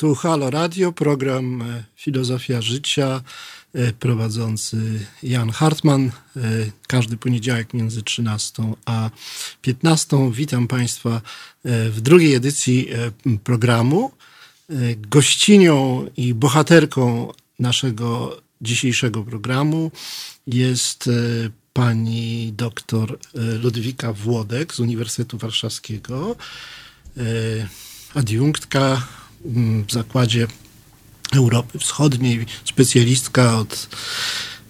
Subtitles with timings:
[0.00, 3.22] Tu Halo Radio, program e, Filozofia Życia,
[3.74, 6.06] e, prowadzący Jan Hartman.
[6.06, 6.10] E,
[6.86, 9.10] każdy poniedziałek między 13 a
[9.62, 10.30] 15.
[10.32, 11.20] Witam Państwa
[11.64, 12.88] w drugiej edycji
[13.44, 14.10] programu.
[14.96, 19.90] Gościnią i bohaterką naszego dzisiejszego programu
[20.46, 21.10] jest
[21.72, 23.18] pani doktor
[23.62, 26.36] Ludwika Włodek z Uniwersytetu Warszawskiego,
[28.14, 29.02] adiunktka
[29.88, 30.46] w Zakładzie
[31.32, 33.88] Europy Wschodniej, specjalistka od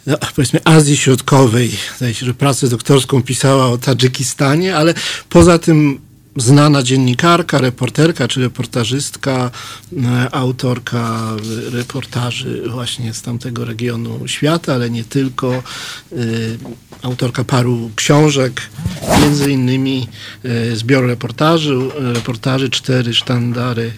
[0.07, 1.71] no, powiedzmy Azji Środkowej.
[1.97, 4.95] Zdaje się, że pracę doktorską pisała o Tadżykistanie, ale
[5.29, 6.01] poza tym
[6.37, 9.51] znana dziennikarka, reporterka czy reportażystka,
[10.05, 11.37] e, autorka
[11.73, 15.55] reportaży właśnie z tamtego regionu świata, ale nie tylko.
[15.55, 15.63] E,
[17.03, 18.63] autorka paru książek,
[19.21, 20.09] między innymi
[20.45, 23.93] e, zbior reportaży, reportaży cztery sztandary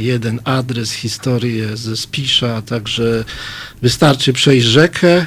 [0.00, 3.24] jeden adres, historię ze Spisza, także
[3.82, 5.26] wystarczy przejść rzekę,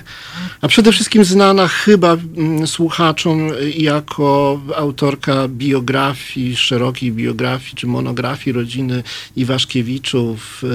[0.61, 2.17] a przede wszystkim znana chyba
[2.65, 9.03] słuchaczom jako autorka biografii, szerokiej biografii czy monografii rodziny
[9.35, 10.67] Iwaszkiewiczów, e,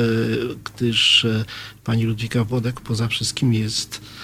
[0.65, 1.45] gdyż e,
[1.85, 4.16] pani Ludwika Wodek poza wszystkim jest e,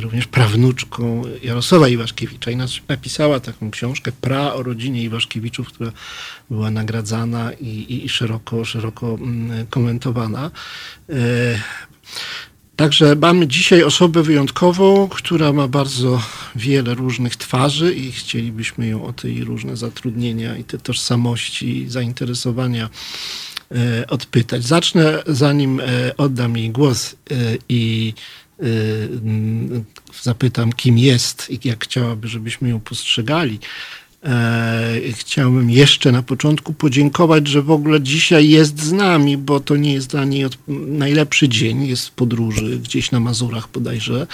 [0.00, 2.56] również prawnuczką Jarosława Iwaszkiewicza i
[2.88, 5.92] napisała taką książkę Pra o rodzinie Iwaszkiewiczów, która
[6.50, 10.50] była nagradzana i, i szeroko, szeroko mm, komentowana.
[12.76, 16.22] Także mamy dzisiaj osobę wyjątkową, która ma bardzo
[16.56, 22.88] wiele różnych twarzy i chcielibyśmy ją o te różne zatrudnienia i te tożsamości, zainteresowania
[23.70, 24.64] e, odpytać.
[24.64, 27.34] Zacznę, zanim e, oddam jej głos e,
[27.68, 28.14] i
[30.22, 33.58] zapytam, kim jest i jak chciałaby, żebyśmy ją postrzegali.
[34.24, 39.76] E, chciałbym jeszcze na początku podziękować, że w ogóle dzisiaj jest z nami, bo to
[39.76, 40.44] nie jest dla niej
[40.88, 44.26] najlepszy dzień, jest w podróży gdzieś na Mazurach bodajże.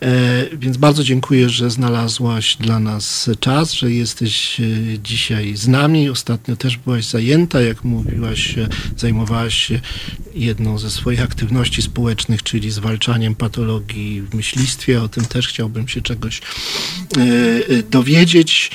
[0.00, 4.64] E, więc bardzo dziękuję, że znalazłaś dla nas czas, że jesteś e,
[5.02, 6.10] dzisiaj z nami.
[6.10, 8.54] Ostatnio też byłaś zajęta, jak mówiłaś,
[8.96, 9.80] zajmowałaś się
[10.34, 15.02] jedną ze swoich aktywności społecznych, czyli zwalczaniem patologii w myślistwie.
[15.02, 16.40] O tym też chciałbym się czegoś
[17.90, 18.70] dowiedzieć.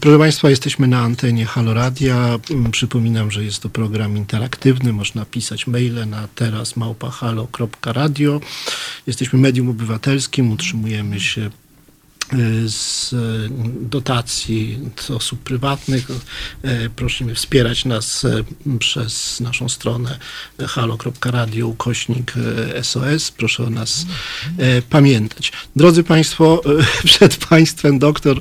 [0.00, 2.38] Proszę Państwa, jesteśmy na antenie Haloradia.
[2.50, 4.92] Mm, przypominam, że jest to program interaktywny.
[4.92, 8.40] Można pisać maile na teraz małpahalo.radio.
[9.06, 11.50] Jesteśmy medium obywatelskim, utrzymujemy się
[12.66, 13.14] z
[13.80, 16.08] dotacji z osób prywatnych.
[16.62, 18.26] E, prosimy wspierać nas
[18.78, 20.18] przez naszą stronę
[20.68, 22.32] halo.radio ukośnik
[22.82, 23.30] SOS.
[23.30, 24.06] Proszę o nas
[24.90, 25.52] pamiętać.
[25.76, 26.62] Drodzy Państwo,
[27.04, 28.40] przed Państwem doktor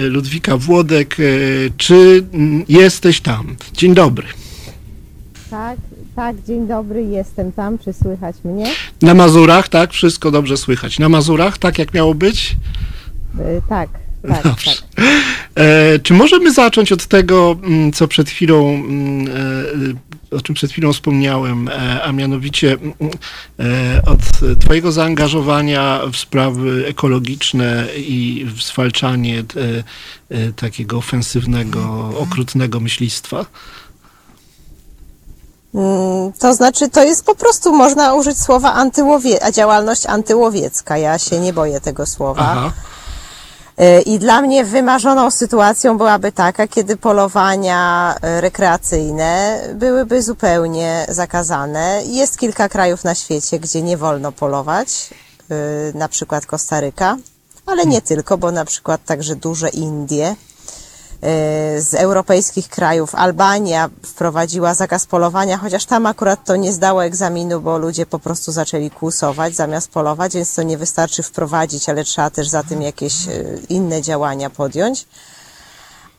[0.00, 1.16] Ludwika Włodek.
[1.76, 2.24] Czy
[2.68, 3.56] jesteś tam?
[3.72, 4.26] Dzień dobry.
[5.50, 5.78] Tak,
[6.20, 7.78] tak, dzień dobry, jestem tam.
[7.78, 8.66] Czy słychać mnie?
[9.02, 9.92] Na Mazurach, tak?
[9.92, 10.98] Wszystko dobrze słychać.
[10.98, 12.56] Na Mazurach, tak jak miało być?
[13.38, 13.88] Yy, tak.
[14.28, 14.70] Tak, Dobrze.
[14.94, 15.04] tak.
[15.54, 19.28] E, czy możemy zacząć od tego, mm, co przed chwilą, mm,
[20.30, 22.94] e, o czym przed chwilą wspomniałem, e, a mianowicie mm,
[23.60, 24.20] e, od
[24.60, 29.44] Twojego zaangażowania w sprawy ekologiczne i w zwalczanie e,
[30.36, 33.46] e, takiego ofensywnego, okrutnego myślistwa?
[35.74, 40.98] Mm, to znaczy, to jest po prostu, można użyć słowa antyłowie, a działalność antyłowiecka.
[40.98, 42.42] Ja się nie boję tego słowa.
[42.50, 42.72] Aha.
[43.78, 52.02] E, I dla mnie wymarzoną sytuacją byłaby taka, kiedy polowania e, rekreacyjne byłyby zupełnie zakazane.
[52.06, 55.10] Jest kilka krajów na świecie, gdzie nie wolno polować,
[55.50, 55.54] e,
[55.98, 57.16] na przykład Kostaryka,
[57.66, 60.36] ale nie tylko, bo na przykład także duże Indie
[61.78, 63.14] z europejskich krajów.
[63.14, 68.52] Albania wprowadziła zakaz polowania, chociaż tam akurat to nie zdało egzaminu, bo ludzie po prostu
[68.52, 73.28] zaczęli kłusować zamiast polować, więc to nie wystarczy wprowadzić, ale trzeba też za tym jakieś
[73.28, 73.30] e,
[73.68, 75.06] inne działania podjąć.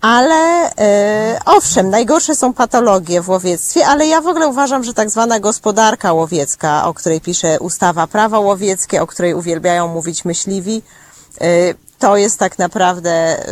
[0.02, 5.10] Ale e, owszem, najgorsze są patologie w łowiectwie, ale ja w ogóle uważam, że tak
[5.10, 10.82] zwana gospodarka łowiecka, o której pisze ustawa prawa łowieckie, o której uwielbiają mówić myśliwi,
[12.02, 13.46] to jest tak naprawdę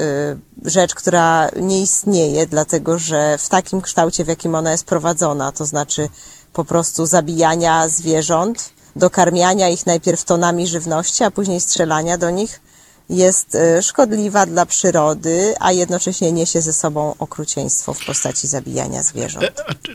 [0.65, 5.51] y, rzecz, która nie istnieje, dlatego że w takim kształcie, w jakim ona jest prowadzona,
[5.51, 6.09] to znaczy
[6.53, 12.61] po prostu zabijania zwierząt, dokarmiania ich najpierw tonami żywności, a później strzelania do nich,
[13.09, 19.43] jest e, szkodliwa dla przyrody, a jednocześnie niesie ze sobą okrucieństwo w postaci zabijania zwierząt.
[19.43, 19.51] E,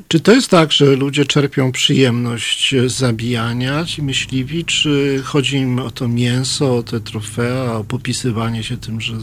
[0.09, 5.79] czy to jest tak, że ludzie czerpią przyjemność z zabijania, ci myśliwi, czy chodzi im
[5.79, 9.15] o to mięso, o te trofea, o popisywanie się tym, że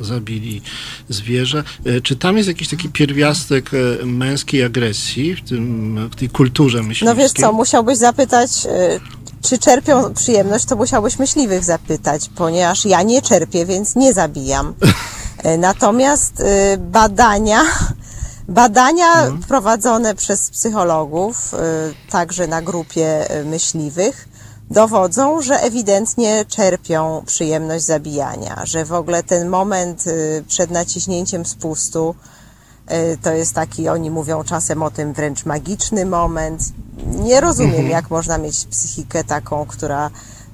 [0.00, 0.62] zabili
[1.08, 1.64] zwierzę?
[1.84, 3.70] E, czy tam jest jakiś taki pierwiastek
[4.04, 7.08] męskiej agresji w, tym, w tej kulturze myśliwskiej?
[7.08, 8.50] No wiesz co, musiałbyś zapytać
[9.46, 14.74] czy czerpią przyjemność, to musiałbyś myśliwych zapytać, ponieważ ja nie czerpię, więc nie zabijam.
[15.42, 17.62] E, natomiast e, badania,
[18.48, 19.42] badania mhm.
[19.42, 21.58] prowadzone przez psychologów, e,
[22.10, 24.28] także na grupie myśliwych,
[24.70, 30.04] dowodzą, że ewidentnie czerpią przyjemność zabijania, że w ogóle ten moment
[30.48, 32.14] przed naciśnięciem spustu
[33.22, 36.62] to jest taki, oni mówią czasem o tym wręcz magiczny moment
[37.06, 37.90] nie rozumiem, mhm.
[37.90, 40.10] jak można mieć psychikę taką, która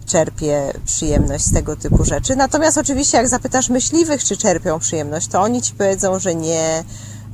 [0.07, 2.37] czerpie przyjemność z tego typu rzeczy.
[2.37, 6.85] Natomiast oczywiście, jak zapytasz myśliwych, czy czerpią przyjemność, to oni ci powiedzą, że nie,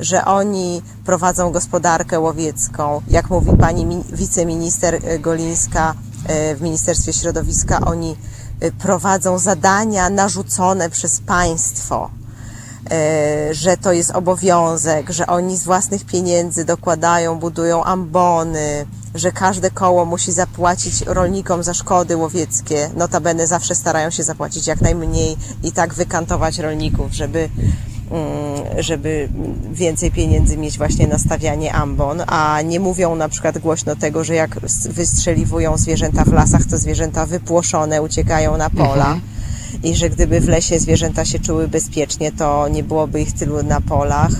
[0.00, 3.02] że oni prowadzą gospodarkę łowiecką.
[3.08, 5.94] Jak mówi pani wiceminister Golińska
[6.26, 8.16] e, w Ministerstwie Środowiska, oni
[8.60, 12.17] e, prowadzą zadania narzucone przez państwo E,
[13.50, 20.04] że to jest obowiązek, że oni z własnych pieniędzy dokładają, budują ambony, że każde koło
[20.04, 22.90] musi zapłacić rolnikom za szkody łowieckie.
[22.96, 27.48] Notabene zawsze starają się zapłacić jak najmniej i tak wykantować rolników, żeby
[28.10, 29.28] mm, żeby
[29.72, 34.34] więcej pieniędzy mieć właśnie na stawianie ambon, a nie mówią na przykład głośno tego, że
[34.34, 39.06] jak wystrzeliwują zwierzęta w lasach, to zwierzęta wypłoszone uciekają na pola.
[39.06, 39.37] Mhm
[39.84, 43.80] i że gdyby w lesie zwierzęta się czuły bezpiecznie, to nie byłoby ich tylu na
[43.80, 44.32] polach.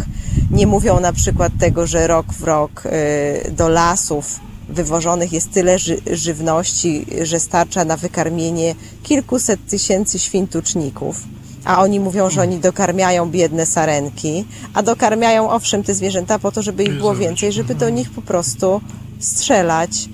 [0.50, 5.78] Nie mówią na przykład tego, że rok w rok y, do lasów wywożonych jest tyle
[5.78, 11.20] ży żywności, że starcza na wykarmienie kilkuset tysięcy świntuczników.
[11.64, 16.62] A oni mówią, że oni dokarmiają biedne sarenki, a dokarmiają owszem te zwierzęta po to,
[16.62, 18.80] żeby ich było więcej, żeby do nich po prostu
[19.18, 20.08] strzelać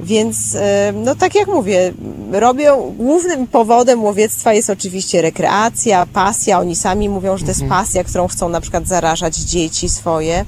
[0.00, 1.92] więc, e, no tak jak mówię,
[2.32, 6.60] robią, głównym powodem łowiectwa jest oczywiście rekreacja, pasja.
[6.60, 7.82] Oni sami mówią, że to jest mhm.
[7.82, 10.44] pasja, którą chcą na przykład zarażać dzieci swoje.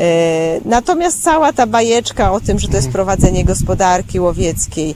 [0.00, 2.92] E, natomiast cała ta bajeczka o tym, że to jest mhm.
[2.92, 4.94] prowadzenie gospodarki łowieckiej,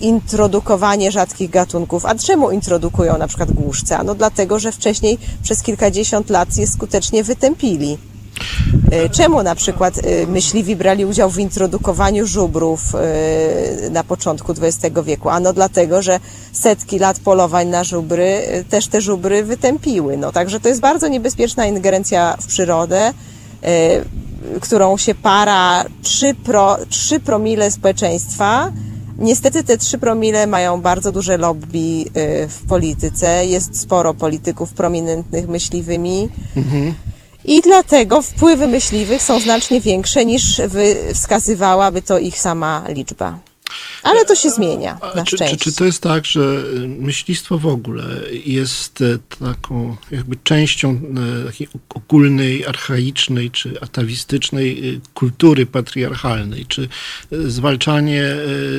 [0.00, 2.06] introdukowanie rzadkich gatunków.
[2.06, 4.04] A czemu introdukują na przykład głuszce?
[4.04, 7.98] No dlatego, że wcześniej przez kilkadziesiąt lat je skutecznie wytępili.
[8.90, 14.96] E, czemu na przykład e, myśliwi brali udział w introdukowaniu żubrów e, na początku XX
[15.04, 15.28] wieku?
[15.28, 16.20] Ano dlatego, że
[16.52, 20.16] setki lat polowań na żubry też te żubry wytępiły.
[20.16, 23.12] No, także to jest bardzo niebezpieczna ingerencja w przyrodę,
[24.60, 28.72] którą się para 3, pro, 3 promile społeczeństwa.
[29.18, 32.04] Niestety te 3 promile mają bardzo duże lobby
[32.48, 33.46] w polityce.
[33.46, 36.28] Jest sporo polityków prominentnych myśliwymi.
[36.56, 36.94] Mhm.
[37.46, 40.60] I dlatego wpływy myśliwych są znacznie większe niż
[41.14, 43.38] wskazywałaby to ich sama liczba.
[44.02, 45.56] Ale to się zmienia, na czy, szczęście.
[45.56, 46.62] Czy, czy to jest tak, że
[46.98, 48.04] myślistwo w ogóle
[48.44, 51.00] jest e, taką jakby częścią
[51.42, 56.66] e, takiej ogólnej, archaicznej czy atawistycznej e, kultury patriarchalnej?
[56.66, 56.88] Czy
[57.30, 58.36] zwalczanie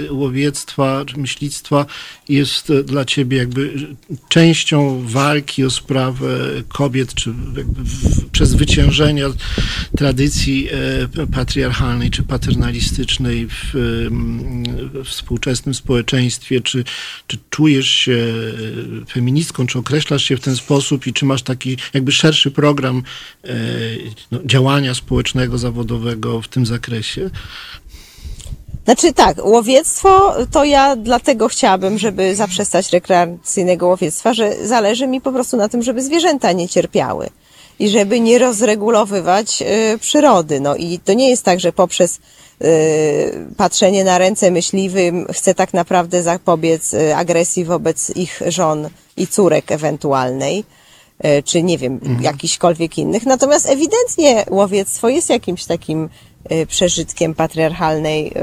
[0.09, 1.85] łowiectwa czy myślistwa
[2.29, 3.73] jest dla ciebie jakby
[4.29, 6.27] częścią walki o sprawę
[6.67, 9.27] kobiet, czy w, przez wyciężenia
[9.97, 10.69] tradycji
[11.33, 13.73] patriarchalnej czy paternalistycznej w
[15.05, 16.61] współczesnym społeczeństwie?
[16.61, 16.83] Czy,
[17.27, 18.17] czy czujesz się
[19.09, 23.03] feministką, czy określasz się w ten sposób i czy masz taki jakby szerszy program
[23.43, 23.49] e,
[24.31, 27.29] no, działania społecznego, zawodowego w tym zakresie?
[28.87, 35.31] Znaczy tak, łowiectwo to ja dlatego chciałabym, żeby zaprzestać rekreacyjnego łowiectwa, że zależy mi po
[35.31, 37.29] prostu na tym, żeby zwierzęta nie cierpiały
[37.79, 40.59] i żeby nie rozregulowywać y, przyrody.
[40.59, 42.19] No i to nie jest tak, że poprzez
[43.57, 49.71] patrzenie na ręce myśliwym chce tak naprawdę zapobiec y, agresji wobec ich żon i córek
[49.71, 50.63] ewentualnej,
[51.25, 52.21] y, czy nie wiem, mhm.
[52.21, 53.25] jakichkolwiek innych.
[53.25, 56.09] Natomiast ewidentnie łowiectwo jest jakimś takim
[56.67, 58.33] przeżytkiem patriarchalnej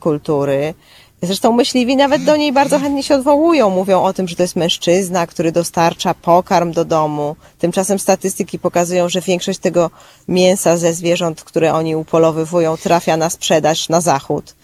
[0.00, 0.74] kultury.
[1.22, 4.56] Zresztą myśliwi nawet do niej bardzo chętnie się odwołują, mówią o tym, że to jest
[4.56, 7.36] mężczyzna, który dostarcza pokarm do domu.
[7.58, 9.90] Tymczasem statystyki pokazują, że większość tego
[10.28, 14.54] mięsa ze zwierząt, które oni upolowywują, trafia na sprzedaż na zachód.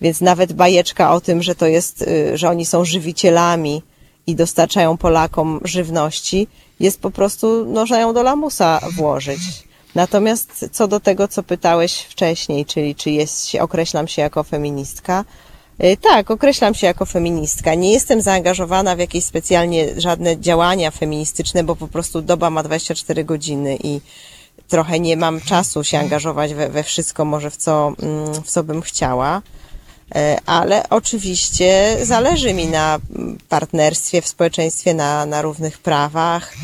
[0.00, 3.82] Więc nawet bajeczka o tym, że to jest, y, że oni są żywicielami
[4.26, 6.48] i dostarczają Polakom żywności,
[6.80, 9.40] jest po prostu, można ją do lamusa włożyć.
[9.94, 15.24] Natomiast co do tego, co pytałeś wcześniej, czyli czy jest, określam się jako feministka,
[16.00, 17.74] tak, określam się jako feministka.
[17.74, 23.24] Nie jestem zaangażowana w jakieś specjalnie żadne działania feministyczne, bo po prostu doba ma 24
[23.24, 24.00] godziny i
[24.68, 28.64] trochę nie mam czasu się angażować we, we wszystko, może w co, mm, w co
[28.64, 29.42] bym chciała.
[30.16, 32.98] Y, ale oczywiście zależy mi na
[33.48, 36.54] partnerstwie w społeczeństwie, na, na równych prawach,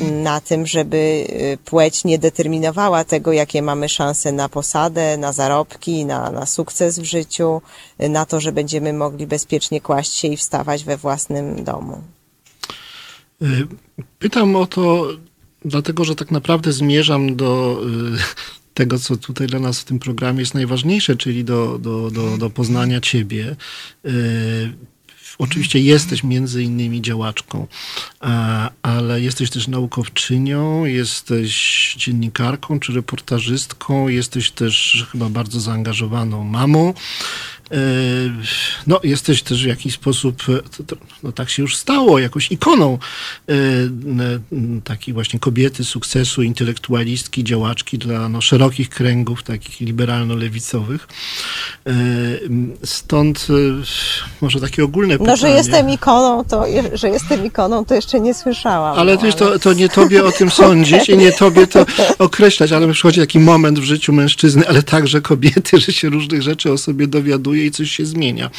[0.00, 6.04] na tym, żeby y, płeć nie determinowała tego, jakie mamy szanse na posadę, na zarobki,
[6.04, 7.62] na, na sukces w życiu,
[8.02, 12.02] y, na to, że będziemy mogli bezpiecznie kłaść się i wstawać we własnym domu.
[13.42, 13.66] Y,
[14.18, 15.08] pytam o to,
[15.64, 17.80] dlatego że tak naprawdę zmierzam do
[18.74, 22.50] tego, co tutaj dla nas w tym programie jest najważniejsze, czyli do, do, do, do
[22.50, 23.56] poznania Ciebie.
[25.38, 27.66] Oczywiście jesteś między innymi działaczką,
[28.82, 36.94] ale jesteś też naukowczynią, jesteś dziennikarką czy reportażystką, jesteś też chyba bardzo zaangażowaną mamą.
[37.70, 37.76] E,
[38.86, 40.52] no, jesteś też w jakiś sposób, e,
[41.22, 42.98] no tak się już stało, jakąś ikoną
[43.48, 43.54] e,
[44.84, 51.08] takiej właśnie kobiety sukcesu, intelektualistki, działaczki dla no, szerokich kręgów, takich liberalno-lewicowych.
[52.84, 53.46] Stąd
[54.40, 55.30] może takie ogólne pytanie.
[55.30, 58.98] No, że jestem ikoną, to, że jestem ikoną, to jeszcze nie słyszałam.
[58.98, 61.86] Ale, no, to, to nie tobie o tym sądzić i nie tobie to
[62.18, 66.72] określać, ale przychodzi taki moment w życiu mężczyzny, ale także kobiety, że się różnych rzeczy
[66.72, 67.06] o sobie
[67.54, 68.50] dowiaduje i coś się zmienia.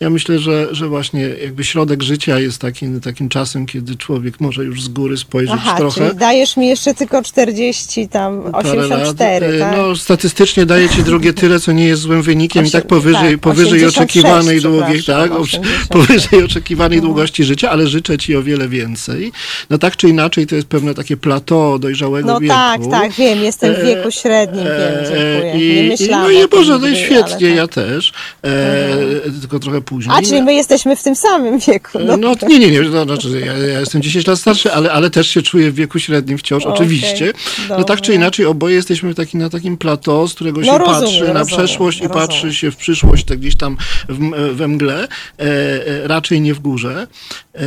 [0.00, 4.64] Ja myślę, że, że właśnie jakby środek życia jest takim, takim czasem, kiedy człowiek może
[4.64, 6.06] już z góry spojrzeć Aha, trochę.
[6.06, 9.70] Czyli dajesz mi jeszcze tylko 40, tam 84, lat.
[9.70, 9.78] tak?
[9.78, 13.32] No statystycznie daje ci drugie tyle, co nie jest złym wynikiem 8, i tak powyżej,
[13.32, 15.88] tak, powyżej oczekiwanej długiej, tak, 80.
[15.88, 17.04] powyżej oczekiwanej no.
[17.04, 19.32] długości życia, ale życzę ci o wiele więcej.
[19.70, 22.54] No tak czy inaczej to jest pewne takie plateau dojrzałego no, wieku.
[22.54, 25.52] No tak, tak, wiem, jestem w wieku średnim, wiem, dziękuję.
[25.54, 27.56] I, nie myślałam no i Boże, jest świetnie, tak.
[27.56, 28.12] ja też.
[28.44, 30.16] E, tylko trochę później.
[30.18, 31.98] A, czyli my jesteśmy w tym samym wieku.
[32.06, 35.10] No, no nie, nie, nie, no, znaczy ja, ja, jestem 10 lat starszy, ale, ale
[35.10, 37.32] też się czuję w wieku średnim wciąż, okay, oczywiście.
[37.68, 41.00] No tak czy inaczej, oboje jesteśmy taki, na takim plateau, z którego się no, rozumiem,
[41.00, 42.24] patrzy rozumiem, na przeszłość rozumiem.
[42.24, 43.76] i patrzy się w przyszłość, tak gdzieś tam
[44.08, 47.06] w, we mgle, e, e, raczej nie w górze.
[47.54, 47.60] E,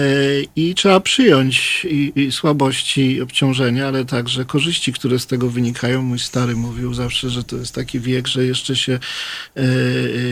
[0.55, 6.01] I trzeba przyjąć i, i słabości, i obciążenia, ale także korzyści, które z tego wynikają.
[6.01, 9.61] Mój stary mówił zawsze, że to jest taki wiek, że jeszcze się e,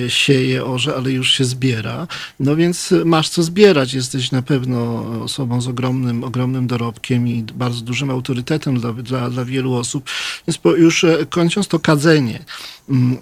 [0.05, 2.07] e sieje orze, ale już się zbiera.
[2.39, 3.93] No więc masz co zbierać.
[3.93, 9.45] Jesteś na pewno osobą z ogromnym, ogromnym dorobkiem i bardzo dużym autorytetem dla, dla, dla
[9.45, 10.09] wielu osób.
[10.48, 12.45] Więc już e, kończąc to kadzenie,
[12.89, 13.17] mm,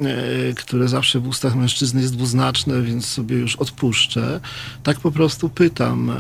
[0.50, 4.40] e, które zawsze w ustach mężczyzny jest dwuznaczne, więc sobie już odpuszczę.
[4.84, 6.16] Tak po prostu pytam, e,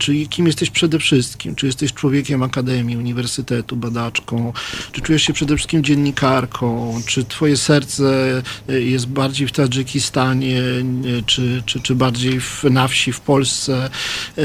[0.00, 1.54] Czyli kim jesteś przede wszystkim?
[1.54, 4.52] Czy jesteś człowiekiem akademii, uniwersytetu, badaczką?
[4.92, 7.00] Czy czujesz się przede wszystkim dziennikarką?
[7.06, 12.88] Czy twoje serce e, jest bardziej w Tadżykistanie, e, czy, czy, czy bardziej w, na
[12.88, 13.90] wsi, w Polsce?
[14.38, 14.42] E,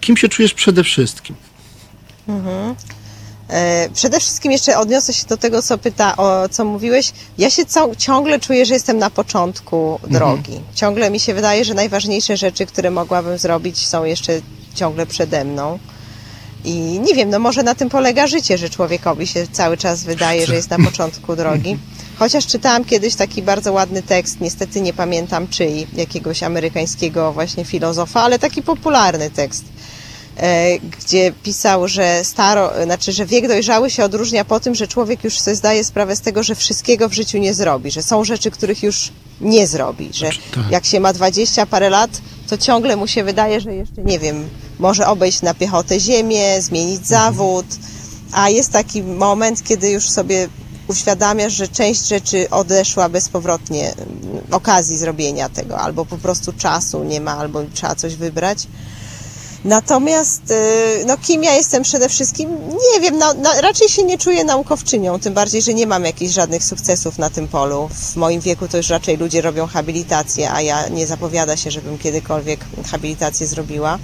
[0.00, 1.36] kim się czujesz przede wszystkim?
[2.28, 2.74] Mhm.
[3.48, 7.12] E, przede wszystkim jeszcze odniosę się do tego, co pyta, o co mówiłeś.
[7.38, 7.62] Ja się
[7.98, 10.12] ciągle czuję, że jestem na początku mhm.
[10.12, 10.56] drogi.
[10.56, 10.74] Mhm.
[10.74, 14.32] Ciągle mi się wydaje, że najważniejsze rzeczy, które mogłabym zrobić, są jeszcze
[14.74, 15.78] ciągle przede mną.
[16.64, 20.46] I nie wiem, no może na tym polega życie, że człowiekowi się cały czas wydaje,
[20.46, 21.78] że jest na początku drogi.
[22.18, 28.22] Chociaż czytałam kiedyś taki bardzo ładny tekst, niestety nie pamiętam czyj, jakiegoś amerykańskiego właśnie filozofa,
[28.22, 29.64] ale taki popularny tekst
[30.98, 35.40] gdzie pisał, że staro, znaczy, że wiek dojrzały się odróżnia po tym, że człowiek już
[35.40, 38.82] sobie zdaje sprawę z tego, że wszystkiego w życiu nie zrobi, że są rzeczy, których
[38.82, 40.70] już nie zrobi, że znaczy, tak.
[40.70, 42.10] jak się ma 20 parę lat,
[42.48, 44.48] to ciągle mu się wydaje, że jeszcze, nie wiem,
[44.78, 47.06] może obejść na piechotę ziemię, zmienić mhm.
[47.08, 47.66] zawód,
[48.32, 50.48] a jest taki moment, kiedy już sobie
[50.88, 57.20] uświadamiasz, że część rzeczy odeszła bezpowrotnie, mm, okazji zrobienia tego, albo po prostu czasu nie
[57.20, 58.66] ma, albo trzeba coś wybrać.
[59.64, 62.50] Natomiast, y, no kim ja jestem przede wszystkim?
[62.94, 66.32] Nie wiem, no, no, raczej się nie czuję naukowczynią, tym bardziej, że nie mam jakichś
[66.32, 67.88] żadnych sukcesów na tym polu.
[67.92, 71.98] W moim wieku to już raczej ludzie robią habilitację, a ja nie zapowiada się, żebym
[71.98, 73.98] kiedykolwiek habilitację zrobiła.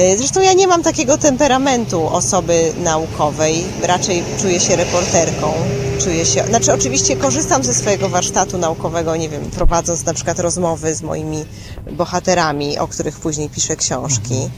[0.00, 5.52] Y, zresztą ja nie mam takiego temperamentu osoby naukowej, raczej czuję się reporterką,
[6.00, 10.94] czuję się, znaczy oczywiście korzystam ze swojego warsztatu naukowego, nie wiem, prowadząc na przykład rozmowy
[10.94, 11.44] z moimi
[11.92, 14.34] bohaterami, o których później piszę książki.
[14.34, 14.50] Mhm.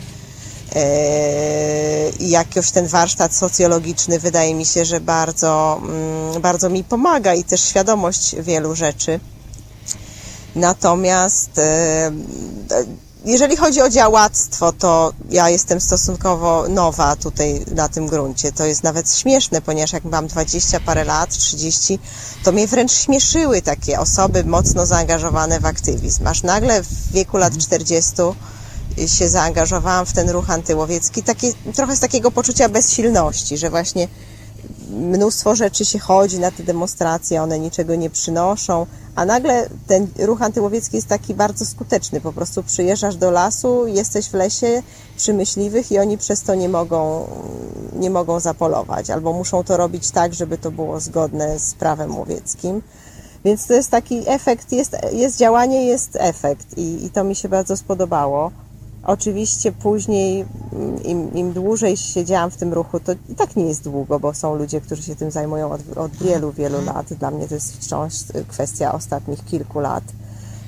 [0.77, 7.35] Y, I jakoś ten warsztat socjologiczny wydaje mi się, że bardzo, mm, bardzo mi pomaga
[7.35, 9.21] i też świadomość wielu rzeczy.
[10.55, 11.63] Natomiast y,
[13.25, 18.53] jeżeli chodzi o działactwo, to ja jestem stosunkowo nowa tutaj na tym gruncie.
[18.53, 21.99] To jest nawet śmieszne, ponieważ jak mam 20 parę lat, 30,
[22.45, 26.27] to mnie wręcz śmieszyły takie osoby mocno zaangażowane w aktywizm.
[26.27, 28.13] Aż nagle w wieku lat 40
[29.07, 34.09] się zaangażowałam w ten ruch antyłowiecki, takie, trochę z takiego poczucia bezsilności, że właśnie
[34.91, 40.43] mnóstwo rzeczy się chodzi na te demonstracje, one niczego nie przynoszą, a nagle ten ruch
[40.43, 42.21] antyłowiecki jest taki bardzo skuteczny.
[42.21, 44.83] Po prostu przyjeżdżasz do lasu, jesteś w lesie
[45.17, 47.27] przy myśliwych i oni przez to nie mogą,
[47.93, 52.83] nie mogą zapolować, albo muszą to robić tak, żeby to było zgodne z prawem łowieckim.
[53.45, 57.49] Więc to jest taki efekt, jest, jest działanie, jest efekt i, i to mi się
[57.49, 58.51] bardzo spodobało.
[59.05, 63.85] Oczywiście później, mm, im, im dłużej siedziałam w tym ruchu, to i tak nie jest
[63.85, 66.97] długo, bo są ludzie, którzy się tym zajmują od, od wielu, wielu Mhm.
[66.97, 67.13] lat.
[67.13, 68.13] Dla mnie to jest wciąż
[68.49, 70.05] kwestia ostatnich kilku lat.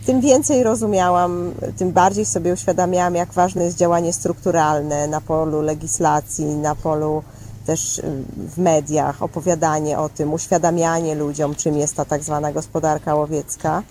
[0.06, 6.44] Tym więcej rozumiałam, tym bardziej sobie uświadamiałam, jak ważne jest działanie strukturalne na polu legislacji,
[6.44, 7.22] na polu
[7.66, 8.02] też y,
[8.36, 13.82] w mediach, opowiadanie o tym, uświadamianie ludziom, czym jest ta tak zwana gospodarka łowiecka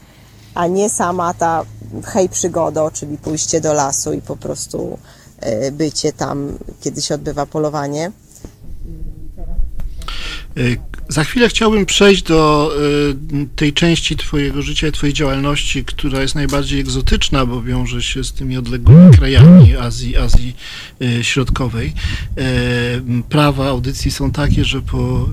[0.55, 1.65] a nie sama ta
[2.05, 4.98] hej przygodo, czyli pójście do lasu i po prostu
[5.39, 8.12] e, bycie tam, kiedy się odbywa polowanie.
[11.12, 12.72] Y, Za chwilę chciałbym przejść do
[13.34, 18.24] y, tej części Twojego życia i Twojej działalności, która jest najbardziej egzotyczna, bo wiąże się
[18.24, 20.56] z tymi odległymi krajami Azji, Azji
[21.01, 21.94] y, Środkowej.
[22.38, 22.44] E,
[23.30, 25.30] Prawa audycji są takie, że po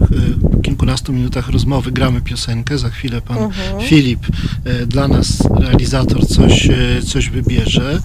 [0.58, 2.78] y, kilkunastu minutach rozmowy gramy piosenkę.
[2.78, 3.38] Za chwilę pan
[3.82, 4.20] Filip,
[4.64, 8.00] e, dla nas realizator, coś, e, coś wybierze.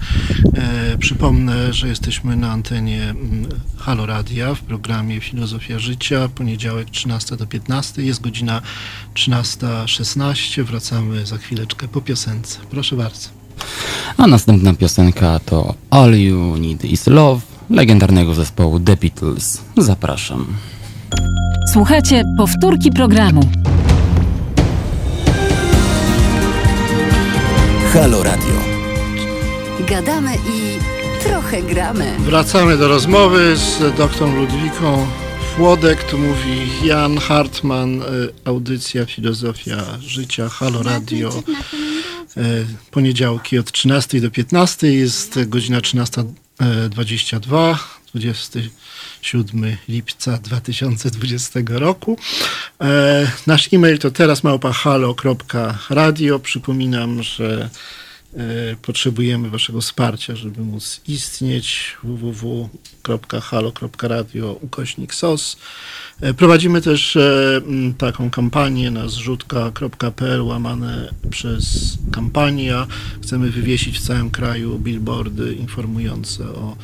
[0.54, 3.46] E, Przypomnę, że jesteśmy na antenie mm,
[3.78, 7.63] Halo Radia w programie Filozofia Życia, poniedziałek 13 do 15,
[7.96, 8.62] jest godzina
[9.14, 12.58] 13.16, wracamy za chwileczkę po piosence.
[12.70, 13.28] Proszę bardzo.
[14.16, 19.62] A następna piosenka to All You Need Is Love legendarnego zespołu The Beatles.
[19.76, 20.46] Zapraszam.
[21.72, 23.40] Słuchajcie powtórki programu.
[27.92, 28.54] Halo Radio.
[29.88, 30.78] Gadamy i
[31.24, 32.16] trochę gramy.
[32.18, 35.06] Wracamy do rozmowy z doktorą Ludwiką
[35.56, 38.04] Włodek, tu mówi Jan Hartman, y,
[38.44, 41.42] audycja Filozofia Życia, Halo Radio.
[42.36, 42.42] E,
[42.90, 47.76] Poniedziałki od 13 do 15 jest godzina 13.22,
[48.14, 52.18] 27 lipca 2020 roku.
[53.46, 56.38] Nasz e-mail to teraz małpa.halo.radio.
[56.38, 57.70] Przypominam, że
[58.82, 61.96] potrzebujemy waszego wsparcia, żeby móc istnieć.
[62.02, 63.32] www.halo.radio
[64.60, 65.56] ukośnik SOS.
[66.20, 67.60] E, Prowadzimy też e,
[67.98, 72.86] taką kampanię na zrzutka.pl łamane przez kampania.
[73.22, 76.76] Chcemy wywiesić w całym kraju billboardy informujące o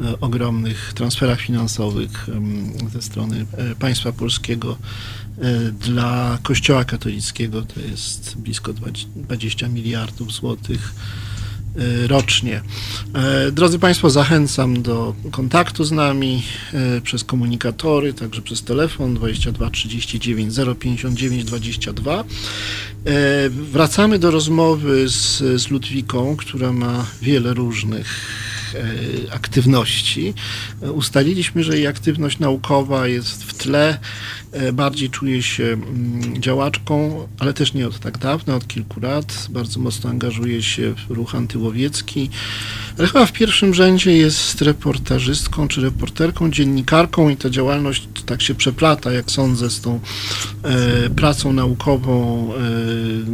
[0.00, 2.26] e, ogromnych transferach finansowych
[2.92, 5.27] ze strony e, państwa polskiego e,
[5.80, 7.62] dla Kościoła katolickiego.
[7.62, 8.72] To jest blisko
[9.16, 10.94] 20 miliardów złotych
[11.76, 12.62] e, rocznie.
[13.14, 19.70] E, Drodzy Państwo, zachęcam do kontaktu z nami e, przez komunikatory, także przez telefon 22
[19.70, 22.20] 39 059 22.
[22.20, 22.24] E,
[23.50, 28.08] Wracamy do rozmowy z, z Ludwiką, która ma wiele różnych
[28.74, 30.34] e, aktywności.
[30.82, 33.98] E, Ustaliliśmy, że jej aktywność naukowa jest w tle,
[34.52, 39.46] e, bardziej czuje się mm, działaczką, ale też nie od tak dawna, od kilku lat.
[39.50, 42.30] Bardzo mocno angażuje się w ruch antyłowiecki,
[42.98, 48.54] ale chyba w pierwszym rzędzie jest reportażystką czy reporterką, dziennikarką i ta działalność tak się
[48.54, 50.00] przeplata, jak sądzę, z tą
[51.16, 52.48] pracą naukową,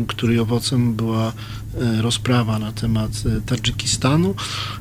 [0.08, 1.32] której owocem była
[2.00, 4.34] rozprawa na temat e, Tadżykistanu.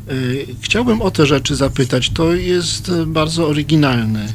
[0.08, 0.14] E,
[0.62, 2.10] Chciałbym o te rzeczy zapytać.
[2.10, 4.34] To jest e, bardzo oryginalny e,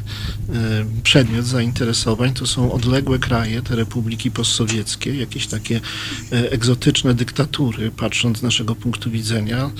[1.02, 2.34] przedmiot zainteresowań.
[2.34, 5.80] To są odległe kraje, te republiki postsowieckie, jakieś takie
[6.32, 9.70] e, egzotyczne dyktatury, patrząc z naszego punktu widzenia.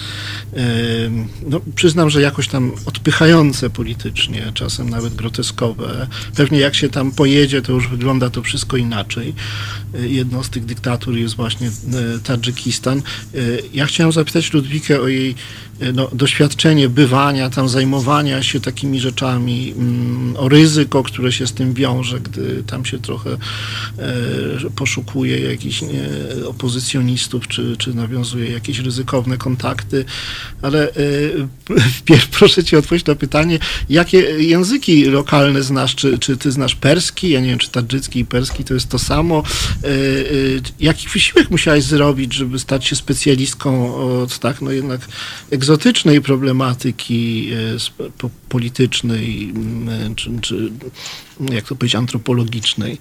[0.57, 0.61] E,
[1.49, 6.07] No, przyznam, że jakoś tam odpychające politycznie, czasem nawet groteskowe.
[6.37, 9.35] Pewnie jak się tam pojedzie, to już wygląda to wszystko inaczej.
[10.01, 11.71] Jedną z tych dyktatur jest właśnie
[12.25, 13.03] Tadżykistan.
[13.75, 15.35] Ja chciałem zapytać Ludwikę o jej
[15.95, 21.75] no, doświadczenie bywania tam, zajmowania się takimi rzeczami, mm, o ryzyko, które się z tym
[21.75, 26.09] wiąże, gdy tam się trochę e, poszukuje jakichś nie,
[26.47, 30.05] opozycjonistów, czy, czy nawiązuje jakieś ryzykowne kontakty.
[30.63, 30.93] Ale e,
[32.39, 33.59] proszę cię odpowiedzieć na pytanie,
[33.91, 35.95] jakie języki lokalne znasz?
[35.95, 37.31] Czy, czy ty znasz perski?
[37.31, 39.43] Ja nie wiem, czy tadżycki i perski to jest to samo.
[39.85, 39.91] E, e,
[40.81, 45.01] jaki wysiłek musiałaś zrobić, żeby stać się specjalistką od tak, no jednak
[45.69, 50.73] egzotycznej problematyki e, politycznej, m, czy, czy
[51.53, 52.99] jak to powiedzieć, antropologicznej?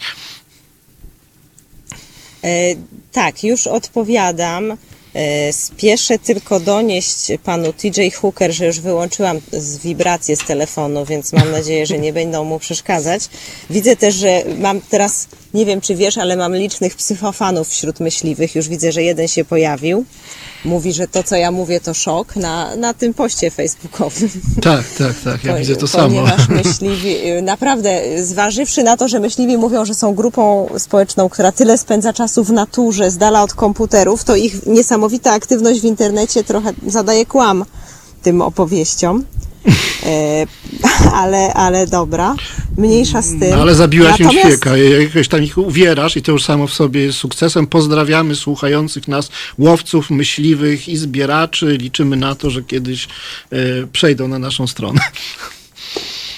[2.43, 2.75] E,
[3.11, 4.77] tak, już odpowiadam.
[5.13, 11.33] E, spieszę tylko donieść panu TJ Hooker, że już wyłączyłam z wibrację z telefonu, więc
[11.33, 13.29] mam nadzieję, że nie będą mu przeszkadzać.
[13.69, 15.27] Widzę też, że mam teraz,
[15.57, 18.55] nie wiem czy wiesz, ale mam licznych psychofanów wśród myśliwych.
[18.55, 20.05] Już widzę, że jeden się pojawił.
[20.65, 24.29] Mówi, że to, co ja mówię, to szok na, na tym poście facebookowym.
[24.61, 26.07] Tak, tak, tak, ja Po- widzę to samo.
[26.07, 31.51] Ponieważ myśliwi, y, naprawdę, zważywszy na to, że myśliwi mówią, że są grupą społeczną, która
[31.51, 36.43] tyle spędza czasu w naturze, z dala od komputerów, to ich niesamowita aktywność w internecie
[36.43, 37.65] trochę zadaje kłam
[38.23, 39.23] tym opowieściom.
[40.03, 40.45] E,
[41.21, 42.35] ale, ale dobra,
[42.77, 43.49] mniejsza z tym.
[43.49, 46.73] No, ale zabiłaś im Natomiast- świeka, jakoś tam ich uwierasz i to już samo w
[46.73, 47.67] sobie jest sukcesem.
[47.67, 51.77] Pozdrawiamy słuchających nas łowców, myśliwych i zbieraczy.
[51.77, 53.07] Liczymy na to, że kiedyś
[53.51, 53.57] e,
[53.91, 55.01] przejdą na naszą stronę.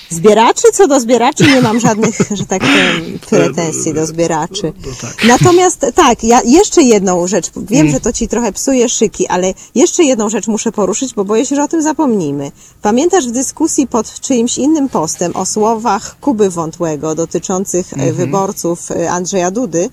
[0.09, 0.67] Zbieraczy?
[0.73, 4.73] Co do zbieraczy nie mam żadnych, że tak powiem, pretensji do zbieraczy.
[5.01, 5.15] tak.
[5.27, 7.93] Natomiast tak, ja jeszcze jedną rzecz, wiem, Mm.
[7.93, 11.55] że to ci trochę psuje szyki, ale jeszcze jedną rzecz muszę poruszyć, bo boję się,
[11.55, 12.51] że o tym zapomnimy.
[12.81, 18.09] Pamiętasz w dyskusji pod czyimś innym postem o słowach Kuby Wątłego dotyczących Mhm.
[18.09, 19.89] e, wyborców e, Andrzeja Dudy,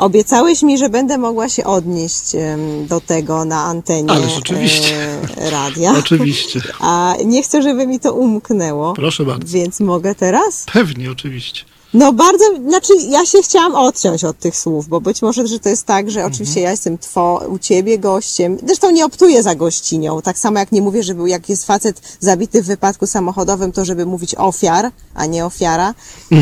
[0.00, 2.24] Obiecałeś mi, że będę mogła się odnieść
[2.88, 4.94] do tego na antenie Ależ oczywiście.
[5.36, 5.94] e, radia.
[5.98, 6.60] Oczywiście.
[6.80, 8.92] A nie chcę, żeby mi to umknęło.
[8.92, 9.52] Proszę bardzo.
[9.52, 10.64] Więc mogę teraz?
[10.72, 11.64] Pewnie, oczywiście.
[11.94, 15.68] No bardzo, znaczy ja się chciałam odciąć od tych słów, bo być może, że to
[15.68, 18.58] jest tak, że oczywiście ja jestem two, u ciebie gościem.
[18.66, 20.22] Zresztą nie optuję za gościnią.
[20.22, 24.06] Tak samo jak nie mówię, żeby jak jest facet zabity w wypadku samochodowym, to żeby
[24.06, 25.94] mówić ofiar, a nie ofiara.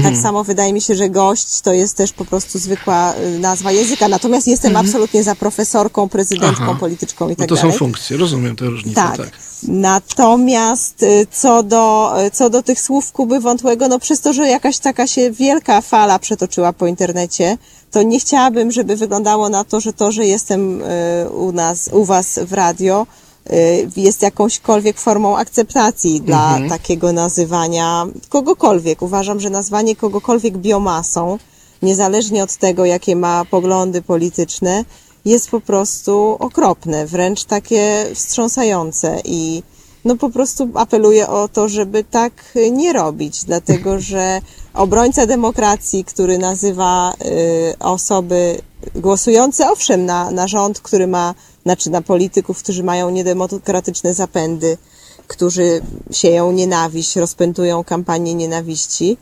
[0.02, 3.72] Tak samo wydaje mi się, że gość to jest też po prostu zwykła y, nazwa
[3.72, 4.08] języka.
[4.08, 6.76] Natomiast jestem absolutnie za profesorką, prezydentką, Aha.
[6.80, 7.78] polityczką i No tak to są dalej.
[7.78, 9.16] funkcje, rozumiem te różnice, Tak.
[9.16, 9.30] tak.
[9.62, 14.48] Natomiast y, co do, y, co do tych słów Kuby Wątłego, no przez to, że
[14.48, 17.58] jakaś taka się wielka fala przetoczyła po internecie,
[17.90, 22.04] to nie chciałabym, żeby wyglądało na to, że to, że jestem y, u nas, u
[22.04, 23.06] was w radio,
[23.50, 29.02] y, jest jakąśkolwiek formą akceptacji dla takiego nazywania kogokolwiek.
[29.02, 31.38] Uważam, że nazwanie kogokolwiek biomasą,
[31.82, 34.84] niezależnie od tego, jakie ma poglądy polityczne,
[35.24, 39.62] jest po prostu okropne, wręcz takie wstrząsające i
[40.04, 42.32] no po prostu apeluję o to, żeby tak
[42.72, 44.40] nie robić, dlatego że
[44.74, 48.60] obrońca demokracji, który nazywa y, osoby
[48.94, 54.78] głosujące, owszem, na, na rząd, który ma, znaczy na polityków, którzy mają niedemokratyczne zapędy,
[55.26, 55.80] którzy
[56.10, 59.16] sieją nienawiść, rozpętują kampanię nienawiści,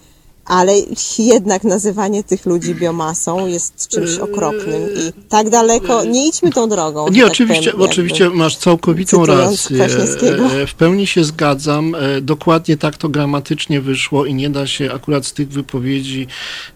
[0.46, 0.72] ale
[1.18, 7.08] jednak nazywanie tych ludzi biomasą jest czymś okropnym i tak daleko, nie idźmy tą drogą.
[7.08, 9.76] Nie, tak oczywiście, powiem, oczywiście masz całkowitą rację.
[9.76, 10.44] Kwaśniewskiego.
[10.44, 11.94] E, W pełni się zgadzam.
[11.94, 16.26] E, Dokładnie tak to gramatycznie wyszło i nie da się akurat z tych wypowiedzi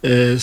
[0.04, 0.36] e, e,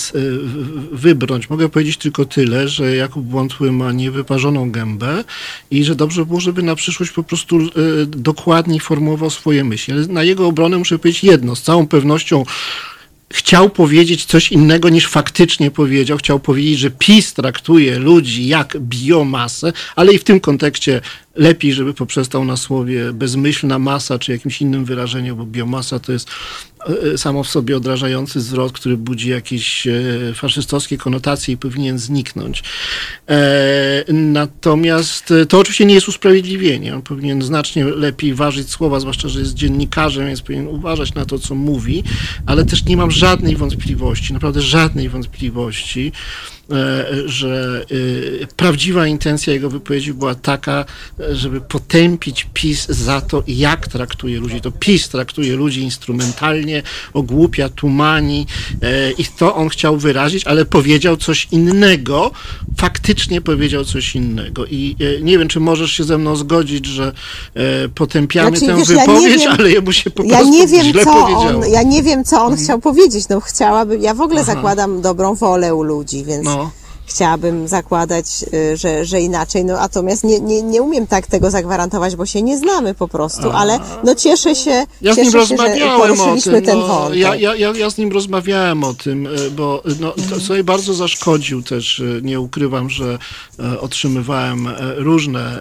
[0.92, 1.50] wybrnąć.
[1.50, 5.24] Mogę powiedzieć tylko tyle, że Jakub Wątły ma niewyparzoną gębę
[5.72, 7.70] i że dobrze było, żeby na przyszłość po prostu e,
[8.06, 9.94] dokładniej formułował swoje myśli.
[9.94, 11.56] Ale na jego obronę muszę powiedzieć jedno.
[11.56, 12.44] Z całą pewnością
[13.34, 16.18] chciał powiedzieć coś innego niż faktycznie powiedział.
[16.18, 21.02] Chciał powiedzieć, że PiS traktuje ludzi jak biomasę, ale i w tym kontekście
[21.36, 26.30] lepiej, żeby poprzestał na słowie bezmyślna masa, czy jakimś innym wyrażeniu, bo biomasa to jest
[27.18, 29.94] samo w sobie odrażający zwrot, który budzi jakieś e,
[30.34, 32.64] faszystowskie konotacje i powinien zniknąć.
[33.30, 36.96] E, Natomiast e, to oczywiście nie jest usprawiedliwienie.
[36.96, 41.40] On powinien znacznie lepiej ważyć słowa, zwłaszcza, że jest dziennikarzem, więc powinien uważać na to,
[41.40, 42.04] co mówi,
[42.46, 46.57] ale też nie mam żadnej wątpliwości, naprawdę żadnej wątpliwości, e,
[47.26, 47.86] że
[48.44, 50.86] e, prawdziwa intencja jego wypowiedzi była taka,
[51.20, 54.62] e, żeby potępić PiS za to, jak traktuje ludzi.
[54.62, 58.48] To PiS traktuje ludzi instrumentalnie, ogłupia, tumani
[58.82, 62.32] e, i to on chciał wyrazić, ale powiedział coś innego,
[62.78, 64.66] faktycznie powiedział coś innego.
[64.66, 67.12] I e, nie wiem, czy możesz się ze mną zgodzić, że
[67.56, 70.68] e, potępiamy Znaczy, tę wiesz, ja wypowiedź, wiem- ale jemu się po Ja prostu nie
[70.68, 71.44] wiem, źle co powiedziało.
[71.50, 71.64] Mhm.
[71.64, 73.30] on, ja nie wiem, co on chciał powiedzieć.
[73.30, 76.57] No chciałabym, ja w ogóle zakładam dobrą wolę u ludzi, więc No.
[77.08, 82.16] Chciałabym zakładać, y, że, że inaczej, no natomiast nie, nie, nie umiem tak tego zagwarantować,
[82.16, 85.38] bo się nie znamy po prostu, ale no cieszę się, Ja z cieszę nim się,
[85.38, 86.66] rozmawiałem że o tym.
[86.66, 87.20] ten No, wątek.
[87.20, 90.94] ja, ja, ja, ja z nim rozmawiałem o tym, e, bo no, to sobie bardzo
[90.94, 92.00] zaszkodził też.
[92.00, 93.18] e, Nie ukrywam, że
[93.82, 94.68] otrzymywałem
[94.98, 95.60] różne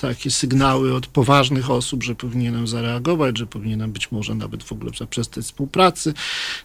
[0.00, 4.90] takie sygnały od poważnych osób, że powinienem zareagować, że powinienem być może nawet w ogóle
[4.98, 6.14] zaprzestać współpracy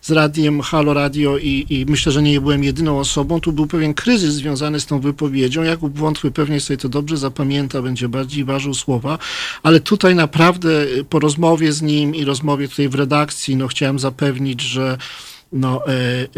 [0.02, 3.40] z radiem Halo Radio i, i myślę, że nie byłem jedyną osobą.
[3.42, 5.64] Tu był pewien kryzys związany z tą wypowiedzią.
[5.64, 9.18] Jakub Wątły pewnie sobie to dobrze zapamięta, będzie bardziej ważył słowa,
[9.64, 10.70] ale tutaj naprawdę
[11.10, 14.98] po rozmowie z nim i rozmowie tutaj w redakcji, no chciałem zapewnić, że
[15.54, 15.92] no, e,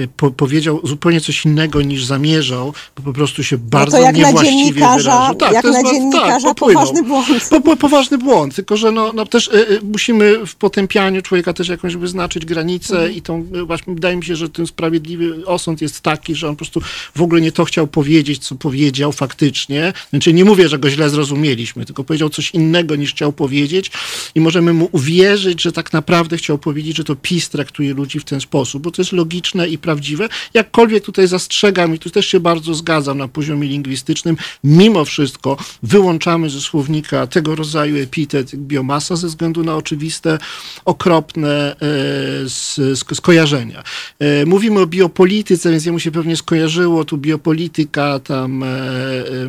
[0.04, 4.18] e, po, powiedział zupełnie coś innego niż zamierzał, bo po prostu się bardzo No jak
[4.18, 5.54] na niewłaściwie dziennikarza- wyraził.
[5.54, 6.84] jak to jest na ba- dziennikarza popłynął.
[6.84, 7.28] poważny błąd.
[7.50, 9.52] Po, po, poważny błąd, tylko że no, no też e,
[9.84, 13.14] musimy w potępianiu człowieka też jakąś wyznaczyć granicę Mhm.
[13.16, 16.58] i tą, właśnie wydaje mi się, że ten sprawiedliwy osąd jest taki, że on po
[16.58, 16.82] prostu
[17.16, 19.94] w ogóle nie to chciał powiedzieć, co powiedział faktycznie.
[20.10, 23.92] Znaczy nie mówię, że go źle zrozumieliśmy, tylko powiedział coś innego niż chciał powiedzieć
[24.36, 28.24] i możemy mu uwierzyć, że tak naprawdę chciał powiedzieć, że to PiS traktuje ludzi w
[28.24, 30.30] ten sposób, bo to jest logiczne i prawdziwe.
[30.54, 36.50] Jakkolwiek tutaj zastrzegam i tu też się bardzo zgadzam na poziomie lingwistycznym, mimo wszystko wyłączamy
[36.50, 40.38] ze słownika tego rodzaju epitet biomasa ze względu na oczywiste,
[40.86, 41.76] okropne
[43.12, 43.84] e, skojarzenia.
[44.20, 48.68] E, Mówimy o biopolityce, więc jemu się pewnie skojarzyło tu biopolityka, tam e,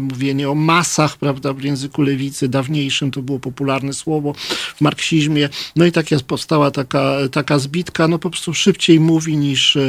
[0.01, 4.35] mówienie o masach, prawda, w języku lewicy dawniejszym to było popularne słowo
[4.77, 5.49] w marksizmie.
[5.77, 9.81] No i tak powstała taka, taka zbitka, no po prostu szybciej mówi niż, e,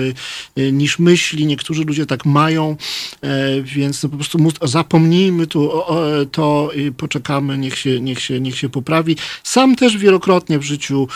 [0.57, 1.45] e, niż myśli.
[1.45, 2.75] Niektórzy ludzie tak mają,
[3.21, 8.19] e, więc no po prostu zapomnijmy tu o, o, to i poczekamy, niech się, niech,
[8.19, 9.17] się, niech się poprawi.
[9.43, 11.07] Sam też wielokrotnie w życiu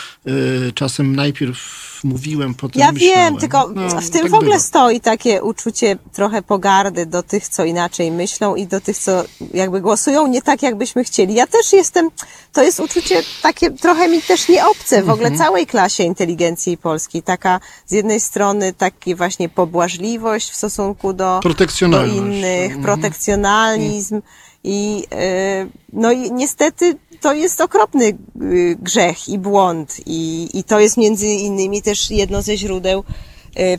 [0.74, 3.16] czasem najpierw mówiłem, potem Ja myślałem.
[3.16, 7.48] wiem, tylko No, w tym tak w ogóle stoi takie uczucie trochę pogardy do tych,
[7.48, 11.34] co inaczej myślą i do tych, co jakby głosują nie tak, jakbyśmy chcieli.
[11.34, 12.10] Ja też jestem,
[12.52, 17.22] to jest uczucie takie trochę mi też nieobce w ogóle całej klasie inteligencji polskiej.
[17.22, 22.82] Taka z jednej strony taki właśnie pobłażliwość w stosunku do, do innych, Mhm.
[22.82, 24.22] protekcjonalizm
[24.64, 28.04] i e, no i niestety to jest okropny
[28.42, 33.04] y, grzech i błąd i, i to jest między innymi też jedno ze źródeł y,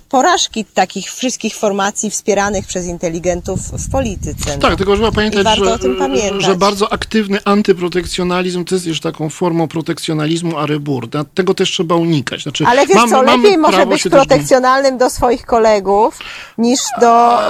[0.10, 4.56] porażki takich wszystkich formacji wspieranych przez inteligentów w polityce.
[4.56, 4.58] no.
[4.62, 6.44] Tak, tylko trzeba pamiętać, że, o tym pamiętać.
[6.44, 11.10] że bardzo aktywny antyprotekcjonalizm to jest już taką formą protekcjonalizmu arebur.
[11.34, 12.44] Tego też trzeba unikać.
[12.44, 16.20] Znaczy, Ale wiesz mamy- co, lepiej może być się też- protekcjonalnym do swoich kolegów
[16.58, 17.42] niż do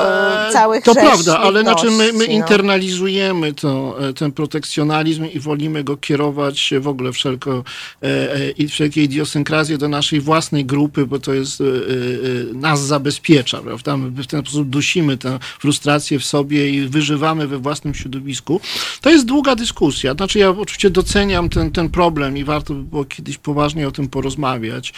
[0.48, 2.34] e, całych To prawda, ale znaczy my, my no.
[2.34, 7.63] internalizujemy to, e, ten protekcjonalizm i wolimy go kierować w ogóle wszelko,
[8.04, 12.16] e, e, i wszelkie idiosynkrazje do naszej własnej grupy, bo to jest, e, e,
[12.53, 13.97] nas zabezpiecza, prawda?
[13.97, 18.62] My w ten sposób dusimy tę frustrację w sobie i wyżywamy we własnym środowisku.
[19.01, 20.13] To jest długa dyskusja.
[20.13, 24.08] Znaczy ja oczywiście doceniam ten, ten problem i warto by było kiedyś poważnie o tym
[24.08, 24.93] porozmawiać,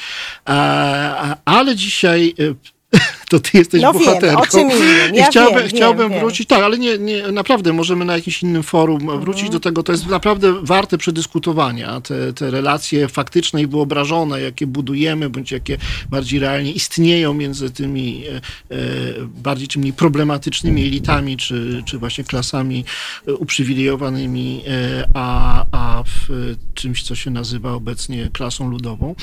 [0.50, 2.79] E, ale dzisiaj e,
[3.30, 4.42] to ty jesteś No wiem, bohaterką.
[4.42, 5.14] o czym innym.
[5.16, 8.44] I Ja chciałbym, wiem, chciałbym wiem, wrócić, tak, ale nie, nie, naprawdę możemy na jakimś
[8.44, 9.52] innym forum wrócić Mhm.
[9.52, 9.84] do tego.
[9.84, 12.02] To jest naprawdę warte przedyskutowania.
[12.02, 15.78] Te, te relacje faktyczne i wyobrażone, jakie budujemy, bądź jakie
[16.10, 18.82] bardziej realnie istnieją między tymi e, e,
[19.44, 22.86] bardziej czy mniej problematycznymi elitami, czy, czy właśnie klasami
[23.28, 26.34] e, uprzywilejowanymi, e, a, a w e,
[26.74, 29.16] czymś, co się nazywa obecnie klasą ludową.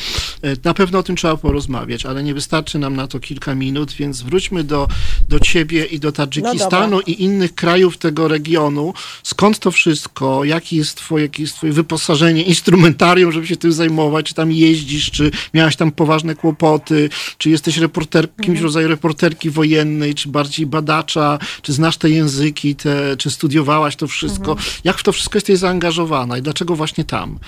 [0.42, 3.92] E, Na pewno o tym trzeba porozmawiać, ale nie wystarczy nam na to kilka minut,
[3.92, 4.88] więc wróćmy do,
[5.28, 7.12] do ciebie i do Tadżykistanu dobra.
[7.12, 8.94] i innych krajów tego regionu.
[9.22, 10.44] Skąd to wszystko?
[10.44, 14.26] Jakie jest twoje, jakie jest twoje wyposażenie, instrumentarium, żeby się tym zajmować?
[14.26, 15.10] Czy tam jeździsz?
[15.10, 17.10] Czy miałaś tam poważne kłopoty?
[17.38, 21.38] Czy jesteś reporter, kimś rodzaju reporterki wojennej, czy bardziej badacza?
[21.62, 24.56] Czy znasz te języki, te, czy studiowałaś to wszystko?
[24.84, 27.38] Jak w to wszystko jesteś zaangażowana i dlaczego właśnie tam?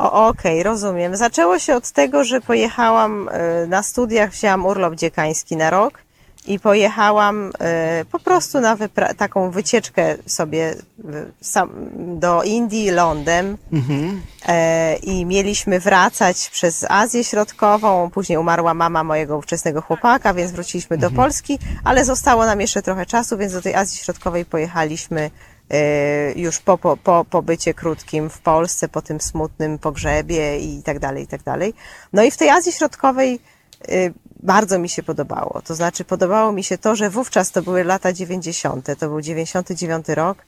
[0.00, 1.16] O, Okej, rozumiem.
[1.16, 5.98] Zaczęło się od tego, że pojechałam e, na studiach, wzięłam urlop dziekański na rok
[6.46, 8.76] i pojechałam e, po prostu na
[9.16, 10.74] taką wycieczkę sobie
[11.40, 13.56] sam, do Indii lądem
[14.46, 18.10] e, i mieliśmy wracać przez Azję Środkową.
[18.10, 23.06] Później umarła mama mojego ówczesnego chłopaka, więc wróciliśmy do Polski, ale zostało nam jeszcze trochę
[23.06, 25.30] czasu, więc do tej Azji Środkowej pojechaliśmy e,
[26.36, 31.24] już po, po, po pobycie krótkim w Polsce, po tym smutnym pogrzebie i tak dalej,
[31.24, 31.74] i tak dalej.
[32.12, 33.40] No i w tej Azji Środkowej
[33.88, 35.62] y, bardzo mi się podobało.
[35.64, 40.08] To znaczy, podobało mi się to, że wówczas to były lata 90., to był 99
[40.08, 40.38] rok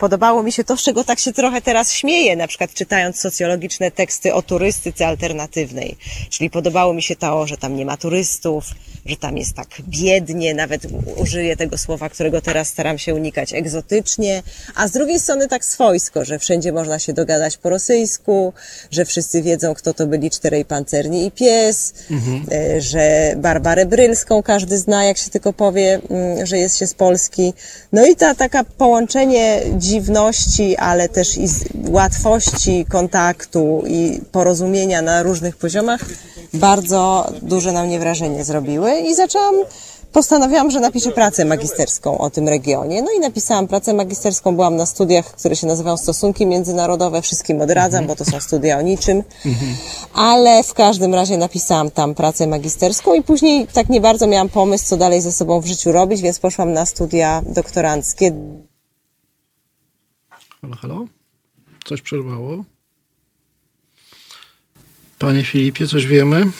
[0.00, 3.90] podobało mi się to, z czego tak się trochę teraz śmieję, na przykład czytając socjologiczne
[3.90, 5.96] teksty o turystyce alternatywnej.
[6.30, 8.64] Czyli podobało mi się to, że tam nie ma turystów,
[9.06, 10.82] że tam jest tak biednie, nawet
[11.16, 14.42] użyję tego słowa, którego teraz staram się unikać, egzotycznie,
[14.74, 18.52] a z drugiej strony tak swojsko, że wszędzie można się dogadać po rosyjsku,
[18.90, 21.94] że wszyscy wiedzą, kto to byli czterej pancerni i pies,
[22.52, 26.94] e, że Barbarę Brylską każdy zna, jak się tylko powie, mm, że jest się z
[26.94, 27.54] Polski.
[27.92, 29.60] No i ta taka połączenie
[29.90, 31.46] dziwności, ale też i
[31.88, 36.00] łatwości kontaktu i porozumienia na różnych poziomach
[36.54, 39.54] bardzo duże na mnie wrażenie zrobiły i zaczęłam
[40.12, 43.02] Postanowiłam, że napiszę pracę magisterską o tym regionie.
[43.02, 44.54] No i napisałam pracę magisterską.
[44.54, 47.22] Byłam na studiach, które się nazywają Stosunki Międzynarodowe.
[47.22, 49.22] Wszystkim odradzam, bo to są studia o niczym.
[50.14, 54.84] Ale w każdym razie napisałam tam pracę magisterską i później tak nie bardzo miałam pomysł,
[54.86, 58.32] co dalej ze sobą w życiu robić, więc poszłam na studia doktoranckie.
[60.62, 61.06] Halo, halo?
[61.84, 62.64] Coś przerwało?
[65.18, 66.50] Panie Filipie, coś wiemy?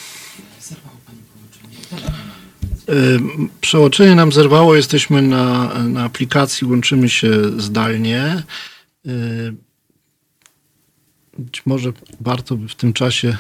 [2.91, 8.43] Ym, Przełączenie nam zerwało, jesteśmy na, na aplikacji, łączymy się zdalnie.
[9.07, 9.57] Ym,
[11.39, 13.37] Być może warto by w tym czasie,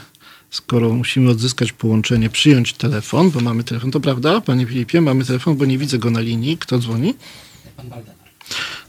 [0.50, 3.90] skoro musimy odzyskać połączenie, przyjąć telefon, bo mamy telefon.
[3.90, 6.58] To prawda, panie Filipie, mamy telefon, bo nie widzę go na linii.
[6.58, 7.14] Kto dzwoni?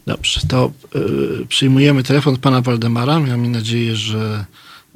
[0.08, 3.20] Dobrze, to y, przyjmujemy telefon pana Waldemara.
[3.20, 4.46] Mam nadzieję, że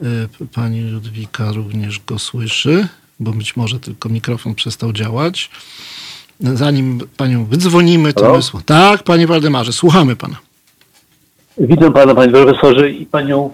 [0.04, 2.88] y, pani Ludwika również go słyszy,
[3.20, 5.50] bo być może tylko mikrofon przestał działać.
[6.40, 8.40] Zanim panią wydzwonimy, to Halo?
[8.54, 8.62] my...
[8.66, 10.36] Tak, panie Waldemarze, słuchamy pana.
[11.58, 13.50] Witam pana, panie profesorze i panią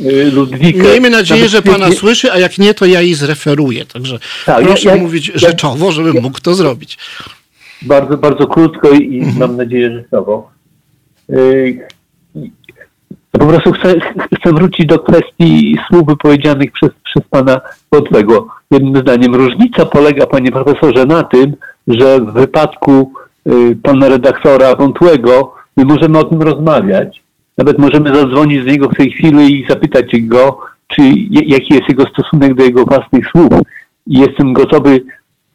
[0.00, 0.82] y, Ludwikę.
[0.82, 3.86] Miejmy nadzieję, że pana słyszy, a jak nie, to ja jej zreferuję.
[3.86, 6.98] Także Tak, proszę ja- ja- mówić ja- rzeczowo, żebym mógł to zrobić.
[7.82, 9.38] Bardzo, bardzo krótko i Mhm.
[9.38, 10.53] mam nadzieję, że słowo.
[11.30, 11.86] Y,
[13.38, 13.94] Po prostu chcę,
[14.40, 17.60] chcę wrócić do kwestii słów wypowiedzianych przez, przez pana
[17.92, 18.46] Wodłego.
[18.70, 21.56] Jednym zdaniem, różnica polega, panie profesorze, na tym,
[21.86, 23.12] że w wypadku
[23.48, 27.22] y, pana redaktora Wątłego my możemy o tym rozmawiać.
[27.58, 30.58] Nawet możemy zadzwonić z niego w tej chwili i zapytać go,
[30.88, 33.52] czy jaki jest jego stosunek do jego własnych słów.
[34.06, 35.04] I jestem gotowy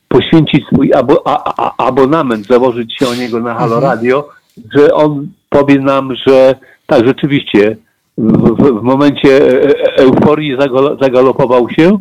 [0.08, 4.30] poświęcić swój abo, a, a, abonament, założyć się o niego na Halo Radio,
[4.76, 6.56] że on powie nam, że
[6.88, 7.78] tak, rzeczywiście
[8.18, 11.98] w, w, momencie e- e- euforii zagalo- zagalopował się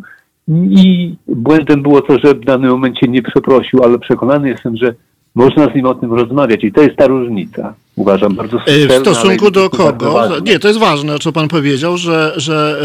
[0.70, 4.94] i błędem było to, że w danym momencie nie przeprosił, ale przekonany jestem, że
[5.34, 7.74] można z nim o tym rozmawiać i to jest ta różnica.
[7.98, 10.28] Uważam bardzo E, subtelna, W stosunku do bardzo kogo?
[10.44, 12.80] Nie, to jest ważne, co pan powiedział, że, że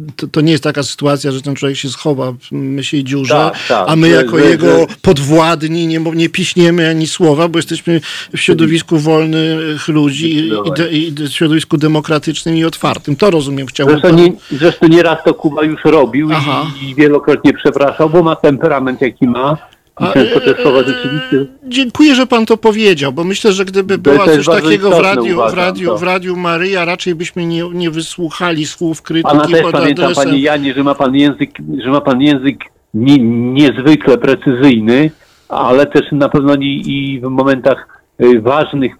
[0.00, 3.34] e, to, to nie jest taka sytuacja, że ten człowiek się schowa w myśli dziurze,
[3.34, 7.58] Tak, tak, a my jako że- jego że- podwładni nie, nie piśniemy ani słowa, bo
[7.58, 8.00] jesteśmy
[8.36, 10.50] w środowisku wolnych ludzi i,
[10.90, 13.16] i, środowisku demokratycznym i otwartym.
[13.16, 18.10] To rozumiem, chciałbym Zresztą, nie, zresztą nieraz to Kuba już robił i, i wielokrotnie przepraszał,
[18.10, 19.56] bo ma temperament jaki ma.
[20.00, 21.46] I często e, rzeczywiście...
[21.68, 25.38] Dziękuję, że pan to powiedział, bo myślę, że gdyby była coś takiego w radiu, w
[25.38, 25.98] uważam, radiu, to.
[25.98, 30.24] w radiu Maryja, raczej byśmy nie, nie wysłuchali słów krytyki Pana też pod pamiętam, adresem...
[30.24, 31.50] panie Janie, że ma pan język,
[31.84, 32.58] że ma pan język
[32.94, 33.18] nie,
[33.52, 35.10] niezwykle precyzyjny,
[35.48, 38.96] ale też na pewno i, i w momentach y, ważnych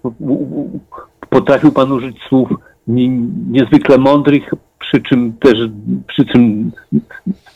[1.29, 2.49] potrafił pan użyć słów
[2.87, 3.09] nie,
[3.51, 4.43] niezwykle mądrych,
[4.79, 5.53] przy czym też,
[6.07, 6.71] przy czym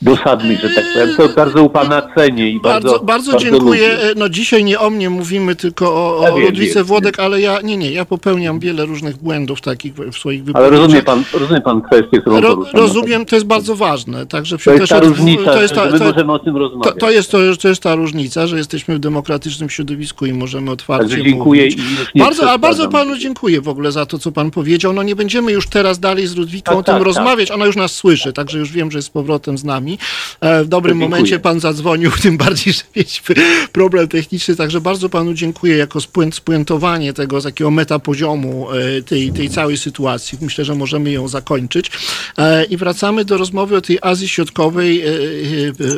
[0.02, 1.10] dosadnych, że tak powiem.
[1.18, 3.88] To bardzo u pana cenię i bardzo, Bardzo, bardzo dziękuję.
[3.90, 4.00] lubię.
[4.16, 5.86] No dzisiaj nie o mnie mówimy, tylko
[6.20, 9.94] o, Ja o Ludwice Włodek, ale ja nie, nie, ja popełniam wiele różnych błędów takich
[9.94, 10.80] w swoich Ale wypowiedziach.
[10.82, 14.26] rozumie pan, rozumie pan kwestię, którą Ro, rozumiem, to jest bardzo ważne.
[14.26, 16.96] Także To jest ta różnica, to jest ta, to, możemy o tym to, rozmawiać.
[17.00, 21.10] to, jest, to, to jest ta różnica, że jesteśmy w demokratycznym środowisku i możemy otwarcie
[21.10, 21.80] Także dziękuję mówić.
[22.16, 24.94] i Bardzo, a bardzo panu dziękuję w ogóle za to, co pan powiedział.
[24.94, 27.52] No nie będziemy już teraz dalej z Ludwiką Tak, o tym tak, rozmawiać.
[27.52, 29.98] Ona już nas słyszy, także już wiem, że jest z powrotem z nami.
[30.42, 31.10] E, W dobrym Dziękuję.
[31.10, 33.36] momencie pan zadzwonił, tym bardziej, że mieliśmy
[33.72, 34.56] problem techniczny.
[34.56, 39.78] Także bardzo panu dziękuję jako spuent- spuentowanie tego z takiego metapoziomu e, tej, tej całej
[39.78, 40.38] sytuacji.
[40.42, 41.92] Myślę, że możemy ją zakończyć.
[42.38, 45.04] E, I wracamy do rozmowy o tej Azji Środkowej.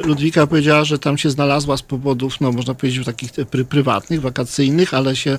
[0.05, 4.93] Ludwika powiedziała, że tam się znalazła z powodów, no można powiedzieć, takich pry, prywatnych, wakacyjnych,
[4.93, 5.37] ale się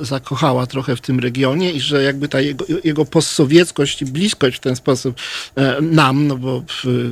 [0.00, 4.60] zakochała trochę w tym regionie i że jakby ta jego, jego postsowieckość i bliskość w
[4.60, 5.16] ten sposób
[5.56, 6.62] e, nam, no bo,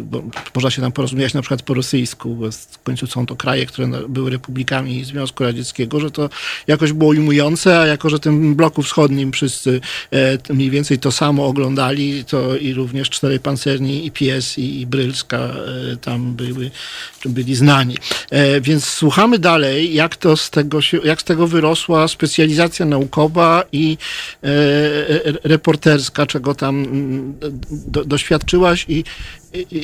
[0.02, 0.22] bo
[0.54, 3.88] można się tam porozumieć na przykład po rosyjsku, bo w końcu są to kraje, które
[4.08, 6.30] były republikami Związku Radzieckiego, że to
[6.66, 9.80] jakoś było ujmujące, a jako, że tym bloku wschodnim wszyscy
[10.12, 14.86] e, mniej więcej to samo oglądali, to i również cztery pancerni, i Pies, i, i
[14.86, 16.70] Brylska e, tam były,
[17.26, 17.96] byli znani.
[18.60, 23.98] Więc słuchamy dalej, jak to z tego się, jak z tego wyrosła specjalizacja naukowa i
[25.44, 26.86] reporterska, czego tam
[27.70, 29.04] do, doświadczyłaś i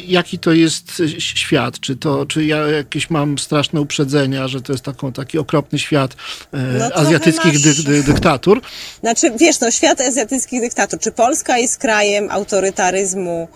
[0.07, 1.81] jaki to jest świat?
[1.81, 6.17] Czy, to, czy ja jakieś mam straszne uprzedzenia, że to jest taką, taki okropny świat
[6.53, 8.61] e, no azjatyckich dy, dy, dyktatur?
[9.01, 11.01] Znaczy, wiesz, no świat azjatyckich dyktatur.
[11.01, 13.49] Czy Polska jest krajem autorytaryzmu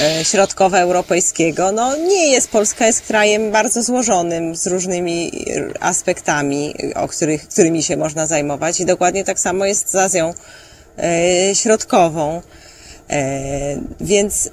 [0.00, 1.72] e, środkowoeuropejskiego?
[1.72, 2.50] No nie jest.
[2.50, 5.44] Polska jest krajem bardzo złożonym, z różnymi
[5.80, 10.34] aspektami, o których, którymi się można zajmować i dokładnie tak samo jest z Azją
[10.98, 12.42] e, środkową.
[13.10, 14.50] E, więc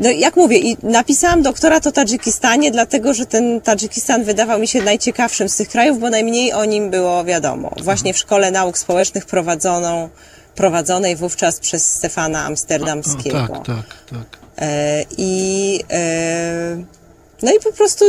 [0.00, 4.82] no jak mówię, i napisałam doktorat o Tadżykistanie, dlatego że ten Tadżykistan wydawał mi się
[4.82, 7.74] najciekawszym z tych krajów, bo najmniej o nim było wiadomo.
[7.82, 10.08] Właśnie w Szkole Nauk Społecznych prowadzoną,
[10.54, 13.38] prowadzonej wówczas przez Stefana Amsterdamskiego.
[13.38, 14.38] O, tak, tak, tak.
[14.58, 16.76] E, I e,
[17.42, 18.04] no i po prostu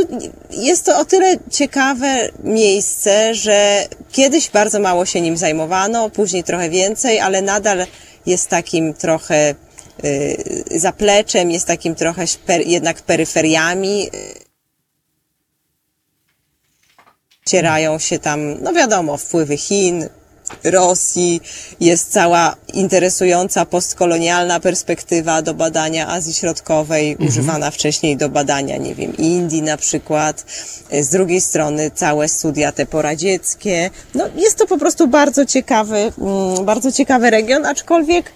[0.52, 6.70] jest to o tyle ciekawe miejsce, że kiedyś bardzo mało się nim zajmowano, później trochę
[6.70, 7.86] więcej, ale nadal
[8.26, 9.56] jest takim trochę
[10.04, 12.26] Y, zapleczem, jest takim trochę
[12.66, 14.10] jednak peryferiami.
[17.46, 20.10] Cierają się tam, no wiadomo, wpływy Chin,
[20.64, 21.42] Rosji,
[21.80, 27.30] jest cała interesująca postkolonialna perspektywa do badania Azji Środkowej, mhm.
[27.30, 30.46] używana wcześniej do badania, nie wiem, Indii na przykład.
[31.02, 33.90] Z drugiej strony całe studia te poradzieckie.
[34.16, 38.32] No, jest to po prostu bardzo ciekawy, mm, bardzo ciekawy region, aczkolwiek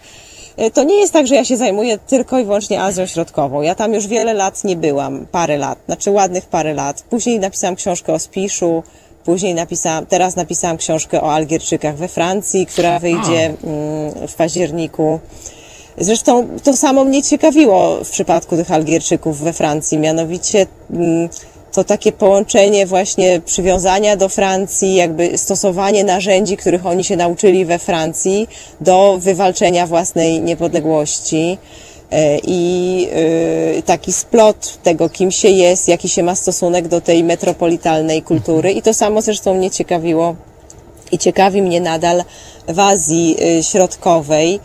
[0.57, 3.61] E, to nie jest tak, że ja się zajmuję tylko i wyłącznie Azją Środkową.
[3.61, 7.01] Ja tam już wiele lat nie byłam, parę lat, znaczy ładnych parę lat.
[7.01, 8.83] Później napisałam książkę o Spiszu,
[9.27, 15.19] później napisałam, teraz napisałam książkę o Algierczykach we Francji, która wyjdzie mm, w październiku.
[15.97, 21.29] Zresztą to samo mnie ciekawiło w przypadku tych Algierczyków we Francji, mianowicie mm,
[21.71, 27.79] to takie połączenie właśnie przywiązania do Francji, jakby stosowanie narzędzi, których oni się nauczyli we
[27.79, 28.47] Francji
[28.81, 31.57] do wywalczenia własnej niepodległości
[32.43, 33.07] i
[33.77, 38.71] e, taki splot tego, kim się jest, jaki się ma stosunek do tej metropolitalnej kultury.
[38.71, 40.35] I to samo zresztą mnie ciekawiło
[41.11, 42.23] i ciekawi mnie nadal
[42.67, 44.59] w Azji e, Środkowej,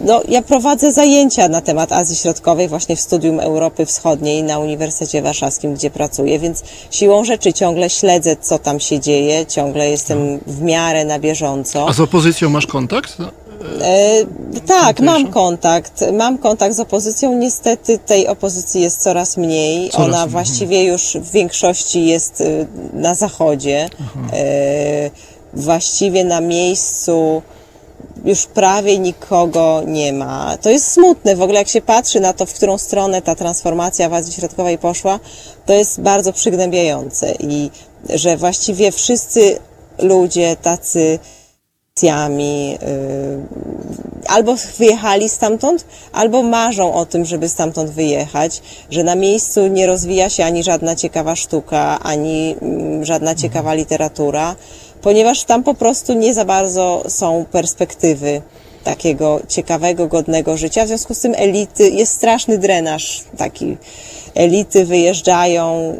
[0.00, 5.22] no, ja prowadzę zajęcia na temat Azji Środkowej właśnie w Studium Europy Wschodniej na Uniwersytecie
[5.22, 10.62] Warszawskim, gdzie pracuję, więc siłą rzeczy ciągle śledzę, co tam się dzieje, ciągle jestem w
[10.62, 11.88] miarę na bieżąco.
[11.88, 13.16] A z opozycją masz kontakt?
[13.82, 14.24] E,
[14.66, 16.04] tak, mam kontakt.
[16.12, 17.34] Mam kontakt z opozycją.
[17.34, 19.90] Niestety tej opozycji jest coraz mniej.
[19.90, 20.30] Coraz Ona mniej.
[20.30, 23.88] właściwie już w większości jest y, na zachodzie.
[24.32, 25.10] E,
[25.54, 27.42] właściwie na miejscu
[28.24, 30.56] już prawie nikogo nie ma.
[30.62, 31.36] To jest smutne.
[31.36, 34.78] W ogóle jak się patrzy na to, w którą stronę ta transformacja w Azji Środkowej
[34.78, 35.20] poszła,
[35.66, 37.70] to jest bardzo przygnębiające i
[38.14, 39.58] że właściwie wszyscy
[39.98, 41.18] ludzie tacy
[42.02, 42.78] yy,
[44.26, 50.30] albo wyjechali stamtąd, albo marzą o tym, żeby stamtąd wyjechać, że na miejscu nie rozwija
[50.30, 54.56] się ani żadna ciekawa sztuka, ani mm, żadna ciekawa literatura
[55.02, 58.42] ponieważ tam po prostu nie za bardzo są perspektywy
[58.84, 60.84] takiego ciekawego, godnego życia.
[60.84, 63.76] W związku z tym elity, jest straszny drenaż taki.
[64.34, 65.96] Elity wyjeżdżają,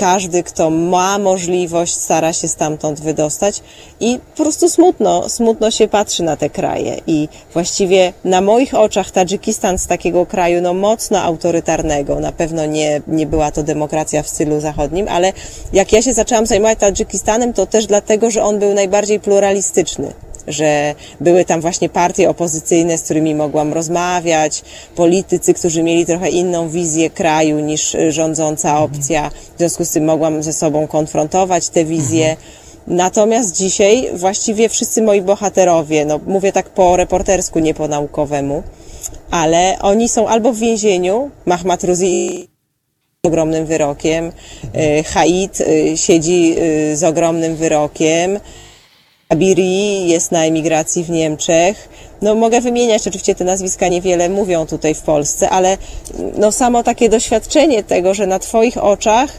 [0.00, 3.62] każdy, kto ma możliwość, stara się stamtąd wydostać
[4.00, 6.96] i po prostu smutno, smutno się patrzy na te kraje.
[7.06, 13.02] I właściwie na moich oczach Tadżykistan z takiego kraju no mocno autorytarnego, na pewno nie,
[13.06, 15.32] nie była to demokracja w stylu zachodnim, ale
[15.72, 20.12] jak ja się zaczęłam zajmować Tadżykistanem, to też dlatego, że on był najbardziej pluralistyczny
[20.52, 24.62] że były tam właśnie partie opozycyjne, z którymi mogłam rozmawiać,
[24.96, 29.30] politycy, którzy mieli trochę inną wizję kraju niż rządząca opcja.
[29.54, 32.36] W związku z tym mogłam ze sobą konfrontować te wizje.
[32.86, 38.62] Natomiast dzisiaj właściwie wszyscy moi bohaterowie, no mówię tak po reportersku, nie po naukowemu,
[39.30, 42.48] ale oni są albo w więzieniu, Mahmad Ruzi
[43.24, 44.32] z ogromnym wyrokiem,
[44.74, 48.40] e, Haid e, siedzi e, z ogromnym wyrokiem,
[49.30, 51.88] Abiri jest na emigracji w Niemczech.
[52.22, 55.78] No mogę wymieniać, oczywiście te nazwiska niewiele mówią tutaj w Polsce, ale
[56.38, 59.30] no samo takie doświadczenie tego, że na Twoich oczach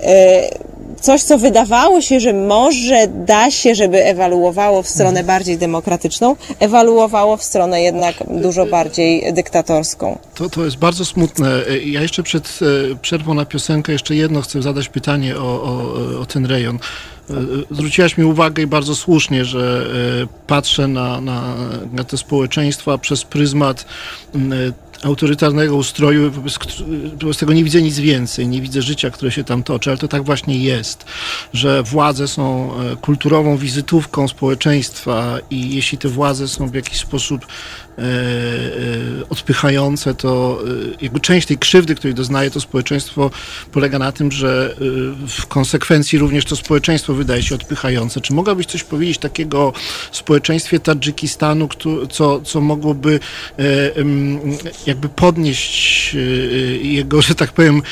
[0.00, 0.48] e,
[1.00, 7.36] coś, co wydawało się, że może da się, żeby ewaluowało w stronę bardziej demokratyczną, ewaluowało
[7.36, 10.18] w stronę jednak dużo bardziej dyktatorską.
[10.34, 11.50] To, to jest bardzo smutne.
[11.84, 12.58] Ja jeszcze przed
[12.92, 16.78] e, przerwą na piosenkę jeszcze jedno chcę zadać pytanie o, o, o ten rejon.
[17.30, 19.86] E, zwróciłaś mi uwagę i bardzo słusznie, że
[20.22, 21.54] e, patrzę na, na,
[21.92, 23.86] na te społeczeństwa przez pryzmat
[25.04, 26.58] autorytarnego ustroju, wobec,
[27.38, 30.24] tego nie widzę nic więcej, nie widzę życia, które się tam toczy, ale to tak
[30.24, 31.04] właśnie jest,
[31.52, 37.46] że władze są e, kulturową wizytówką społeczeństwa i jeśli te władze są w jakiś sposób
[37.93, 37.93] e, e,
[39.30, 40.62] odpychające, to
[41.00, 43.30] jakby część tej krzywdy, której doznaje to społeczeństwo
[43.72, 44.76] polega na tym, że
[45.28, 48.20] w konsekwencji również to społeczeństwo wydaje się odpychające.
[48.20, 49.72] Czy mogłabyś coś powiedzieć takiego o
[50.12, 51.68] społeczeństwie Tadżykistanu,
[52.10, 53.20] co, co mogłoby
[54.86, 56.16] jakby podnieść
[56.82, 57.82] jego, że tak powiem,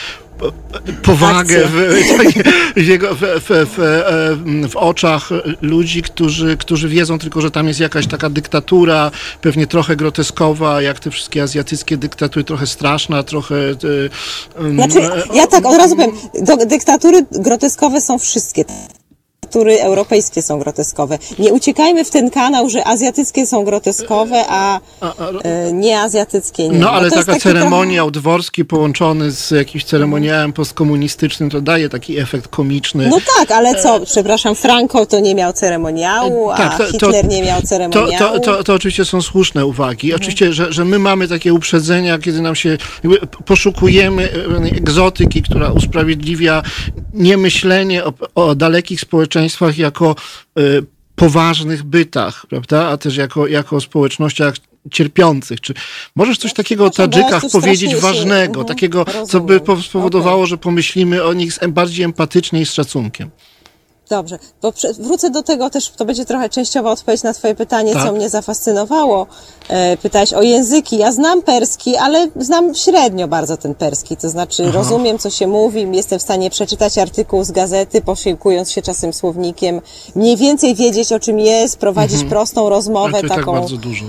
[1.02, 1.70] powagę w,
[2.76, 5.28] w, jego, w, w, w, oczach
[5.62, 11.00] ludzi, którzy, którzy wiedzą tylko, że tam jest jakaś taka dyktatura, pewnie trochę groteskowa, jak
[11.00, 13.54] te wszystkie azjatyckie dyktatury, trochę straszna, trochę...
[13.54, 15.00] E, znaczy,
[15.34, 16.12] ja tak od razu powiem,
[16.66, 18.64] dyktatury groteskowe są wszystkie
[19.52, 21.18] diktatury europejskie są groteskowe.
[21.38, 24.80] Nie uciekajmy w ten kanał, że azjatyckie są groteskowe, a
[25.44, 26.78] e, nie azjatyckie nie.
[26.78, 28.20] No ale no, taka ceremoniał trochę...
[28.20, 33.08] dworski połączony z jakimś ceremoniałem postkomunistycznym to daje taki efekt komiczny.
[33.08, 37.26] No tak, ale co, przepraszam, Franco to nie miał ceremoniału, a tak, to, Hitler to,
[37.26, 38.18] nie miał ceremoniału.
[38.18, 40.06] To, to, to, oczywiście są słuszne uwagi.
[40.06, 40.20] Mhm.
[40.22, 42.78] Oczywiście, że, że my mamy takie uprzedzenia, kiedy nam się
[43.44, 44.28] poszukujemy
[44.76, 46.62] egzotyki, która usprawiedliwia
[47.14, 50.16] niemyślenie o, o dalekich społeczeństwach, społeczeństwach jako
[50.58, 50.84] y,
[51.14, 54.54] poważnych bytach, prawda, a też jako, jako społecznościach
[54.90, 55.60] cierpiących.
[55.60, 55.74] Czy
[56.16, 58.66] możesz coś takiego o Tadżykach powiedzieć ważnego, mhm.
[58.66, 63.30] takiego, co by spowodowało, że pomyślimy o nich bardziej empatycznie i z szacunkiem?
[64.12, 68.06] Dobrze, bo wrócę do tego też, to będzie trochę częściowa odpowiedź na Twoje pytanie, tak.
[68.06, 69.26] co mnie zafascynowało.
[69.68, 70.98] E, pytałeś o języki.
[70.98, 74.16] Ja znam perski, ale znam średnio bardzo ten perski.
[74.16, 74.72] To znaczy, Aha.
[74.78, 79.80] rozumiem, co się mówi, jestem w stanie przeczytać artykuł z gazety, posiłkując się czasem słownikiem,
[80.14, 82.30] mniej więcej wiedzieć, o czym jest, prowadzić mhm.
[82.30, 84.04] prostą rozmowę, tak taką tak dużo,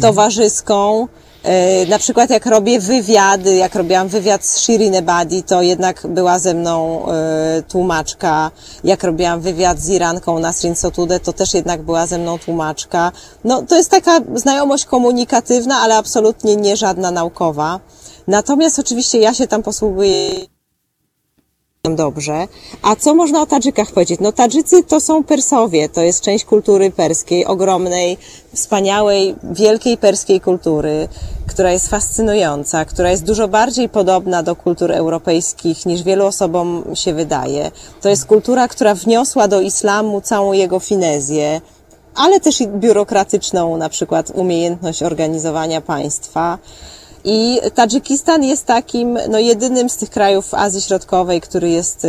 [0.00, 1.08] towarzyską.
[1.42, 6.38] E, na przykład jak robię wywiady, jak robiłam wywiad z Shirin Ebadi, to jednak była
[6.38, 8.50] ze mną e, tłumaczka.
[8.84, 13.12] Jak robiłam wywiad z Iranką Nasrin Sotude, to też jednak była ze mną tłumaczka.
[13.44, 17.80] No to jest taka znajomość komunikatywna, ale absolutnie nie żadna naukowa.
[18.26, 20.30] Natomiast oczywiście ja się tam posługuję
[21.96, 22.48] dobrze.
[22.82, 24.20] A co można o Tadżykach powiedzieć?
[24.20, 28.18] No Tadżycy to są Persowie, to jest część kultury perskiej, ogromnej,
[28.54, 31.08] wspaniałej, wielkiej perskiej kultury,
[31.46, 37.14] która jest fascynująca, która jest dużo bardziej podobna do kultur europejskich niż wielu osobom się
[37.14, 37.70] wydaje.
[38.00, 41.60] To jest kultura, która wniosła do islamu całą jego finezję,
[42.14, 46.58] ale też i biurokratyczną na przykład umiejętność organizowania państwa.
[47.24, 52.08] I Tadżykistan jest takim, no jedynym z tych krajów Azji Środkowej, który jest y,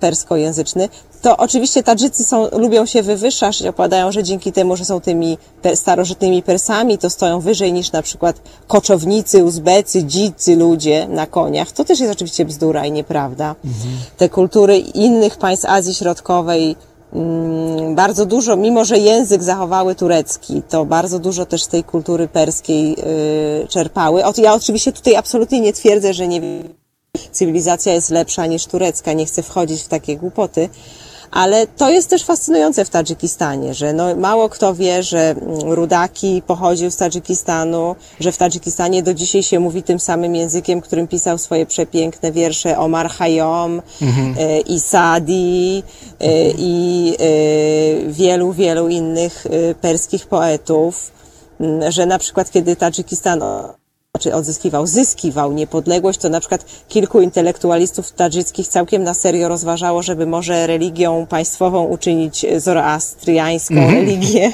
[0.00, 0.88] perskojęzyczny.
[1.22, 5.38] To oczywiście Tadżycy są, lubią się wywyższać, opowiadają, że dzięki temu, że są tymi
[5.74, 11.72] starożytnymi Persami, to stoją wyżej niż na przykład koczownicy, Uzbecy, dzicy ludzie na koniach.
[11.72, 13.54] To też jest oczywiście bzdura i nieprawda.
[13.64, 13.96] Mhm.
[14.16, 16.76] Te kultury innych państw Azji Środkowej,
[17.94, 22.96] bardzo dużo, mimo że język zachowały turecki, to bardzo dużo też z tej kultury perskiej
[23.64, 24.22] y, czerpały.
[24.36, 26.40] Ja oczywiście tutaj absolutnie nie twierdzę, że nie
[27.32, 30.68] cywilizacja jest lepsza niż turecka, nie chcę wchodzić w takie głupoty,
[31.30, 36.42] ale to jest też fascynujące w Tadżykistanie, że no, mało kto wie, że mm, Rudaki
[36.46, 41.38] pochodził z Tadżykistanu, że w Tadżykistanie do dzisiaj się mówi tym samym językiem, którym pisał
[41.38, 44.34] swoje przepiękne wiersze Omar Khayyam mhm.
[44.38, 45.82] E, i Sadi
[46.20, 46.54] mhm.
[46.58, 49.46] i e, wielu, wielu innych
[49.80, 51.12] perskich poetów,
[51.88, 53.42] że na przykład kiedy Tadżykistan
[54.16, 60.26] znaczy odzyskiwał, zyskiwał niepodległość, to na przykład kilku intelektualistów tadżyckich całkiem na serio rozważało, żeby
[60.26, 63.94] może religią państwową uczynić zoroastriańską mm -hmm.
[63.94, 64.52] religię.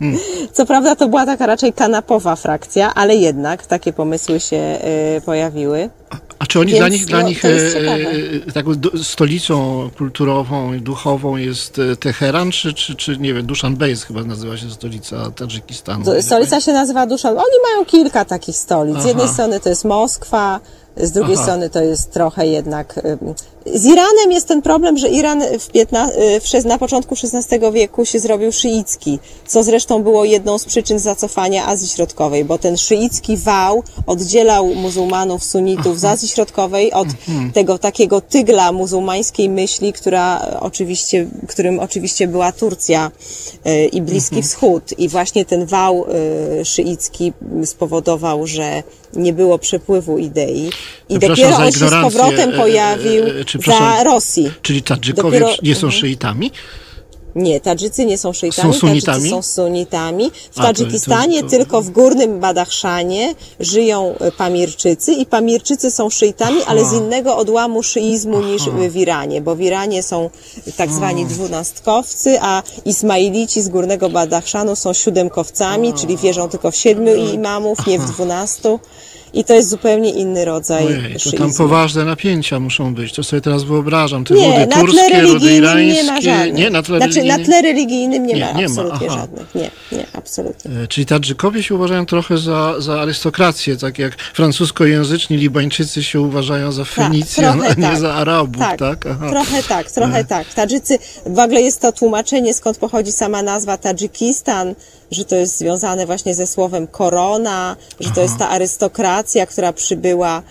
[0.00, 0.18] Mm.
[0.52, 4.78] Co prawda to była taka raczej kanapowa frakcja, ale jednak takie pomysły się
[5.16, 5.90] y, pojawiły.
[6.38, 7.48] A czy oni Więc, dla nich, dla no, nich e,
[8.48, 8.70] e, taką
[9.02, 14.24] stolicą kulturową i duchową jest e, Teheran, czy, czy, czy nie wiem, Dushanbe jest chyba
[14.24, 16.22] nazywa się stolica Tadżykistanu?
[16.22, 17.32] Stolica się nazywa Dushan.
[17.32, 19.02] Oni mają kilka takich stolic.
[19.02, 20.60] Z jednej strony to jest Moskwa,
[20.96, 21.42] Z drugiej Aha.
[21.42, 23.00] strony to jest trochę jednak.
[23.74, 27.72] Z Iranem jest ten problem, że Iran w, piętna, y, w, szes- na początku XVI
[27.72, 32.76] wieku się zrobił szyicki, co zresztą było jedną z przyczyn zacofania Azji Środkowej, bo ten
[32.76, 37.52] szyicki wał oddzielał muzułmanów, sunnitów z Azji Środkowej od Mhm.
[37.52, 43.10] tego takiego tygla muzułmańskiej myśli, która oczywiście, którym oczywiście była Turcja
[43.66, 44.42] y, i Bliski Mhm.
[44.42, 44.98] Wschód.
[44.98, 46.04] I właśnie ten wał
[46.60, 47.32] y, szyicki
[47.64, 48.82] spowodował, że
[49.16, 50.70] nie było przepływu idei.
[51.08, 54.50] I dopiero on się z powrotem e, e, pojawił e, czy, za Rosji.
[54.62, 56.00] Czyli Tadżykowie Dopiero- nie są mhm.
[56.00, 56.50] szyitami?
[57.36, 59.30] Nie, Tadżycy nie są szyitami, Są sunnitami?
[59.30, 60.30] Tadżycy są sunnitami.
[60.52, 66.10] W A, Tadżykistanie to- to- tylko w górnym Badachszanie żyją e, Pamirczycy i Pamirczycy są
[66.10, 70.30] szyitami, ale z innego odłamu szyizmu niż w Iranie, bo w Iranie są
[70.76, 77.14] tak zwani dwunastkowcy, a Ismailici z górnego Badachszanu są siódemkowcami, czyli wierzą tylko w siedmiu
[77.14, 78.80] imamów, nie w dwunastu.
[79.36, 81.38] I to jest zupełnie inny rodzaj Ojej, to szyizmu.
[81.38, 83.12] tam poważne napięcia muszą być.
[83.12, 84.24] To sobie teraz wyobrażam.
[84.24, 86.02] Te Nie, wody turskie, wody irańskie.
[86.02, 86.54] nie ma żadnych.
[86.54, 87.40] Nie, na tle znaczy, religijnym.
[87.40, 89.18] na tle religijnym nie, Nie, ma nie ma, absolutnie aha.
[89.20, 89.54] żadnych.
[89.54, 90.70] Nie, nie, absolutnie.
[90.82, 96.72] E, Czyli Tadżykowie się uważają trochę za, za arystokrację, tak jak francuskojęzyczni Libańczycy się uważają
[96.72, 97.98] za Fenicjan, trochę a nie tak.
[97.98, 99.06] za Arabów, tak?
[99.06, 99.30] Aha.
[99.30, 100.54] Trochę tak, trochę tak.
[100.54, 104.74] Tadżycy, w ogóle jest to tłumaczenie, skąd pochodzi sama nazwa Tadżykistan,
[105.10, 110.42] że to jest związane właśnie ze słowem korona, że to jest ta arystokracja, która przybyła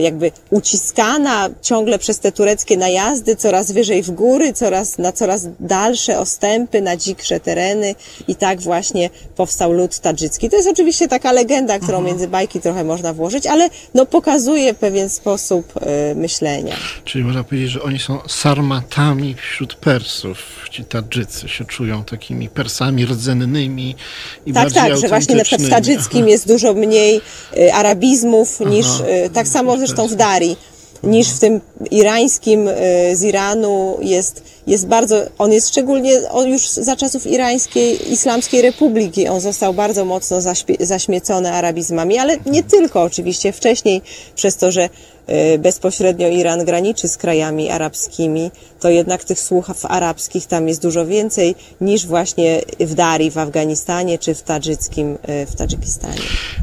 [0.00, 6.18] jakby uciskana ciągle przez te tureckie najazdy, coraz wyżej w góry, coraz, na coraz dalsze
[6.18, 7.94] ostępy, na dziksze tereny
[8.28, 10.50] i tak właśnie powstał lud tadżycki.
[10.50, 15.08] To jest oczywiście taka legenda, którą między bajki trochę można włożyć, ale no pokazuje pewien
[15.08, 16.76] sposób y, myślenia.
[17.04, 20.38] Czyli można powiedzieć, że oni są sarmatami wśród Persów.
[20.70, 23.96] Ci Tadżycy się czują takimi Persami rdzennymi
[24.46, 27.20] i Tak, bardziej tak, że właśnie na przykład w tadżyckim jest dużo mniej
[27.56, 30.56] y, arabizmów niż, y, tak samo zresztą w Dari,
[31.02, 31.60] niż w tym
[31.90, 32.72] irańskim y,
[33.16, 39.28] z Iranu jest, jest bardzo, on jest szczególnie, on już za czasów irańskiej, islamskiej republiki,
[39.28, 40.38] on został bardzo mocno
[40.80, 44.02] zaśmiecony arabizmami, ale nie tylko oczywiście, wcześniej
[44.34, 44.88] przez to, że
[45.54, 48.50] y, bezpośrednio Iran graniczy z krajami arabskimi,
[48.80, 54.18] to jednak tych słów arabskich tam jest dużo więcej niż właśnie w Dari w Afganistanie
[54.18, 56.20] czy w tadżyckim y, w Tadżykistanie,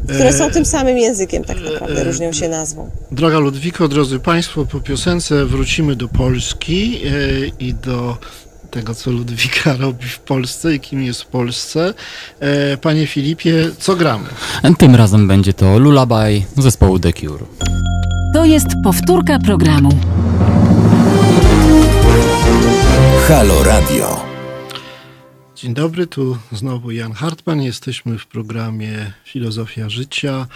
[0.07, 2.89] które są tym samym językiem tak naprawdę, różnią się nazwą.
[3.11, 7.09] Droga Ludwiko, drodzy Państwo, po piosence wrócimy do Polski e,
[7.59, 7.92] i do
[8.73, 11.93] tego, co Ludwika robi w Polsce i kim jest w Polsce.
[12.39, 14.29] E, Panie Filipie, co gramy?
[14.77, 17.45] Tym razem będzie to Lullaby zespołu The Cure.
[18.33, 19.89] To jest powtórka programu.
[23.27, 24.25] Halo Radio.
[25.55, 27.61] Dzień dobry, tu znowu Jan Hartman.
[27.61, 30.47] Jesteśmy w programie Filozofia Życia,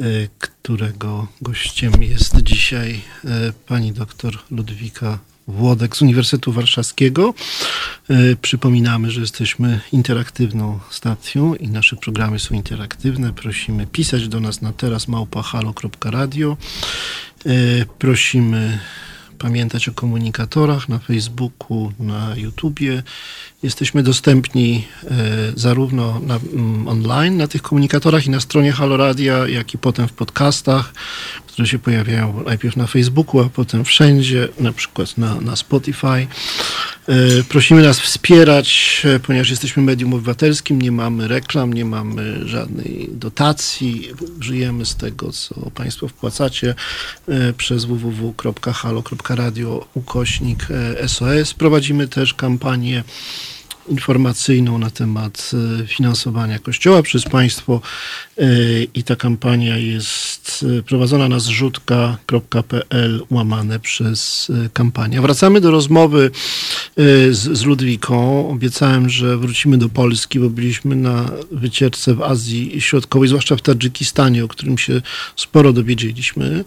[0.00, 0.04] e,
[0.38, 3.28] którego gościem jest dzisiaj e,
[3.66, 5.18] pani doktor Ludwika
[5.56, 7.34] Włodek z Uniwersytetu Warszawskiego.
[8.10, 13.32] E, Przypominamy, że jesteśmy interaktywną stacją i nasze programy są interaktywne.
[13.32, 16.56] Prosimy pisać do nas na teraz małpahalo.radio.
[17.46, 17.50] E,
[17.98, 18.78] Prosimy
[19.38, 23.02] pamiętać o komunikatorach na Facebooku, na YouTubie.
[23.62, 25.08] Jesteśmy dostępni e,
[25.56, 30.08] zarówno na, mm, online na tych komunikatorach i na stronie Halo Radia, jak i potem
[30.08, 30.92] w podcastach,
[31.46, 36.06] które się pojawiają najpierw na Facebooku, a potem wszędzie, na przykład na, na Spotify.
[36.06, 36.26] E,
[37.48, 44.08] Prosimy nas wspierać, e, ponieważ jesteśmy medium obywatelskim, nie mamy reklam, nie mamy żadnej dotacji,
[44.40, 46.74] żyjemy z tego, co Państwo wpłacacie
[47.56, 50.66] przez www.halo.radio ukośnik
[51.06, 51.54] SOS.
[51.54, 53.04] Prowadzimy też kampanię
[53.88, 55.50] informacyjną na temat
[55.82, 57.80] e, finansowania Kościoła przez państwo
[58.38, 58.44] e,
[58.94, 65.20] i ta kampania jest e, prowadzona na zrzutka.pl łamane przez kampanię.
[65.20, 66.30] Wracamy do rozmowy
[67.30, 68.48] z, z Ludwiką.
[68.50, 74.44] Obiecałem, że wrócimy do Polski, bo byliśmy na wycieczce w Azji Środkowej, zwłaszcza w Tadżykistanie,
[74.44, 75.02] o którym się
[75.36, 76.64] sporo dowiedzieliśmy.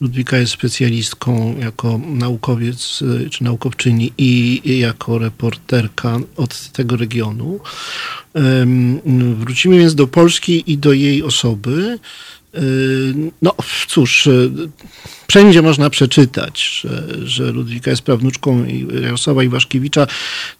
[0.00, 7.60] Ludwika jest specjalistką jako naukowiec czy naukowczyni i jako reporterka od tego regionu.
[9.38, 11.98] Wrócimy więc do Polski i do jej osoby.
[13.42, 13.54] No
[13.88, 14.30] cóż, e,
[15.28, 18.64] wszędzie można przeczytać, że, że Ludwika jest prawnuczką
[19.02, 20.06] Jarosława Iwaszkiewicza.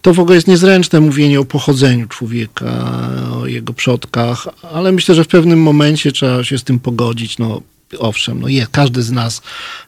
[0.01, 5.23] To w ogóle jest niezręczne mówienie o pochodzeniu człowieka, o jego przodkach, ale myślę, że
[5.23, 7.37] w pewnym momencie trzeba się z tym pogodzić.
[7.37, 7.61] No,
[7.97, 9.41] owszem, no jest, każdy z nas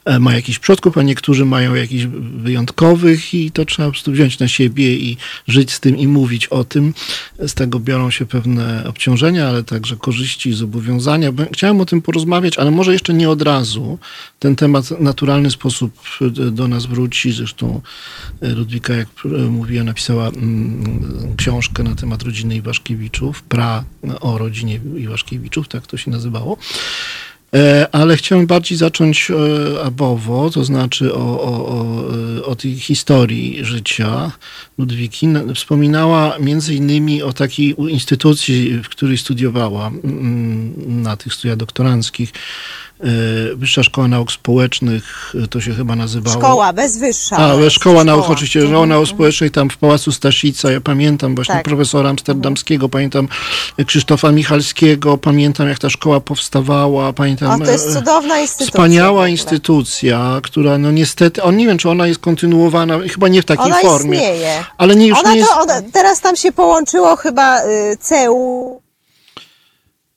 [0.06, 2.06] e, ma jakiś przodków, a niektórzy mają jakichś
[2.38, 6.47] wyjątkowych i to trzeba po prostu wziąć na siebie i żyć z tym i mówić
[6.47, 6.93] o tym.
[7.39, 11.32] Z tego biorą się pewne obciążenia, ale także korzyści i zobowiązania.
[11.54, 13.99] Chciałem o tym porozmawiać, ale może jeszcze nie od razu.
[14.39, 15.93] Ten temat w naturalny sposób
[16.52, 17.32] do nas wróci.
[17.32, 17.82] Zresztą
[18.41, 19.08] Ludwika, jak
[19.49, 23.84] mówiła, napisała mm, książkę na temat rodziny Iwaszkiewiczów, pra
[24.22, 26.58] o rodzinie Iwaszkiewiczów, tak to się nazywało.
[27.56, 32.06] E, ale chciałem bardziej zacząć e, abowo, to znaczy o, o, o,
[32.38, 34.32] e, o tej historii życia
[34.78, 35.28] Ludwiki.
[35.56, 39.91] Wspominała między innymi o takiej instytucji, w której studiowała
[40.88, 42.34] na tych studiach doktoranckich,
[43.56, 46.38] Wyższa Szkoła Nauk Społecznych, e, to się chyba nazywało.
[46.38, 47.38] Szkoła, bez wyższa.
[47.38, 49.16] A, Szkoła, szkoła Nauk, oczywiście, Szkoła mhm, Nauk mhm.
[49.16, 51.64] Społecznych tam w Pałacu Staszica, ja pamiętam właśnie tak.
[51.64, 53.28] profesora amsterdamskiego, pamiętam
[53.86, 57.62] Krzysztofa Michalskiego, pamiętam jak ta szkoła powstawała, pamiętam...
[57.62, 58.72] A to jest e, cudowna instytucja.
[58.72, 63.45] Wspaniała instytucja, która no niestety, on nie wiem, czy ona jest kontynuowana, chyba nie w
[63.45, 64.18] takiej ona formie.
[64.18, 64.64] Istnieje.
[64.78, 65.52] Ale nie już ona nie jest...
[65.60, 68.82] ona, teraz tam się połączyło chyba y, CEU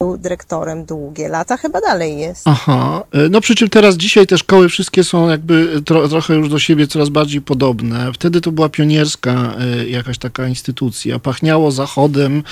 [0.04, 2.42] był dyrektorem długie lata, chyba dalej jest.
[2.44, 6.48] Aha, e, no przy czym teraz dzisiaj te szkoły wszystkie są jakby tro, trochę już
[6.48, 8.12] do siebie coraz bardziej podobne.
[8.12, 11.18] Wtedy to była pionierska e, jakaś taka instytucja.
[11.18, 12.42] Pachniało zachodem,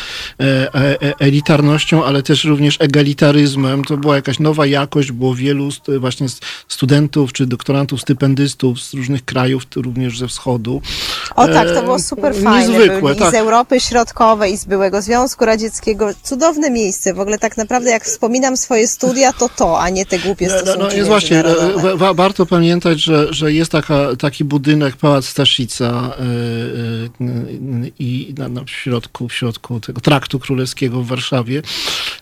[0.40, 3.84] e, elitarnością, ale też również egalitaryzmem.
[3.84, 6.26] To była jakaś nowa jakość, było wielu właśnie
[6.68, 10.82] studentów czy doktorantów, stypendystów z różnych krajów, również ze wschodu.
[11.36, 12.68] O tak, to było super fajne.
[12.68, 13.28] Niezwykłe, Byli tak.
[13.28, 16.08] I z Europy Środkowej, i z byłego Związku Radzieckiego.
[16.22, 17.14] Cudowne miejsce.
[17.14, 20.58] W ogóle tak naprawdę jak wspominam swoje studia, to to, a nie te głupie no,
[20.58, 21.44] stosunki No, no jest właśnie,
[21.96, 26.14] wa, warto pamiętać, że, że jest taka, taki budynek, Pałac Staszica
[27.20, 31.62] yy, yy, i na, w, środku, w środku tego traktu królewskiego w Warszawie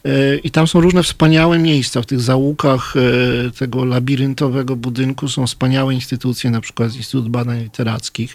[0.05, 2.95] yy, i tam są różne wspaniałe miejsca, w tych załukach
[3.59, 8.35] tego labiryntowego budynku są wspaniałe instytucje, na przykład Instytut Badań Literackich,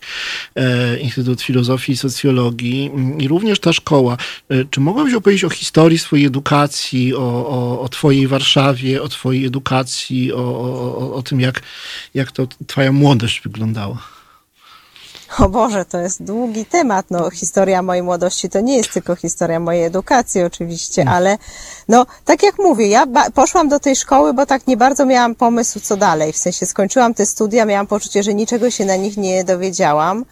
[1.01, 4.17] Instytut Filozofii i Socjologii mm, i również ta szkoła.
[4.69, 6.74] Czy mogłabyś opowiedzieć o historii swojej edukacji,
[7.17, 11.61] o, o, o Twojej Warszawie, o Twojej edukacji, o, o, o tym, jak,
[12.13, 13.97] jak to Twoja młodość wyglądała.
[15.39, 17.05] O Boże, to jest długi temat.
[17.09, 21.15] No, historia mojej młodości to nie jest tylko historia mojej edukacji, oczywiście, hmm.
[21.15, 21.37] ale
[21.87, 25.79] no, tak jak mówię, ja poszłam do tej szkoły, bo tak nie bardzo miałam pomysł,
[25.79, 26.33] co dalej.
[26.33, 30.25] W sensie skończyłam te studia, miałam poczucie, że niczego się na nich nie dowiedziałam.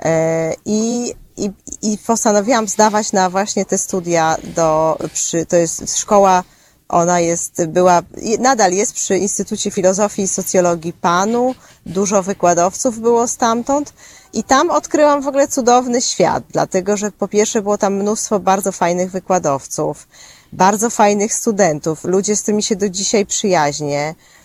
[0.00, 1.50] E, I i,
[1.82, 6.44] i postanowiłam zdawać na właśnie te studia do, przy, to jest szkoła,
[6.88, 8.02] ona jest, była,
[8.38, 11.54] nadal jest przy Instytucie Filozofii i Socjologii PANU,
[11.86, 13.92] dużo wykładowców było stamtąd
[14.32, 18.72] i tam odkryłam w ogóle cudowny świat, dlatego że po pierwsze było tam mnóstwo bardzo
[18.72, 20.08] fajnych wykładowców,
[20.52, 24.39] bardzo fajnych studentów, ludzie, z którymi się do dzisiaj przyjaźnię, Mm,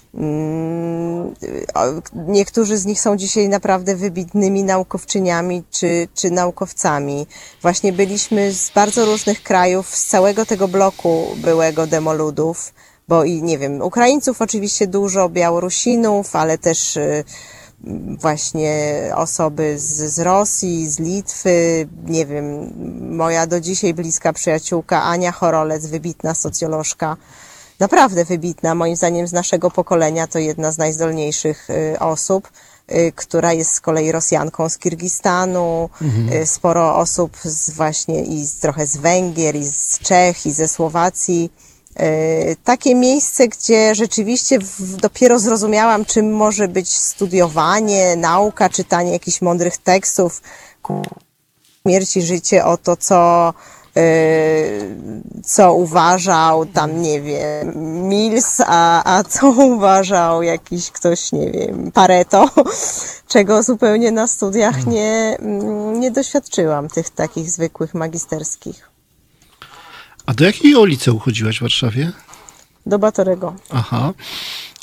[2.28, 7.28] niektórzy z nich są dzisiaj naprawdę wybitnymi naukowczyniami czy, czy naukowcami.
[7.62, 12.74] Właśnie byliśmy z bardzo różnych krajów, z całego tego bloku byłego demoludów,
[13.08, 17.24] bo i nie wiem, Ukraińców oczywiście dużo, Białorusinów, ale też y,
[18.20, 22.74] właśnie osoby z, z Rosji, z Litwy, nie wiem,
[23.16, 27.18] moja do dzisiaj bliska przyjaciółka Ania Chorolec, wybitna socjolożka,
[27.80, 32.50] naprawdę wybitna, moim zdaniem z naszego pokolenia, to jedna z najzdolniejszych y, osób,
[32.92, 36.42] y, która jest z kolei Rosjanką z Kirgistanu, mhm.
[36.42, 40.68] Y, sporo osób z właśnie i z, trochę z Węgier, i z Czech, i ze
[40.68, 41.52] Słowacji.
[42.64, 50.42] Takie miejsce, gdzie rzeczywiście dopiero zrozumiałam, czym może być studiowanie, nauka, czytanie jakichś mądrych tekstów,
[51.86, 53.54] śmierci, życie, o to, co
[55.44, 57.74] co uważał tam, nie wiem,
[58.10, 62.50] Mills, a, a co uważał jakiś ktoś, nie wiem, Pareto,
[63.34, 64.94] czego zupełnie na studiach hmm.
[64.94, 68.90] nie, mm, nie doświadczyłam, tych takich zwykłych magisterskich.
[70.26, 72.12] A do jakiego liceum chodziłaś w Warszawie?
[72.86, 73.54] Do Batorego.
[73.70, 74.14] Aha.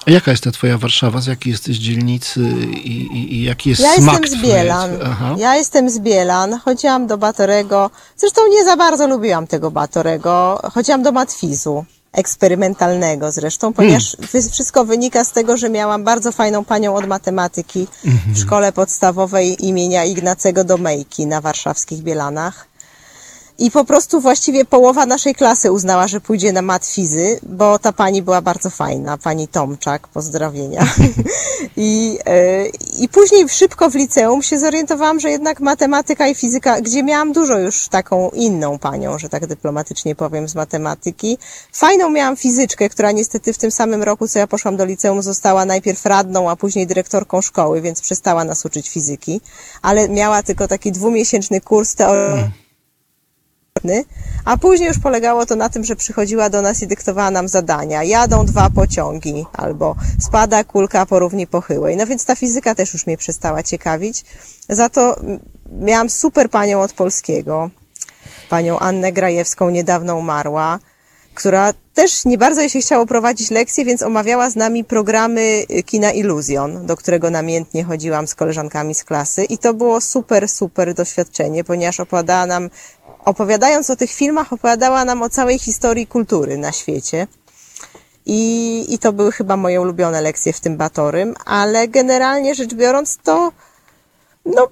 [0.07, 1.21] A jaka jest ta twoja Warszawa?
[1.21, 2.41] Z jakiej jesteś dzielnicy
[2.75, 4.91] i, i, i jaki jest ja smak jestem z Bielan.
[5.37, 6.59] Ja jestem z Bielan.
[6.65, 7.91] Chodziłam do Batorego.
[8.17, 10.61] Zresztą nie za bardzo lubiłam tego Batorego.
[10.75, 14.51] Chodziłam do Matwizu eksperymentalnego zresztą, ponieważ hmm.
[14.51, 18.37] wszystko wynika z tego, że miałam bardzo fajną panią od matematyki w mhm.
[18.37, 22.72] szkole podstawowej imienia Ignacego Domejki na warszawskich Bielanach.
[23.63, 27.93] I po prostu właściwie połowa naszej klasy uznała, że pójdzie na mat fizy, bo ta
[27.93, 30.87] pani była bardzo fajna, pani Tomczak, pozdrowienia.
[31.77, 32.67] I, e,
[32.99, 37.59] I później szybko w liceum się zorientowałam, że jednak matematyka i fizyka, gdzie miałam dużo
[37.59, 41.39] już taką inną panią, że tak dyplomatycznie powiem, z matematyki.
[41.73, 45.65] Fajną miałam fizyczkę, która niestety w tym samym roku, co ja poszłam do liceum, została
[45.65, 49.41] najpierw radną, a później dyrektorką szkoły, więc przestała nas uczyć fizyki,
[49.83, 52.62] ale miała tylko taki dwumiesięczny kurs teorii
[54.45, 58.03] a później już polegało to na tym, że przychodziła do nas i dyktowała nam zadania.
[58.03, 61.97] Jadą dwa pociągi, albo spada kulka po równi pochyłej.
[61.97, 64.25] No więc ta fizyka też już mnie przestała ciekawić.
[64.69, 65.17] Za to
[65.81, 67.71] miałam super panią od polskiego,
[68.51, 70.79] panią Annę Grajewską, niedawno umarła,
[71.35, 76.11] która też nie bardzo jej się chciało prowadzić lekcje, więc omawiała z nami programy kina
[76.11, 81.65] Iluzjon, do którego namiętnie chodziłam z koleżankami z klasy i to było super, super doświadczenie,
[81.65, 82.71] ponieważ opowiadała nam
[83.25, 87.27] opowiadając o tych filmach, opowiadała nam o całej historii kultury na świecie.
[88.27, 93.19] I, I to były chyba moje ulubione lekcje w tym Batorym, ale generalnie rzecz biorąc,
[93.25, 93.53] to
[94.47, 94.69] no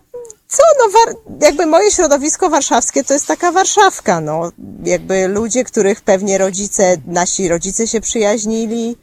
[0.48, 4.53] co, no jakby moje środowisko warszawskie to jest taka Warszawka, no.
[4.84, 8.96] Jakby ludzie, których pewnie rodzice, nasi rodzice się przyjaźnili,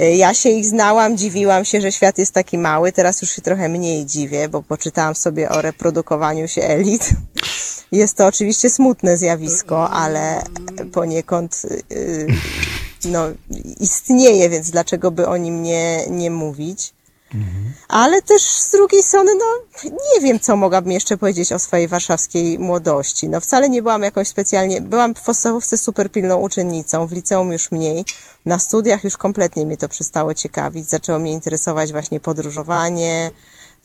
[0.00, 2.92] y, ja się ich znałam, dziwiłam się, że świat jest taki mały.
[2.92, 7.10] Teraz już się trochę mniej dziwię, bo poczytałam sobie o reprodukowaniu się elit.
[7.94, 10.42] Jest to oczywiście smutne zjawisko, ale
[10.92, 12.26] poniekąd y,
[13.04, 13.26] no,
[13.80, 16.94] istnieje, więc dlaczego by o nim nie, nie mówić?
[17.88, 19.44] Ale też z drugiej strony, no
[20.14, 23.28] nie wiem, co mogłabym jeszcze powiedzieć o swojej warszawskiej młodości.
[23.28, 27.70] No wcale nie byłam jakoś specjalnie, byłam w podstawówce super pilną uczennicą, w liceum już
[27.70, 28.04] mniej,
[28.46, 33.30] na studiach już kompletnie mnie to przestało ciekawić, zaczęło mnie interesować właśnie podróżowanie,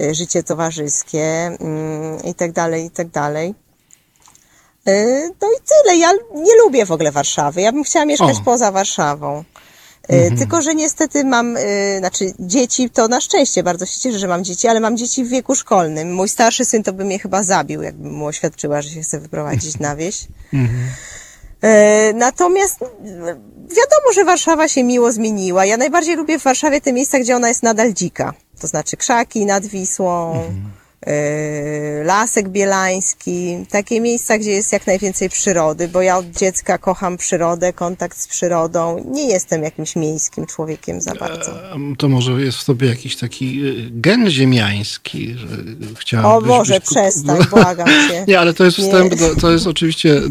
[0.01, 3.68] y, życie towarzyskie mm, i tak dalej, i tak dalej.
[4.87, 5.97] Y, no i tyle.
[5.97, 7.61] Ja nie lubię w ogóle Warszawy.
[7.61, 8.43] Ja bym chciała mieszkać o.
[8.45, 9.43] poza Warszawą.
[10.11, 10.37] Y, mhm.
[10.37, 14.43] Tylko, że niestety mam, y, znaczy dzieci, to na szczęście bardzo się cieszę, że mam
[14.43, 16.13] dzieci, ale mam dzieci w wieku szkolnym.
[16.13, 19.79] Mój starszy syn to by mnie chyba zabił, jakbym mu oświadczyła, że się chce wyprowadzić
[19.79, 20.27] na wieś.
[20.53, 20.89] Mhm.
[22.15, 22.79] Natomiast
[23.53, 25.65] wiadomo, że Warszawa się miło zmieniła.
[25.65, 28.33] Ja najbardziej lubię w Warszawie te miejsca, gdzie ona jest nadal dzika.
[28.59, 30.71] To znaczy krzaki nad Wisłą, mhm
[32.03, 37.73] Lasek Bielański, takie miejsca, gdzie jest jak najwięcej przyrody, bo ja od dziecka kocham przyrodę,
[37.73, 39.05] kontakt z przyrodą.
[39.11, 41.51] Nie jestem jakimś miejskim człowiekiem za bardzo.
[41.97, 45.47] To może jest w sobie jakiś taki y, gen ziemiański, że
[45.99, 46.51] chciałabym.
[46.51, 46.83] O Boże, być...
[46.83, 48.25] przestań, błagam cię.
[48.27, 50.21] Nie, ale to jest wstęp, do, to jest oczywiście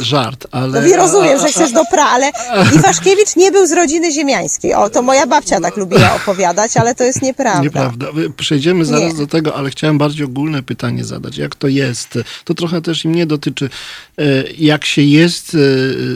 [0.00, 0.82] żart, ale...
[0.82, 2.30] No rozumiem, że chcesz do pra, ale
[2.74, 4.74] Iwaszkiewicz nie był z rodziny ziemiańskiej.
[4.74, 7.62] O, to moja babcia tak lubiła opowiadać, ale to jest nieprawda.
[7.62, 8.06] Nieprawda.
[8.36, 9.18] Przejdziemy zaraz nie.
[9.18, 11.36] do tego, ale chciałem bardziej ogólne pytanie zadać.
[11.36, 12.18] Jak to jest?
[12.44, 13.70] To trochę też i mnie dotyczy.
[14.18, 15.58] E, jak się jest e,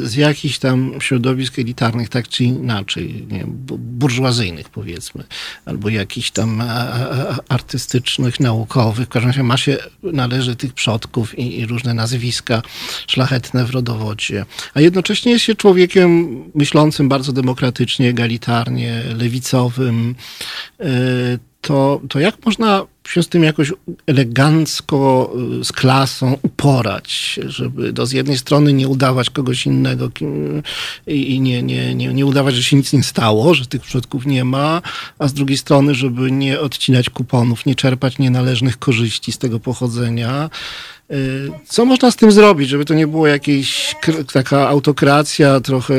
[0.06, 3.44] z jakichś tam środowisk elitarnych, tak czy inaczej, nie
[3.78, 5.24] burżuazyjnych powiedzmy,
[5.64, 6.62] albo jakichś tam
[7.48, 9.06] artystycznych, naukowych.
[9.06, 12.62] W każdym razie ma się, należy tych przodków i, i różne nazwiska
[13.06, 14.44] szlachetne w rodowodzie.
[14.74, 20.14] A jednocześnie jest się człowiekiem myślącym bardzo demokratycznie, egalitarnie, lewicowym
[20.80, 23.72] e, to, to jak można się z tym jakoś
[24.06, 30.10] elegancko, y, z klasą uporać, żeby do z jednej strony nie udawać kogoś innego
[31.06, 34.44] i nie, nie, nie, nie udawać, że się nic nie stało, że tych przodków nie
[34.44, 34.82] ma,
[35.18, 40.50] a z drugiej strony, żeby nie odcinać kuponów, nie czerpać nienależnych korzyści z tego pochodzenia.
[41.68, 43.96] Co można z tym zrobić, żeby to nie było jakieś
[44.32, 45.94] taka autokracja, trochę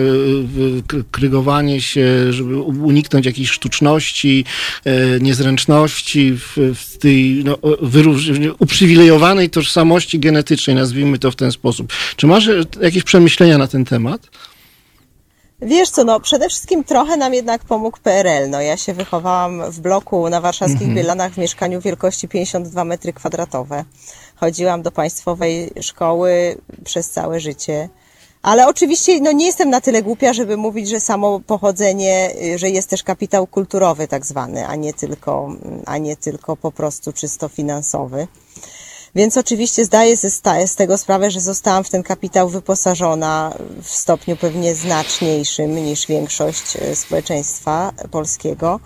[1.11, 4.45] krygowanie się, żeby uniknąć jakiejś sztuczności,
[4.87, 7.57] y, niezręczności w, w tej no,
[8.59, 11.93] uprzywilejowanej tożsamości genetycznej, nazwijmy to w ten sposób.
[12.15, 12.49] Czy masz
[12.81, 14.29] jakieś przemyślenia na ten temat?
[15.61, 18.49] Wiesz co, no przede wszystkim trochę nam jednak pomógł PRL.
[18.49, 20.95] No ja się wychowałam w bloku na warszawskich mhm.
[20.95, 23.85] Bielanach w mieszkaniu wielkości 52 metry kwadratowe.
[24.35, 27.89] Chodziłam do państwowej szkoły przez całe życie.
[28.43, 32.69] Ale oczywiście no, nie jestem na tyle głupia, żeby mówić, że samo pochodzenie, y, że
[32.69, 35.49] jest też kapitał kulturowy tak zwany, a nie tylko,
[35.85, 38.27] a nie tylko po prostu czysto finansowy.
[39.15, 44.35] Więc oczywiście zdaję sobie z tego sprawę, że zostałam w ten kapitał wyposażona w stopniu
[44.35, 48.79] pewnie znaczniejszym niż większość y, społeczeństwa polskiego.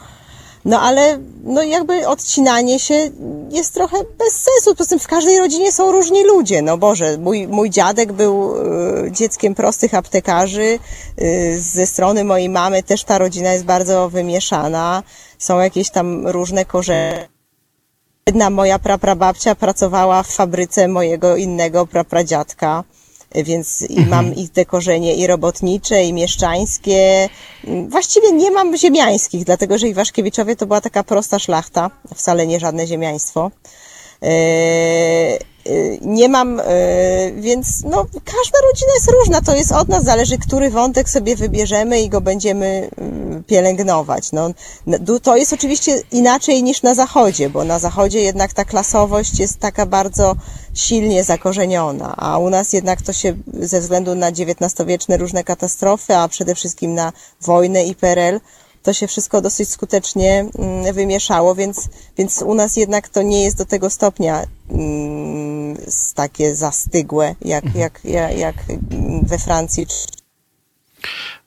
[0.67, 3.11] No ale no jakby odcinanie się
[3.49, 4.75] jest trochę bez sensu.
[4.75, 6.61] Poza tym w każdej rodzinie są różni ludzie.
[6.61, 8.55] No Boże, mój, mój dziadek był
[9.05, 10.79] y, dzieckiem prostych aptekarzy.
[11.21, 15.03] Y, ze strony mojej mamy też ta rodzina jest bardzo wymieszana.
[15.37, 17.27] Są jakieś tam różne korzenie.
[18.27, 22.83] Jedna moja praprababcia pracowała w fabryce mojego innego prapradziadka.
[23.43, 27.29] Więc i mam i te korzenie i robotnicze, i mieszczańskie.
[27.89, 32.87] Właściwie nie mam ziemiańskich, dlatego że Iwaszkiewiczowie to była taka prosta szlachta, wcale nie żadne
[32.87, 33.51] ziemiaństwo.
[34.21, 35.56] Eee, Y,
[36.01, 36.63] nie mam, y,
[37.35, 42.01] więc no, każda rodzina jest różna, to jest od nas, zależy, który wątek sobie wybierzemy
[42.01, 42.89] i go będziemy
[43.39, 44.31] y, pielęgnować.
[44.31, 44.49] No,
[45.23, 49.85] to jest oczywiście inaczej niż na zachodzie, bo na zachodzie jednak ta klasowość jest taka
[49.85, 50.35] bardzo
[50.73, 56.27] silnie zakorzeniona, a u nas jednak to się ze względu na XIX-wieczne różne katastrofy, a
[56.27, 58.39] przede wszystkim na wojnę i PRL,
[58.87, 63.57] to się wszystko dosyć skutecznie mm, wymieszało, więc, więc u nas jednak to nie jest
[63.57, 65.77] do tego stopnia mm,
[66.15, 67.81] takie zastygłe, jak, mhm.
[67.81, 68.55] jak, jak, jak
[69.23, 69.87] we Francji.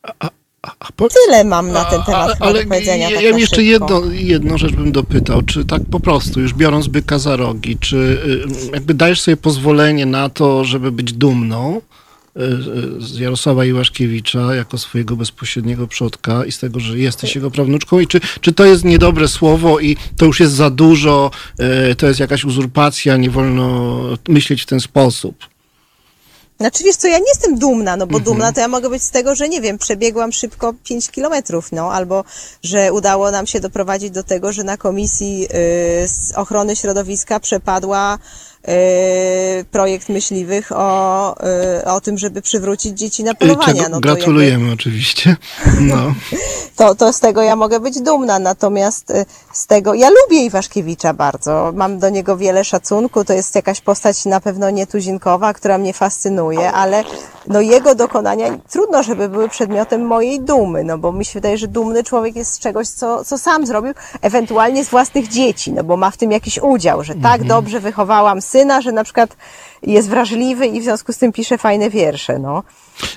[0.02, 0.30] A,
[0.62, 1.08] a, a po...
[1.08, 3.10] Tyle mam na ten temat a, ale do powiedzenia.
[3.10, 6.86] Ja, tak ja jeszcze jedno, jedną rzecz bym dopytał, czy tak po prostu, już biorąc
[6.86, 11.80] byka za rogi, czy y, jakby dajesz sobie pozwolenie na to, żeby być dumną,
[12.98, 18.06] z Jarosława Iwaszkiewicza jako swojego bezpośredniego przodka i z tego, że jesteś jego prawnuczką i
[18.06, 22.20] czy, czy to jest niedobre słowo i to już jest za dużo, e, to jest
[22.20, 25.50] jakaś uzurpacja, nie wolno myśleć w ten sposób?
[26.60, 28.24] Znaczy wiesz co, ja nie jestem dumna, no bo mhm.
[28.24, 31.92] dumna to ja mogę być z tego, że nie wiem, przebiegłam szybko 5 kilometrów, no,
[31.92, 32.24] albo
[32.62, 35.48] że udało nam się doprowadzić do tego, że na komisji
[36.34, 38.18] y, ochrony środowiska przepadła
[39.70, 41.34] projekt myśliwych o,
[41.80, 43.88] y, o tym, żeby przywrócić dzieci na polowania.
[43.88, 44.74] No gratulujemy jakby...
[44.74, 45.36] oczywiście.
[45.80, 46.14] No.
[46.76, 51.14] to, to z tego ja mogę być dumna, natomiast y, z tego, ja lubię Iwaszkiewicza
[51.14, 55.92] bardzo, mam do niego wiele szacunku, to jest jakaś postać na pewno nietuzinkowa, która mnie
[55.92, 57.04] fascynuje, ale
[57.46, 61.68] no jego dokonania trudno, żeby były przedmiotem mojej dumy, no bo mi się wydaje, że
[61.68, 63.92] dumny człowiek jest z czegoś, co, co sam zrobił,
[64.22, 67.48] ewentualnie z własnych dzieci, no bo ma w tym jakiś udział, że tak mhm.
[67.48, 69.36] dobrze wychowałam syna, że na przykład
[69.82, 72.62] jest wrażliwy i w związku z tym pisze fajne wiersze, no.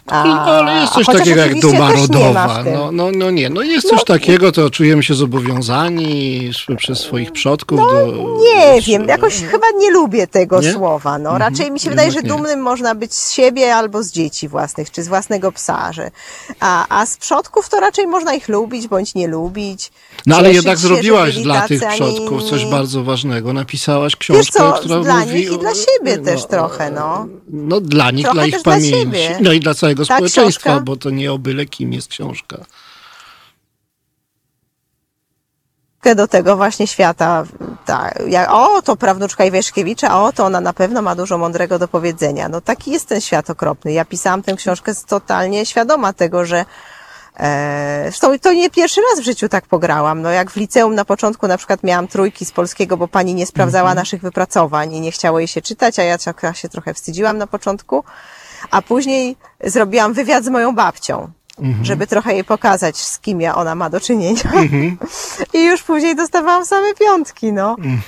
[0.07, 2.63] A, no, ale jest coś takiego jak duma rodowa.
[2.73, 7.31] No, no, no nie, no jest coś no, takiego, to czujemy się zobowiązani przez swoich
[7.31, 7.79] przodków.
[7.79, 8.05] No, do,
[8.39, 9.47] nie wiem, jakoś no.
[9.51, 10.73] chyba nie lubię tego nie?
[10.73, 11.17] słowa.
[11.17, 11.29] No.
[11.29, 12.63] Mhm, Raczej mi się wydaje, że dumnym nie.
[12.63, 15.93] można być z siebie albo z dzieci własnych, czy z własnego psa.
[15.93, 16.11] Że,
[16.59, 19.91] a, a z przodków to raczej można ich lubić bądź nie lubić.
[20.25, 23.53] No ale jednak zrobiłaś dla tych przodków coś bardzo ważnego.
[23.53, 25.35] Napisałaś książkę, co, która dla mówi...
[25.35, 27.27] nich i dla siebie no, też trochę, no.
[27.47, 29.05] No dla nich, trochę dla ich pamięci.
[29.05, 30.83] Dla no i dla całego Ta społeczeństwa, książka?
[30.85, 32.57] bo to nie o byle kim jest książka.
[36.15, 37.43] do tego właśnie świata.
[37.85, 38.19] Tak,
[38.49, 42.49] o, to prawnuczka Iwieszkiewicza, o, to ona na pewno ma dużo mądrego do powiedzenia.
[42.49, 43.91] No taki jest ten świat okropny.
[43.91, 46.65] Ja pisałam tę książkę totalnie świadoma tego, że
[47.39, 50.21] e, Zresztą to nie pierwszy raz w życiu tak pograłam.
[50.21, 53.45] No jak w liceum na początku na przykład miałam trójki z polskiego, bo pani nie
[53.45, 54.01] sprawdzała mm -hmm.
[54.01, 56.17] naszych wypracowań i nie chciało jej się czytać, a ja
[56.53, 58.03] się trochę wstydziłam na początku.
[58.71, 61.31] A później zrobiłam wywiad z moją babcią.
[61.59, 61.85] Mhm.
[61.85, 64.41] żeby trochę jej pokazać, z kim ja ona ma do czynienia.
[64.43, 64.97] Mhm.
[65.53, 67.75] I już później dostawałam same piątki, no.
[67.79, 68.01] Mhm.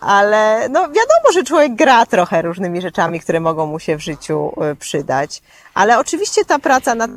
[0.00, 4.52] Ale no wiadomo, że człowiek gra trochę różnymi rzeczami, które mogą mu się w życiu
[4.72, 5.42] y, przydać.
[5.74, 7.10] Ale oczywiście ta praca nad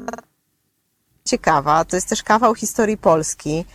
[1.27, 1.85] ciekawa.
[1.85, 3.65] To jest też kawał historii Polski.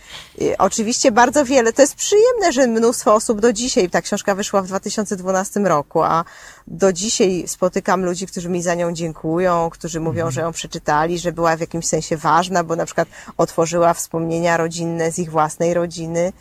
[0.57, 4.67] Oczywiście bardzo wiele, to jest przyjemne, że mnóstwo osób do dzisiaj, ta książka wyszła w
[4.67, 6.25] 2012 roku, a
[6.67, 10.31] do dzisiaj spotykam ludzi, którzy mi za nią dziękują, którzy mówią, mhm.
[10.31, 15.11] że ją przeczytali, że była w jakimś sensie ważna, bo na przykład otworzyła wspomnienia rodzinne
[15.11, 16.33] z ich własnej rodziny.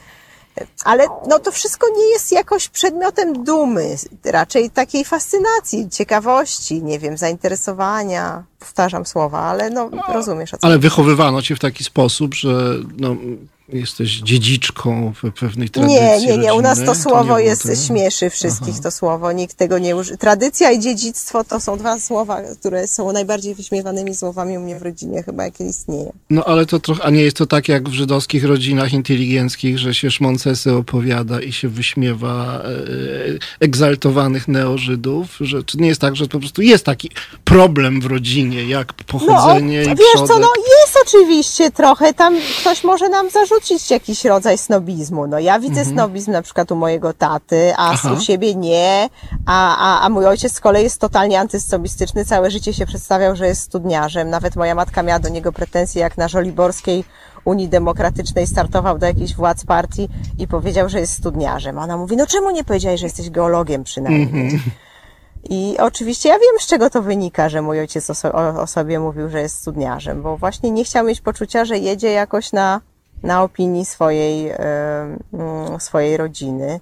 [0.85, 7.17] Ale no to wszystko nie jest jakoś przedmiotem dumy, raczej takiej fascynacji, ciekawości, nie wiem,
[7.17, 8.45] zainteresowania.
[8.59, 12.75] Powtarzam słowa, ale no, no rozumiesz o co Ale wychowywano cię w taki sposób, że
[12.99, 13.17] no,
[13.73, 16.01] jesteś dziedziczką pewnej tradycji.
[16.01, 16.55] Nie, nie, nie.
[16.55, 17.75] U nas to słowo to jest, tego?
[17.75, 18.83] śmieszy wszystkich Aha.
[18.83, 19.33] to słowo.
[19.33, 20.17] Nikt tego nie używa.
[20.17, 24.83] Tradycja i dziedzictwo to są dwa słowa, które są najbardziej wyśmiewanymi słowami u mnie w
[24.83, 26.13] rodzinie, chyba jakie istnieje.
[26.31, 29.95] No ale to trochę, a nie jest to tak jak w żydowskich rodzinach inteligenckich, że
[29.95, 32.71] się szmoncesy opowiada i się wyśmiewa e,
[33.61, 37.11] egzaltowanych neożydów, że czy nie jest tak, że po prostu jest taki
[37.45, 40.29] problem w rodzinie, jak pochodzenie no, i Wiesz przodek.
[40.29, 40.49] co, no
[40.81, 45.27] jest oczywiście trochę, tam ktoś może nam zarzucić wrzucić jakiś rodzaj snobizmu.
[45.27, 45.97] No ja widzę mhm.
[45.97, 48.13] snobizm na przykład u mojego taty, a Aha.
[48.13, 49.09] u siebie nie,
[49.47, 53.47] a, a, a mój ojciec z kolei jest totalnie antysnobistyczny, całe życie się przedstawiał, że
[53.47, 54.31] jest studniarzem.
[54.31, 57.05] Nawet moja matka miała do niego pretensje, jak na Żoliborskiej
[57.45, 60.09] Unii Demokratycznej startował do jakiejś władz partii
[60.39, 61.79] i powiedział, że jest studniarzem.
[61.79, 64.45] Ona mówi, no czemu nie powiedziałeś, że jesteś geologiem przynajmniej?
[64.45, 64.61] Mhm.
[65.51, 69.01] I oczywiście ja wiem, z czego to wynika, że mój ojciec o, so, o, sobie
[69.01, 72.81] mówił, że jest studniarzem, bo właśnie nie chciał mieć poczucia, że jedzie jakoś na
[73.23, 74.53] na opinii swojej,
[75.79, 76.81] swojej rodziny.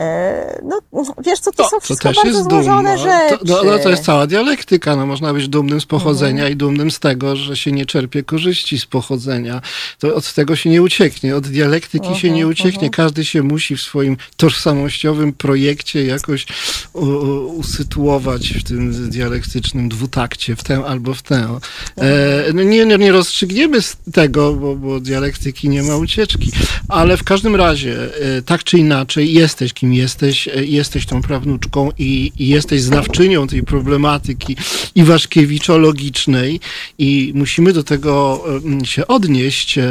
[0.00, 0.80] E, no,
[1.26, 3.38] wiesz co, to są To wszystko też bardzo jest złożone rzeczy.
[3.38, 4.96] To, no, no, to jest cała dialektyka.
[4.96, 6.52] No, można być dumnym z pochodzenia Mhm.
[6.52, 9.62] i dumnym z tego, że się nie czerpie korzyści z pochodzenia.
[9.98, 11.36] To od tego się nie ucieknie.
[11.36, 12.90] Od dialektyki się Mhm, nie ucieknie.
[12.90, 16.46] Każdy się musi w swoim tożsamościowym projekcie jakoś
[16.92, 21.58] u, u, usytuować w tym dialektycznym dwutakcie, w tę albo w tę.
[21.98, 26.52] E, no nie, nie, nie rozstrzygniemy z tego, bo, bo dialektyki nie ma ucieczki.
[26.88, 27.96] Ale w każdym razie,
[28.38, 33.46] e, tak czy inaczej, jesteś kim jesteś, e, jesteś tą prawnuczką i, i jesteś znawczynią
[33.46, 34.56] tej problematyki
[34.96, 36.60] iwaszkiewiczo-logicznej
[36.98, 38.44] i musimy do tego
[38.84, 39.78] się odnieść.
[39.78, 39.86] E, e,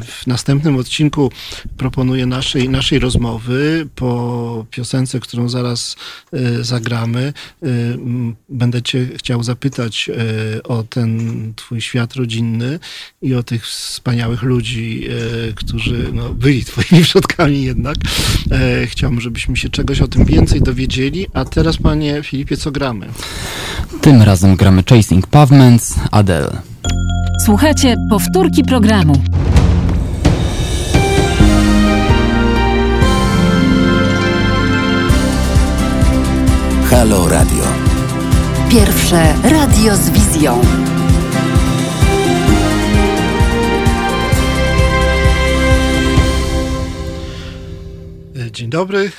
[0.00, 1.30] W następnym odcinku
[1.76, 5.96] proponuję naszej, naszej rozmowy po piosence, którą zaraz
[6.60, 7.32] zagramy.
[8.48, 10.10] Będę cię chciał zapytać
[10.64, 12.78] o ten twój świat rodzinny
[13.22, 15.08] i o tych wspaniałych ludzi,
[15.54, 17.96] którzy no, byli twoimi przodkami jednak.
[18.86, 21.26] Chciałbym, żebyśmy się czegoś o tym więcej dowiedzieli.
[21.34, 23.06] A teraz, panie Filipie, co gramy?
[24.00, 26.62] Tym razem gramy Chasing Pavements, Adele.
[27.44, 29.22] Słuchajcie powtórki programu.
[36.90, 37.64] Halo Radio.
[38.70, 40.60] Pierwsze radio z wizją.
[48.54, 49.10] Dzień dobry.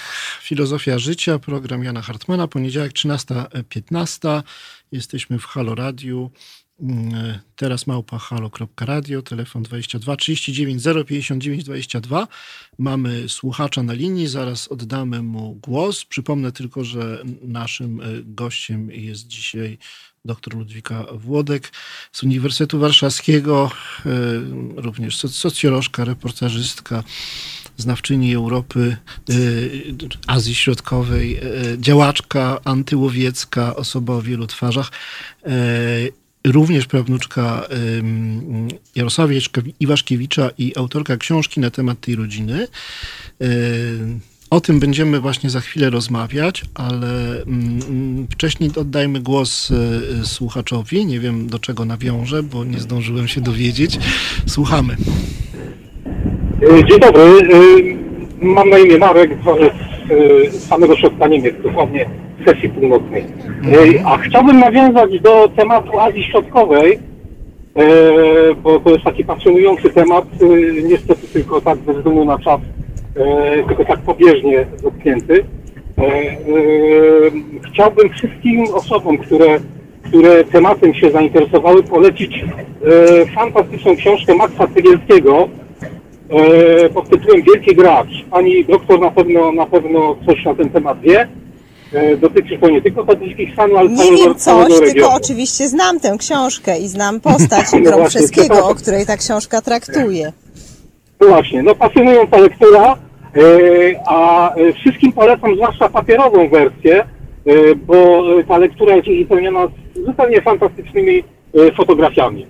[0.42, 4.44] Filozofia życia, program Jana Hartmana, poniedziałek 13.15.
[4.92, 6.32] Jesteśmy w Halo Radiu.
[6.82, 12.28] Mm, Teraz małpa halo.radio, telefon 22 39 059 22.
[12.78, 16.06] Mamy słuchacza na linii, zaraz oddamy mu głos.
[16.06, 19.78] Przypomnę tylko, że naszym e, gościem jest dzisiaj
[20.26, 21.72] dr Ludwika Włodek
[22.12, 23.72] z Uniwersytetu Warszawskiego,
[24.06, 24.10] e,
[24.76, 27.04] również soc- socjolożka, reportażystka,
[27.78, 28.98] znawczyni Europy,
[29.30, 29.84] y,
[30.28, 34.92] Azji Środkowej, y, działaczka antyłowiecka, osoba o wielu twarzach,
[35.48, 35.52] y,
[36.46, 37.68] również prawnuczka
[38.96, 39.34] Jarosława
[39.82, 42.68] Iwaszkiewicza- i autorka książki na temat tej rodziny.
[44.50, 49.72] O tym będziemy właśnie za chwilę rozmawiać, ale mm, wcześniej oddajmy głos
[50.24, 51.06] słuchaczowi.
[51.06, 54.00] Nie wiem do czego nawiążę, bo nie zdążyłem się dowiedzieć.
[54.46, 54.98] Słuchamy.
[56.62, 57.22] E, Dzień dobry.
[57.22, 58.06] E,
[58.42, 60.12] Mam na imię Marek, dzwonię z
[60.56, 62.06] e, samego środka Niemiec, dosłownie
[62.42, 63.22] z sesji północnej.
[63.22, 67.00] E, A chciałbym nawiązać do tematu Azji Środkowej,
[68.64, 70.26] bo to jest taki pasjonujący temat,
[70.84, 72.62] niestety tylko tak ze względu na czas,
[73.68, 75.46] tylko tak pobieżnie dotknięty.
[77.74, 79.60] Chciałbym wszystkim osobom, które,
[80.04, 82.46] które tematem się zainteresowały, polecić
[83.36, 85.50] fantastyczną książkę Maxa Cegielskiego,
[86.30, 88.08] e, pod tytułem Wielki Gracz.
[88.32, 91.28] Pani doktor na pewno, na pewno coś na ten temat wie.
[91.94, 95.16] E, dotyczy to nie tylko Tadżykistanu, ale Nie całego, wiem coś, całego tylko regionu.
[95.16, 100.32] oczywiście znam tę książkę i znam postać No właśnie, o której ta książka traktuje.
[101.22, 102.96] No właśnie, no pasjonująca lektura,
[103.36, 103.40] e,
[104.08, 107.04] a e, wszystkim polecam zwłaszcza papierową wersję,
[107.46, 107.96] e, bo
[108.40, 111.24] e, ta lektura jest uzupełniona z zupełnie fantastycznymi
[111.54, 112.46] e, fotografiami.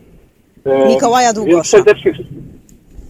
[0.65, 1.69] E, Mikołaja Więc Długosza.
[1.77, 2.13] serdecznie,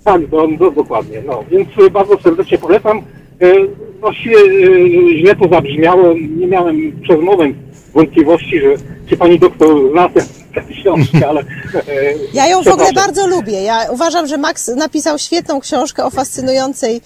[0.06, 1.24] tak, do, do, dokładnie.
[1.28, 3.02] No, więc e, bardzo serdecznie polecam.
[4.00, 6.14] Właściwie e, źle to zabrzmiało.
[6.38, 7.58] Nie miałem przez moment
[7.94, 8.68] wątpliwości, że
[9.10, 10.22] czy pani doktor zna tę
[10.82, 11.42] książkę, ale...
[11.42, 11.46] e,
[12.34, 13.64] Ja ją w ogóle bardzo lubię.
[13.64, 17.02] Ja uważam, że Max napisał świetną książkę o fascynującej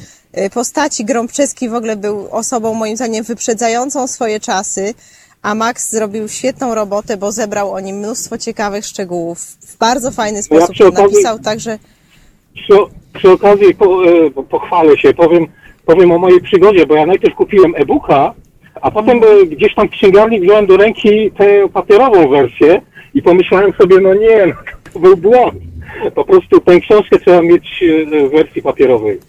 [0.54, 1.06] postaci.
[1.06, 4.93] Grąbczewski w ogóle był osobą moim zdaniem wyprzedzającą swoje czasy,
[5.41, 9.39] a Max zrobił świetną robotę, bo zebrał o nim mnóstwo ciekawych szczegółów.
[9.41, 11.80] W bardzo fajny sposób przy to napisał, także
[12.54, 12.74] przy,
[13.14, 15.47] przy okazji po, e, pochwalę się, powiem,
[15.86, 18.34] powiem o mojej przygodzie, bo ja najpierw kupiłem e-booka,
[18.82, 22.82] a potem e, gdzieś tam w księgarni wziąłem do ręki tę papierową wersję
[23.14, 24.54] i pomyślałem sobie, no nie, no,
[24.93, 25.60] to był błąd.
[26.16, 29.20] Po prostu tę książkę trzeba mieć e, w wersji papierowej.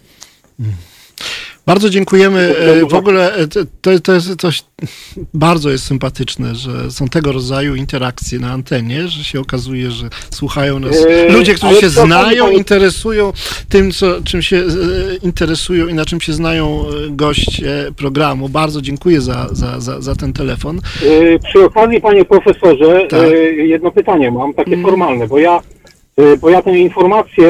[1.65, 2.55] Bardzo dziękujemy.
[2.59, 3.59] E, W ogóle e, to,
[4.03, 4.63] to, jest coś
[5.33, 10.79] bardzo jest sympatyczne, że są tego rodzaju interakcje na antenie, że się okazuje, że słuchają
[10.79, 13.33] nas Eee, ludzie, którzy się znają, interesują
[13.69, 14.61] tym, co, czym się e,
[15.23, 18.49] interesują i na czym się znają e, goście programu.
[18.49, 20.81] Bardzo dziękuję za, za, za, za ten telefon.
[21.03, 23.19] E, Przy okazji, panie profesorze, Tak.
[23.19, 23.33] Mhm.
[23.33, 25.59] e, jedno pytanie mam, takie formalne, bo ja,
[26.17, 27.47] e, bo ja tę informację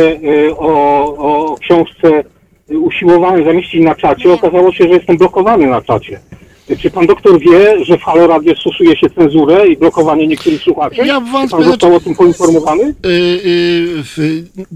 [0.48, 2.24] e, o, o książce
[2.78, 4.34] usiłowałem zamieścić na czacie.
[4.34, 6.20] Okazało się, że jestem blokowany na czacie.
[6.82, 10.96] Czy pan doktor wie, że w Halo Radio stosuje się cenzurę i blokowanie niektórych słuchaczy?
[11.06, 12.84] Ja Czy wątpię, pan został o tym poinformowany?
[12.84, 14.18] Y, y, w,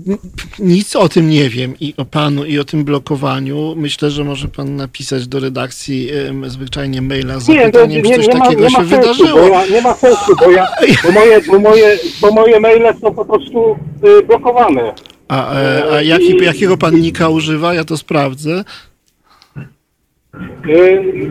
[0.08, 0.18] n-
[0.60, 3.74] nic o tym nie wiem i o panu, i o tym blokowaniu.
[3.78, 8.12] Myślę, że może pan napisać do redakcji em, zwyczajnie maila z Nie, to zapytaniem, nie,
[8.12, 9.40] czy coś nie, ma, takiego nie się ma sensu, wydarzyło.
[9.42, 10.68] bo ja, nie ma sensu, bo, ja,
[11.04, 13.76] bo, moje, bo, moje, bo moje maile są po prostu
[14.20, 14.94] y, blokowane.
[15.28, 17.74] A, e, a jaki, jakiego pan nika używa?
[17.74, 18.64] Ja to sprawdzę.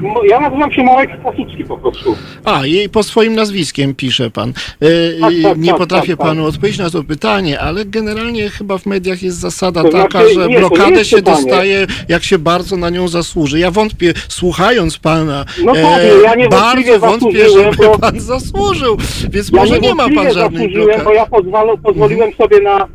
[0.02, 2.16] Mo- ja nazywam się Marek Stasucki po prostu.
[2.44, 4.48] A, i po swoim nazwiskiem pisze pan.
[4.80, 6.26] E, Tak, tak, nie tak, potrafię tak, tak.
[6.26, 10.34] panu odpowiedzieć na to pytanie, ale generalnie chyba w mediach jest zasada To taka, znaczy,
[10.34, 11.42] że nie, to nie blokadę jest się pytanie.
[11.42, 13.58] dostaje, jak się bardzo na nią zasłuży.
[13.58, 18.20] Ja wątpię, słuchając pana, No tak, e, ja niewątpliwie bardzo wątpię, zasłużyłem, żeby bo- pan
[18.20, 18.96] zasłużył,
[19.30, 22.88] więc Ja może nie ma pan żadnej zasłużyłem, bo ja pozwalo, pozwoliłem sobie na,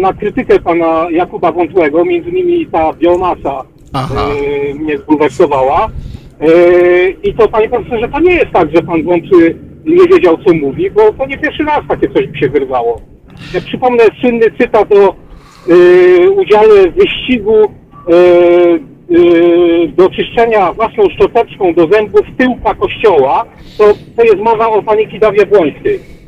[0.00, 3.62] na krytykę pana Jakuba Wątłego, między innymi ta biomasa
[3.92, 4.28] Aha.
[4.70, 5.88] y, mnie zbulwersowała.
[6.42, 10.54] Y, I to panie profesorze, to nie jest tak, że pan Wątły nie wiedział co
[10.54, 13.00] mówi, bo to nie pierwszy raz takie coś mi się wyrwało.
[13.54, 15.14] Ja przypomnę słynny cytat o
[15.68, 17.66] y, udziale w wyścigu y,
[19.16, 23.44] y, do czyszczenia własną szczoteczką do zębów tyłka kościoła,
[23.78, 23.84] to,
[24.16, 26.19] to jest mowa o pani Kidawie Błońskiej.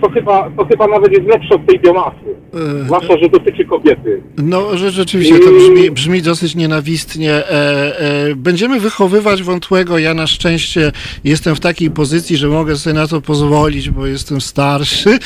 [0.00, 2.16] To chyba, to chyba nawet jest lepsze od tej biomasy.
[2.84, 4.22] Zwłaszcza, że dotyczy kobiety.
[4.36, 7.32] No, rzeczywiście to brzmi, brzmi dosyć nienawistnie.
[7.32, 9.98] E, e, będziemy wychowywać wątłego.
[9.98, 10.92] Ja na szczęście
[11.24, 15.18] jestem w takiej pozycji, że mogę sobie na to pozwolić, bo jestem starszy.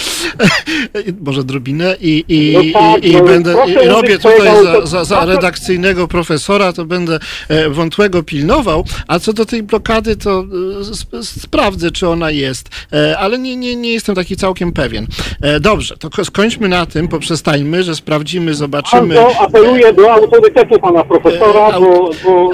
[1.26, 4.44] Może drobinę i, i, No tak, i, i no, będę proszę i użyć robię swojego
[4.44, 7.18] tutaj za, auto- za, za proszę- redakcyjnego profesora, to będę
[7.48, 8.84] e, wątłego pilnował.
[9.08, 10.44] A co do tej blokady, to
[10.80, 12.68] e, sp- sprawdzę, czy ona jest.
[12.92, 15.06] E, ale nie, nie, nie jestem taki całkiem pewien.
[15.40, 19.14] E, dobrze, to ko- skończmy na tym, poprzestańmy, że sprawdzimy, zobaczymy.
[19.14, 22.50] Bardzo apeluję do autorytetu pana profesora, E, bo, bo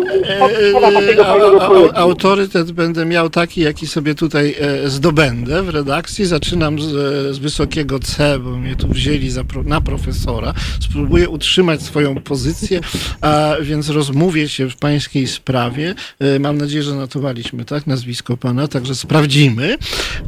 [1.89, 1.97] E.
[1.97, 6.27] Autorytet będę miał taki, jaki sobie tutaj e, zdobędę w redakcji.
[6.27, 6.87] Zaczynam z,
[7.35, 10.55] z wysokiego C, bo mnie tu wzięli za, na profesora.
[10.81, 12.81] Spróbuję utrzymać swoją pozycję,
[13.21, 15.95] a więc rozmówię się w pańskiej sprawie.
[16.21, 19.77] E, Mam nadzieję, że notowaliśmy, tak, nazwisko pana, także sprawdzimy.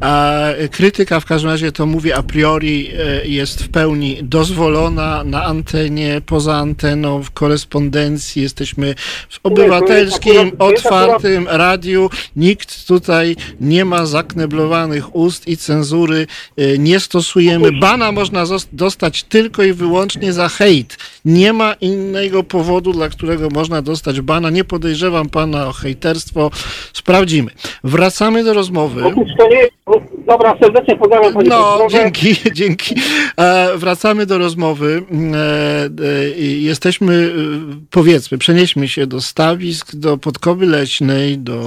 [0.01, 0.39] A
[0.71, 6.21] krytyka w każdym razie, to mówię a priori, e, jest w pełni dozwolona na antenie,
[6.27, 8.43] poza anteną, w korespondencji.
[8.43, 8.95] Jesteśmy
[9.29, 12.11] w obywatelskim, jest jest otwartym radiu.
[12.37, 16.27] Nikt tutaj nie ma zakneblowanych ust i cenzury
[16.57, 17.73] e, nie stosujemy.
[17.73, 20.97] Bana można dostać tylko i wyłącznie za hejt.
[21.25, 24.51] Nie ma innego powodu, dla którego można dostać bana.
[24.51, 26.51] Nie podejrzewam pana o hejterstwo.
[26.93, 27.51] Sprawdzimy.
[27.85, 29.05] Wracamy do rozmowy.
[29.05, 29.78] Otóż to nie o,
[30.27, 31.99] Dobra, serdecznie pozdrawiam panie No, profesorze.
[32.03, 32.95] dzięki, dzięki.
[33.37, 35.03] E, wracamy do rozmowy.
[35.35, 41.61] E, e, jesteśmy, e, powiedzmy, przenieśmy się do stawisk, do Podkowy Leśnej, do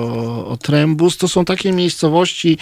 [0.47, 1.17] Otrębus.
[1.17, 2.57] To są takie miejscowości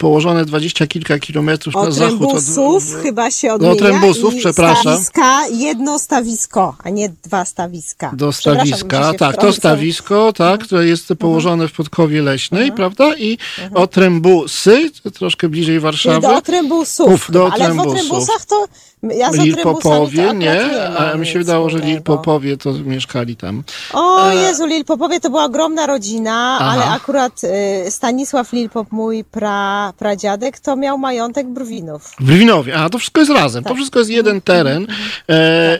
[0.00, 2.18] położone dwadzieścia kilka kilometrów na zachód.
[2.18, 3.74] trębusów od, chyba się do odmienia.
[3.76, 4.82] trębusów, i przepraszam.
[4.82, 8.10] Stawiska, jedno stawisko, a nie dwa stawiska.
[8.14, 13.16] do stawiska, tak, to stawisko, tak, które jest położone w Podkowie Leśnej, prawda?
[13.16, 13.38] I
[13.74, 16.20] Otrębusy, to troszkę bliżej Warszawy.
[16.20, 17.12] Do Otrębusów.
[17.12, 17.92] Uf, do Ale w Otrębusów.
[17.92, 18.66] Otrębusach to...
[19.02, 20.60] Ja Otrębusami Popowie, to nie?
[20.98, 22.16] mam A mi się wydało, że Lil wspólnego.
[22.16, 23.62] Popowie to mieszkali tam.
[23.92, 26.70] O Jezu, Lil Popowie to była ogromna rodzina, Aha.
[26.70, 27.40] ale akurat
[27.86, 32.02] y, Stanisław Lil Pop, mój pra, pradziadek, to miał majątek Brwinów.
[32.20, 32.76] W Brwinowie.
[32.76, 33.64] A, to wszystko jest razem.
[33.64, 33.76] To Tak.
[33.76, 34.86] wszystko jest jeden teren.
[35.28, 35.78] E, e,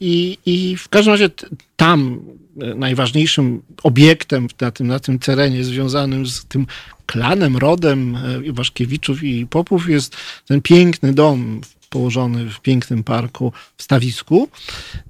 [0.00, 1.30] i, I w każdym razie
[1.76, 2.20] tam
[2.62, 6.66] e, najważniejszym obiektem na tym, na tym terenie związanym z tym
[7.06, 10.16] klanem, rodem e, Iwaszkiewiczów i Popów jest
[10.48, 11.60] ten piękny dom
[11.90, 14.48] położony w pięknym parku w Stawisku.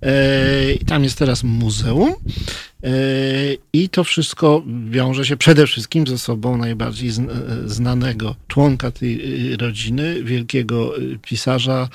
[0.02, 2.14] E, I tam jest teraz muzeum.
[2.84, 2.90] E,
[3.72, 7.14] I to wszystko wiąże się przede wszystkim ze sobą najbardziej e,
[7.66, 11.88] znanego członka tej rodziny, wielkiego pisarza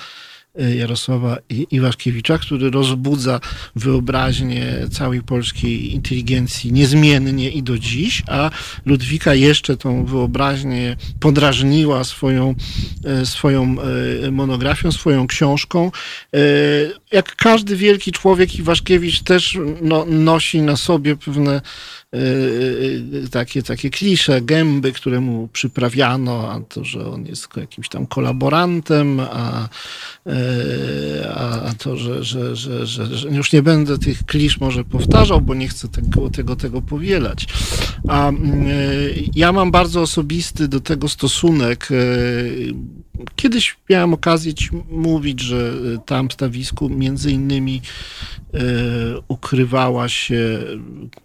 [0.58, 3.40] Jarosława I- Iwaszkiewicza, który rozbudza
[3.76, 8.50] wyobraźnię całej polskiej inteligencji niezmiennie i do dziś, a
[8.86, 12.56] Ludwika jeszcze tą wyobraźnię podrażniła swoją,
[13.06, 13.76] e, swoją
[14.28, 15.92] e, monografią, swoją książką.
[17.12, 21.62] Jak każdy wielki człowiek, Iwaszkiewicz też no, nosi na sobie pewne
[23.32, 29.20] takie, takie klisze, gęby, które mu przyprawiano, a to, że on jest jakimś tam kolaborantem,
[29.20, 29.70] a,
[31.36, 35.68] a, to, że, że, że, że, już nie będę tych klisz może powtarzał, bo nie
[35.68, 37.48] chcę tego, tego, tego powielać.
[38.08, 38.66] A mm,
[39.36, 41.90] ja mam bardzo osobisty do tego stosunek.
[43.36, 45.74] Kiedyś miałem okazję ci mówić, że
[46.06, 47.82] tam w stawisku między innymi
[49.28, 50.60] ukrywała się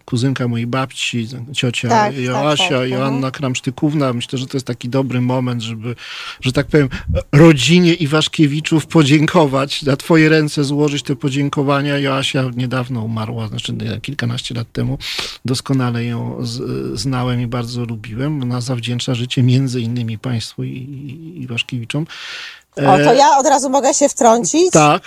[0.04, 2.90] kuzynka mojej babci, ciocia tak, Joasia, tak, tak.
[2.90, 3.32] Joanna mhm.
[3.32, 4.12] Kramsztykówna.
[4.12, 5.94] Myślę, że to jest taki dobry moment, żeby,
[6.40, 6.88] że tak powiem,
[7.32, 11.98] rodzinie Iwaszkiewiczów podziękować, na twoje ręce złożyć te podziękowania.
[11.98, 14.98] Joasia niedawno umarła, znaczy kilkanaście lat temu.
[15.44, 16.60] Doskonale ją z,
[17.00, 18.42] znałem i bardzo lubiłem.
[18.42, 20.62] Ona zawdzięcza życie między innymi państwu
[21.78, 22.06] Iwaszkiewiczom.
[22.76, 24.70] O, to e, ja od razu mogę się wtrącić?
[24.70, 25.02] Tak.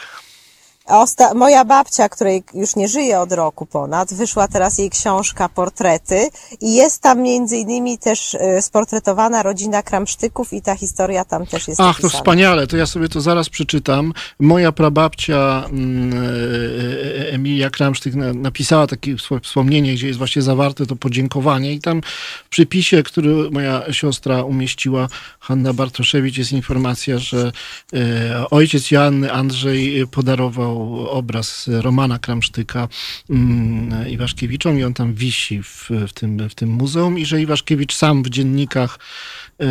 [0.85, 6.29] Osta moja babcia, której już nie żyje od roku ponad, wyszła teraz jej książka Portrety
[6.61, 11.67] i jest tam między innymi też y, sportretowana rodzina Kramsztyków i ta historia tam też
[11.67, 12.11] jest Ach, napisana.
[12.11, 14.13] to wspaniale, to ja sobie to zaraz przeczytam.
[14.39, 21.79] Moja prababcia e, Emilia Kramsztyk napisała takie wspomnienie, gdzie jest właśnie zawarte to podziękowanie i
[21.79, 22.01] tam
[22.45, 25.07] w przypisie, który moja siostra umieściła,
[25.39, 27.51] Hanna Bartoszewicz, jest informacja, że
[27.93, 30.70] e, ojciec Joanny Andrzej podarował
[31.09, 32.87] obraz Romana Kramsztyka
[33.29, 37.95] mm, Iwaszkiewiczom i on tam wisi w, w, tym, w tym muzeum i że Iwaszkiewicz
[37.95, 38.99] sam w dziennikach
[39.59, 39.69] e, e,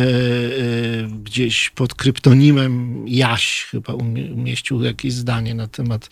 [1.23, 6.09] gdzieś pod kryptonimem Jaś chyba umieścił jakieś zdanie na temat,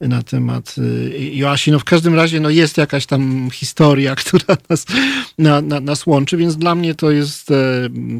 [0.00, 1.70] na temat e, Joasi.
[1.70, 4.86] No w każdym razie no jest jakaś tam historia, która nas,
[5.38, 7.48] na, na, nas łączy, więc dla mnie to jest,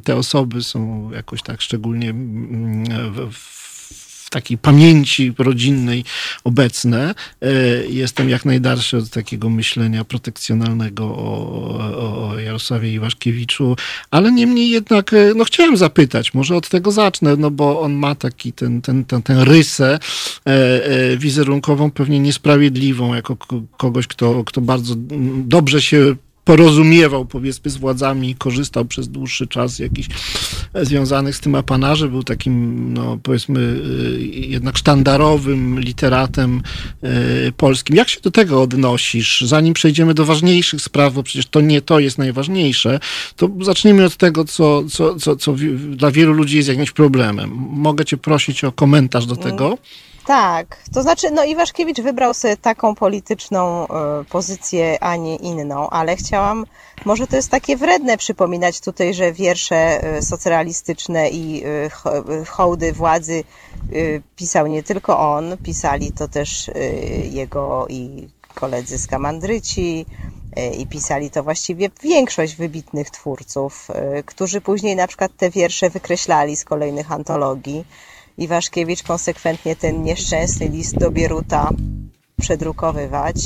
[0.04, 3.57] te osoby są jakoś tak szczególnie mm, w, w
[4.28, 6.04] w takiej pamięci rodzinnej
[6.44, 7.14] obecne.
[7.42, 7.48] E,
[7.88, 13.76] jestem jak najdalszy od takiego myślenia protekcjonalnego o, o Jarosławie Iwaszkiewiczu,
[14.10, 18.14] ale niemniej jednak, e, no chciałem zapytać, może od tego zacznę, no bo on ma
[18.14, 19.98] taki ten, ten, ten, ten rysę
[20.44, 23.36] e, wizerunkową, pewnie niesprawiedliwą, jako
[23.76, 24.94] kogoś, kto, kto bardzo
[25.44, 26.16] dobrze się
[26.48, 30.08] porozumiewał powiedzmy z władzami i korzystał przez dłuższy czas jakichś
[30.74, 32.08] związanych z tym apanarzy.
[32.08, 36.62] Był takim, no powiedzmy, y, jednak sztandarowym literatem
[37.48, 37.96] y, polskim.
[37.96, 39.40] Jak się do tego odnosisz?
[39.40, 43.00] Zanim przejdziemy do ważniejszych spraw, bo przecież to nie to jest najważniejsze,
[43.36, 45.54] to zacznijmy od tego, co, co, co, co
[45.90, 47.50] dla wielu ludzi jest jakimś problemem.
[47.70, 49.78] Mogę cię prosić o komentarz do tego?
[50.28, 53.88] Tak, to znaczy, no Iwaszkiewicz wybrał sobie taką polityczną y,
[54.24, 56.66] pozycję, a nie inną, ale chciałam,
[57.04, 61.64] może to jest takie wredne przypominać tutaj, że wiersze y, socrealistyczne i
[62.40, 63.44] y, hołdy władzy
[64.36, 66.70] pisał nie tylko on, pisali to też
[67.30, 70.06] jego i koledzy z Kamandryci,
[70.78, 73.88] i pisali to właściwie większość wybitnych twórców,
[74.26, 77.84] którzy później na przykład te wiersze wykreślali z kolejnych antologii.
[78.38, 81.70] Iwaszkiewicz konsekwentnie ten nieszczęsny list do Bieruta
[82.40, 83.36] przedrukowywać.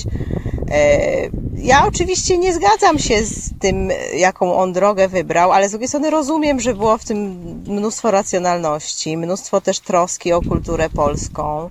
[0.71, 5.89] E, ja oczywiście nie zgadzam się z tym, jaką on drogę wybrał, ale z drugiej
[5.89, 7.19] strony rozumiem, że było w tym
[7.67, 11.71] mnóstwo racjonalności, mnóstwo też troski o kulturę polską,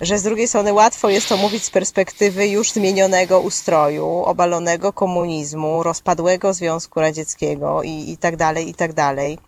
[0.00, 5.82] że z drugiej strony łatwo jest to mówić z perspektywy już zmienionego ustroju, obalonego komunizmu,
[5.82, 9.38] rozpadłego Związku Radzieckiego i, i tak dalej, i tak dalej.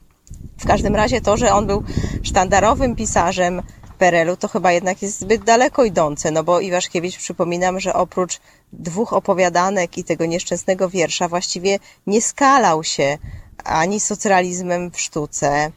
[0.58, 1.82] W każdym razie to, że on był
[2.22, 3.62] sztandarowym pisarzem
[3.98, 8.40] PRL-u, to chyba jednak jest zbyt daleko idące, no bo Iwaszkiewicz, przypominam, że oprócz
[8.72, 13.18] dwóch opowiadanek i tego nieszczęsnego wiersza właściwie nie skalał się
[13.64, 15.70] ani socrealizmem w sztuce,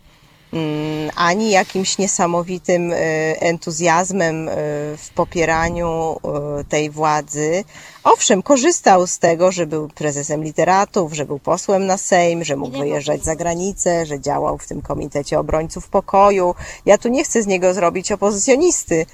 [1.15, 2.95] ani jakimś niesamowitym y,
[3.39, 4.51] entuzjazmem y,
[4.97, 6.15] w popieraniu
[6.59, 7.63] y, tej władzy.
[8.03, 12.77] Owszem, korzystał z tego, że był prezesem literatów, że był posłem na Sejm, że mógł
[12.77, 16.55] wyjeżdżać za granicę, że działał w tym Komitecie Obrońców Pokoju.
[16.85, 19.05] Ja tu nie chcę z niego zrobić opozycjonisty.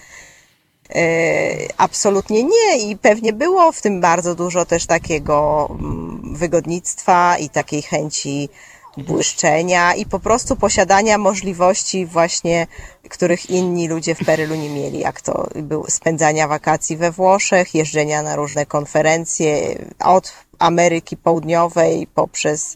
[1.77, 7.81] Absolutnie nie i pewnie było w tym bardzo dużo też takiego mm, wygodnictwa i takiej
[7.81, 8.49] chęci
[8.97, 12.67] błyszczenia i po prostu posiadania możliwości właśnie,
[13.09, 18.21] których inni ludzie w Perylu nie mieli, jak to był spędzania wakacji we Włoszech, jeżdżenia
[18.21, 22.75] na różne konferencje od Ameryki Południowej poprzez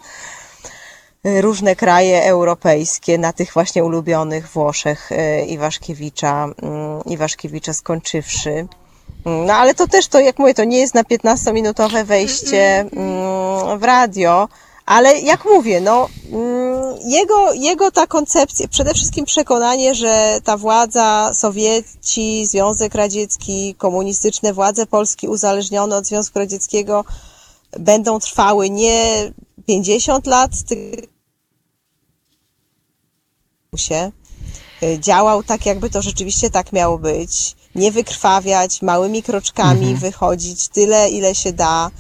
[1.26, 8.68] różne kraje europejskie, na tych właśnie ulubionych Włoszech e, Iwaszkiewicza, mm, Iwaszkiewicza skończywszy.
[9.26, 13.84] No ale to też to, jak mówię, to nie jest na 15-minutowe wejście mm, w
[13.84, 14.48] radio,
[14.86, 21.32] ale jak mówię, no, mm, jego, jego ta koncepcja, przede wszystkim przekonanie, że ta władza,
[21.34, 27.06] Sowieci, Związek Radziecki, komunistyczne władze Polski uzależnione od Związku Radzieckiego
[27.80, 29.32] będą trwały nie
[29.68, 31.08] 50 lat, tylko
[33.78, 34.12] się
[35.00, 39.98] działał tak, jakby to rzeczywiście tak miało być nie wykrwawiać, małymi kroczkami Mhm.
[39.98, 41.92] wychodzić tyle, ile się da,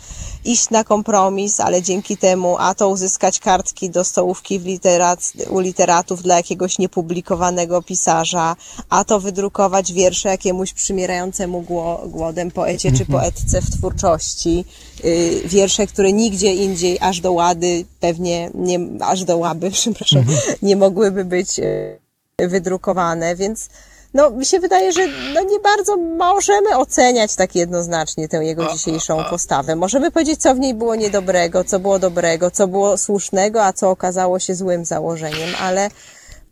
[0.45, 5.59] iść na kompromis, ale dzięki temu a to uzyskać kartki do stołówki w literat, u
[5.59, 8.55] literatów dla jakiegoś niepublikowanego pisarza,
[8.89, 14.65] a to wydrukować wiersze jakiemuś przymierającemu gło, głodem poecie czy poetce w twórczości.
[15.03, 20.25] Yy, wiersze, które nigdzie indziej, aż do łady, pewnie nie, aż do łaby, przepraszam,
[20.61, 23.69] nie mogłyby być yy, wydrukowane, więc
[24.15, 29.23] no, mi się wydaje, że no, nie bardzo możemy oceniać tak jednoznacznie tę jego dzisiejszą
[29.23, 29.75] postawę.
[29.75, 33.89] Możemy powiedzieć, co w niej było niedobrego, co było dobrego, co było słusznego, a co
[33.89, 35.89] okazało się złym założeniem, ale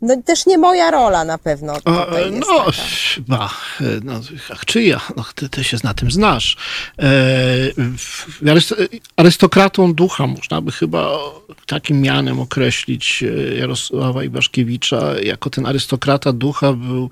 [0.04, 2.64] no, też nie moja rola na pewno A, tutaj jest no,
[3.14, 3.50] chyba,
[3.80, 4.20] e, no,
[4.52, 5.00] ach, czyja?
[5.16, 6.56] No, ty, ty się na tym znasz.
[6.98, 7.06] E,
[9.16, 11.18] arystokratą ducha można by chyba
[11.66, 15.20] takim mianem określić e, Jarosława Iwaszkiewicza.
[15.22, 17.08] Jako ten arystokrata ducha był, e,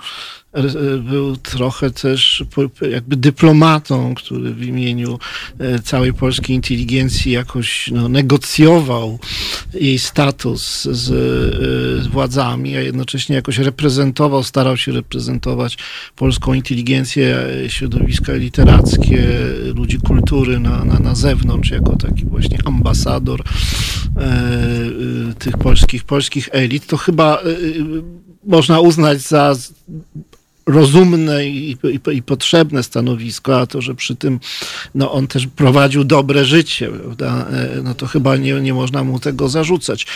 [0.98, 2.44] był trochę też
[2.90, 5.18] jakby dyplomatą, który w imieniu
[5.58, 9.18] e, całej polskiej inteligencji jakoś no, negocjował
[9.74, 15.78] jej status z, e, z władzami, a jednocześnie jakoś reprezentował, starał się reprezentować
[16.16, 19.26] polską inteligencję, e, środowiska literackie,
[19.74, 26.86] ludzi kultury na, na, na zewnątrz, jako taki właśnie ambasador e, tych polskich, polskich elit,
[26.86, 27.42] to chyba e,
[28.44, 29.54] można uznać za
[30.66, 34.40] rozumne i, i, i potrzebne stanowisko, a to, że przy tym
[34.94, 37.46] no, on też prowadził dobre życie, prawda?
[37.52, 40.06] E, no to chyba nie, nie można mu tego zarzucać.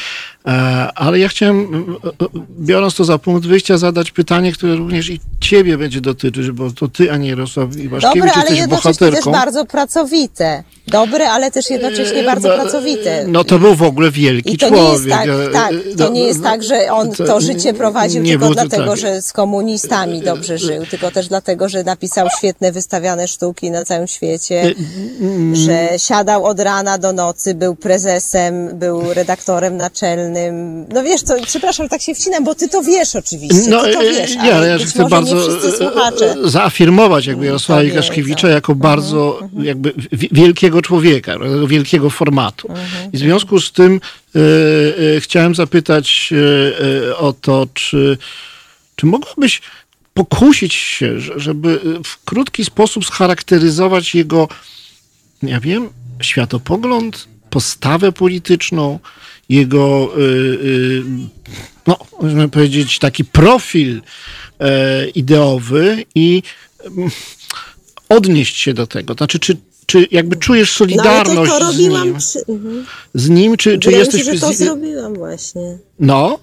[0.47, 0.51] E,
[0.94, 2.27] Ale ja chciałem, e,
[2.60, 6.89] biorąc to za punkt wyjścia, zadać pytanie, które również i ciebie będzie dotyczyć, bo to
[6.89, 9.32] ty, a nie Jarosław Iwaszkiewicz, Dobre, ale jesteś jednocześnie też bohaterką.
[9.32, 10.64] bardzo pracowite.
[10.86, 13.24] Dobre, ale też jednocześnie bardzo E, pracowite.
[13.28, 14.86] No to był w ogóle wielki I to człowiek.
[14.86, 17.74] nie jest tak, tak, to no, nie jest no, tak, że on to to życie
[17.74, 18.98] prowadził tylko dlatego, tak.
[18.98, 24.06] że z komunistami dobrze żył, tylko też dlatego, że napisał świetne wystawiane sztuki na całym
[24.08, 24.74] świecie,
[25.52, 30.86] że siadał od rana do nocy, był prezesem, był redaktorem naczelnym.
[30.88, 34.34] No wiesz co, przepraszam, tak się wcinam, bo ty to wiesz oczywiście, ty to wiesz,
[34.36, 35.36] nie, ale ja chcę bardzo
[36.48, 38.50] zaafirmować jakby Jarosława to wie, Iwaszkiewicza tak.
[38.50, 41.34] jako bardzo jakby wi- wielkiego człowieka,
[41.66, 42.68] wielkiego formatu.
[43.12, 44.00] I w związku z tym
[44.36, 44.38] e,
[45.16, 46.32] e, chciałem zapytać
[47.10, 48.18] e, o to, czy,
[48.96, 49.60] czy mogłabyś
[50.16, 54.48] pokusić się, że- żeby w krótki sposób scharakteryzować jego,
[55.43, 55.88] ja wiem,
[56.22, 58.98] światopogląd, postawę polityczną,
[59.48, 61.02] jego, y, y,
[61.86, 64.02] no, możemy powiedzieć, taki profil
[64.60, 66.43] e, ideowy i
[66.84, 67.10] mm,
[68.09, 69.14] odnieść się do tego.
[69.14, 69.56] Znaczy, czy,
[69.86, 72.18] czy jakby czujesz No ale to, solidarność to z nim?
[72.18, 72.38] przy...
[72.48, 72.86] mhm.
[73.14, 74.24] Z nim, czy, czy Wydaje jesteś...
[74.24, 75.78] się, że to zrobiłam właśnie.
[76.00, 76.38] no,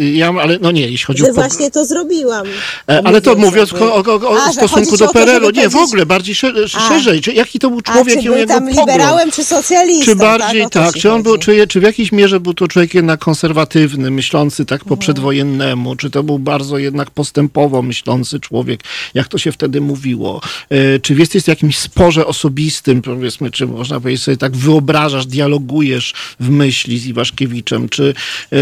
[0.00, 1.34] y, ja, ale no nie, jeśli chodzi Że o...
[1.34, 2.46] właśnie to zrobiłam.
[2.88, 5.68] E, Ale to Mówiąc jakby- o, o, o A, stosunku do o to, PRL-u, nie,
[5.68, 6.88] w ogóle, bardziej sze- A.
[6.88, 7.20] szerzej.
[7.20, 8.88] Czy, jaki to był A, człowiek czy i był jego tam pogląd?
[8.90, 10.04] liberałem, czy socjalistą?
[10.04, 12.40] Czy bardziej tak, o to tak, ci czy on był, czy, czy w jakiejś mierze
[12.40, 14.88] był to człowiek jednak konserwatywny, myślący tak Mhm.
[14.88, 18.80] po przedwojennemu, czy to był bardzo jednak postępowo myślący człowiek,
[19.14, 20.40] jak to się wtedy mówiło?
[20.70, 26.14] E, Czy jesteś w jakimś sporze osobistym, powiedzmy, czy można powiedzieć sobie tak wyobrażasz, dialogujesz
[26.40, 28.14] w myśli z Iwaszkiewiczem, czy,
[28.52, 28.58] e,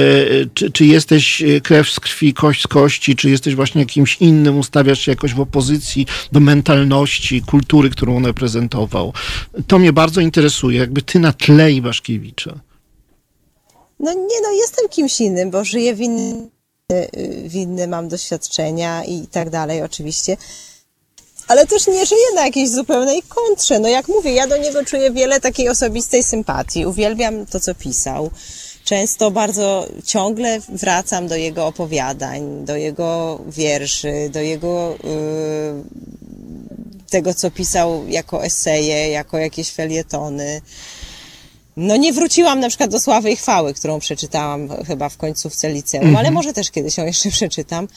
[0.55, 4.59] czy, czy jesteś e, krew z krwi, kość z kości, czy jesteś właśnie jakimś innym,
[4.59, 9.13] ustawiasz się jakoś w opozycji do mentalności, kultury, którą on reprezentował.
[9.67, 12.61] To mnie bardzo interesuje, jakby ty na tle Iwaszkiewicza.
[14.01, 16.51] No nie, no jestem kimś innym, bo żyję w innym,
[17.49, 20.37] w innym mam doświadczenia i tak dalej oczywiście.
[21.49, 23.79] Ale też nie żyję na jakiejś zupełnej kontrze.
[23.79, 26.87] No jak mówię, ja do niego czuję wiele takiej osobistej sympatii.
[26.87, 28.31] Uwielbiam to, co pisał.
[28.85, 35.11] Często bardzo ciągle wracam do jego opowiadań, do jego wierszy, do jego yy,
[37.11, 40.61] tego, co pisał jako eseje, jako jakieś felietony.
[41.77, 46.17] No nie wróciłam na przykład do Sławy i Chwały, którą przeczytałam chyba w końcówce liceum,
[46.17, 47.89] ale może też kiedyś ją jeszcze przeczytam.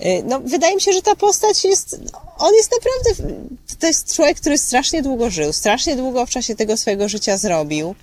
[0.00, 1.96] Y, No, wydaje mi się, że ta postać jest,
[2.38, 3.34] on jest naprawdę,
[3.78, 7.94] to jest człowiek, który strasznie długo żył, strasznie długo w czasie tego swojego życia zrobił.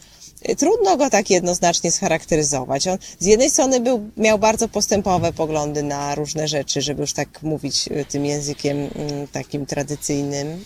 [0.50, 2.88] Y, Trudno go tak jednoznacznie scharakteryzować.
[2.88, 7.44] On z jednej strony był, miał bardzo postępowe poglądy na różne rzeczy, żeby już tak
[7.44, 10.66] mówić y, tym językiem mm, takim tradycyjnym.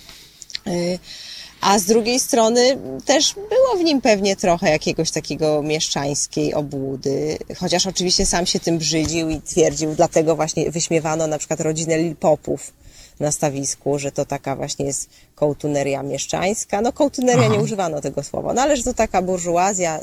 [1.65, 7.87] A z drugiej strony też było w nim pewnie trochę jakiegoś takiego mieszczańskiej obłudy, chociaż
[7.87, 12.73] oczywiście sam się tym brzydził i twierdził, dlatego właśnie wyśmiewano na przykład rodzinę Lilpopów
[13.19, 16.81] na stawisku, że to taka właśnie jest kołtuneria mieszczańska.
[16.81, 19.99] No kołtuneria nie używano tego słowa, no ale że to taka burżuazja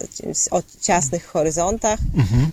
[0.51, 1.99] o ciasnych horyzontach,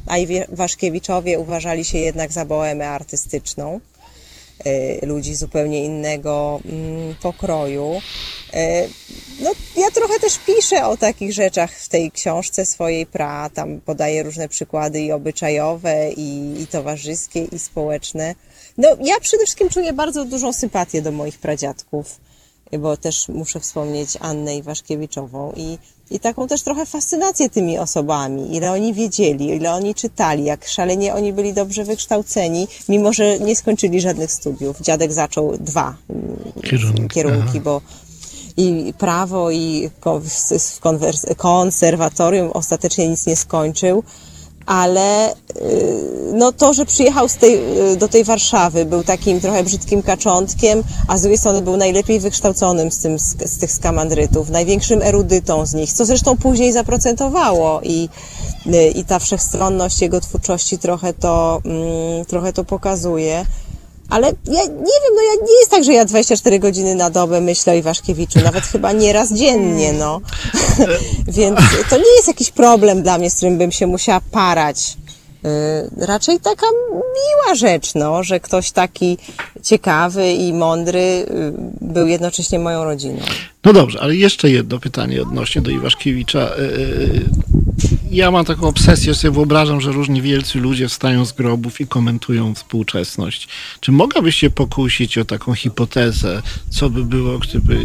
[0.07, 3.80] a i Waszkiewiczowie uważali się jednak za bohemę artystyczną.
[4.68, 8.02] Y, ludzi zupełnie innego mm, pokroju.
[8.53, 8.90] Y,
[9.40, 14.23] no, ja trochę też piszę o takich rzeczach w tej książce swojej pra, tam podaję
[14.23, 18.36] różne przykłady i obyczajowe, i, i towarzyskie, i społeczne.
[18.77, 22.19] No, ja przede wszystkim czuję bardzo dużą sympatię do moich pradziadków,
[22.80, 25.78] bo też muszę wspomnieć Annę Iwaszkiewiczową i,
[26.12, 31.14] i taką też trochę fascynację tymi osobami, ile oni wiedzieli, ile oni czytali, jak szalenie
[31.14, 34.82] oni byli dobrze wykształceni, mimo że nie skończyli żadnych studiów.
[34.82, 37.82] Dziadek zaczął dwa mm, Kierunki, kierunki bo
[38.58, 39.90] i prawo, i
[40.22, 40.80] w-
[41.38, 44.04] konserwatorium ostatecznie nic nie skończył,
[44.70, 45.36] ale y,
[46.34, 47.56] no to, że przyjechał z tej,
[47.94, 52.20] y, do tej Warszawy, był takim trochę brzydkim kaczątkiem, a z drugiej strony był najlepiej
[52.20, 57.82] wykształconym z, tym, z, z tych skamandrytów, największym erudytą z nich, co zresztą później zaprocentowało
[57.84, 58.10] i,
[58.66, 63.46] y, i ta wszechstronność jego twórczości trochę to, mm, trochę to pokazuje.
[64.10, 67.41] Ale ja nie wiem, no ja nie jest tak, że ja 24 godziny na dobę
[67.41, 70.22] myślę o Iwaszkiewiczu, nawet chyba nie raz dziennie, no.
[71.38, 71.60] Więc
[71.90, 74.98] to nie jest jakiś problem dla mnie, z którym bym się musiała parać.
[75.44, 76.65] Yy, raczej taka
[76.98, 79.18] miła rzecz, no, że ktoś taki
[79.64, 83.22] ciekawy i mądry yy, był jednocześnie moją rodziną.
[83.65, 86.40] No dobrze, ale jeszcze jedno pytanie odnośnie do Iwaszkiewicza.
[86.40, 87.26] Yy,
[88.11, 91.88] Ja mam taką obsesję, że sobie wyobrażam, że różni wielcy ludzie wstają z grobów i
[91.88, 93.48] komentują współczesność.
[93.80, 97.76] Czy mogłabyś się pokusić o taką hipotezę, co by było, gdyby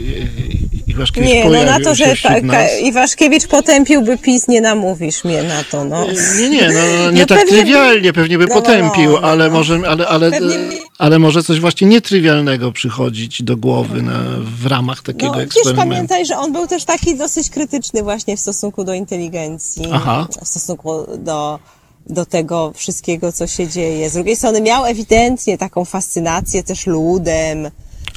[0.86, 2.56] Iwaszkiewicz Nie, no pojawił na to, że ka- nas?
[2.56, 6.06] ka- Iwaszkiewicz potępiłby PiS, nie namówisz mnie na to, no.
[6.38, 9.20] Nie, nie, no, no nie No tak pewnie trywialnie, pewnie by no, no, potępił, no,
[9.20, 9.54] ale no.
[9.54, 14.22] może, ale, ale, Pewnie by- ale może coś właśnie nietrywialnego przychodzić do głowy na,
[14.60, 15.80] w ramach takiego No, eksperymentu.
[15.90, 20.13] pamiętaj, że on był też taki dosyć krytyczny właśnie w stosunku do inteligencji, Aha.
[20.44, 21.58] W stosunku do,
[22.06, 24.10] do tego wszystkiego, co się dzieje.
[24.10, 27.70] Z drugiej strony miał ewidentnie taką fascynację też ludem.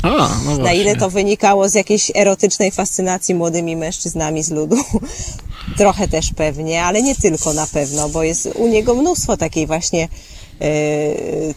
[0.03, 0.63] A, no właśnie.
[0.63, 4.77] Na ile to wynikało z jakiejś erotycznej fascynacji młodymi mężczyznami z ludu?
[5.77, 10.07] Trochę też pewnie, ale nie tylko na pewno, bo jest u niego mnóstwo takiej właśnie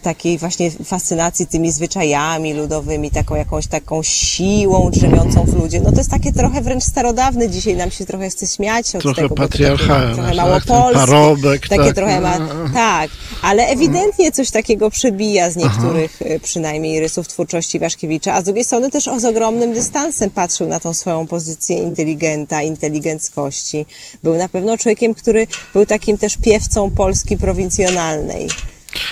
[0.01, 5.81] takiej właśnie fascynacji tymi zwyczajami ludowymi, taką jakąś taką siłą drzemiącą w ludzie.
[5.81, 7.49] No to jest takie trochę wręcz starodawne.
[7.49, 10.37] Dzisiaj nam się trochę chce śmiać od Trochę tego, patriarchalne, trochę tak?
[10.37, 10.99] małopolskie.
[10.99, 11.95] Parobek, takie tak.
[11.95, 12.37] trochę ma,
[12.73, 13.11] tak,
[13.41, 18.63] ale ewidentnie coś takiego przebija z niektórych e, przynajmniej rysów twórczości Waszkiewicza, a z drugiej
[18.63, 23.85] strony też o z ogromnym dystansem patrzył na tą swoją pozycję inteligenta, inteligenckości.
[24.23, 28.47] Był na pewno człowiekiem, który był takim też piewcą Polski prowincjonalnej.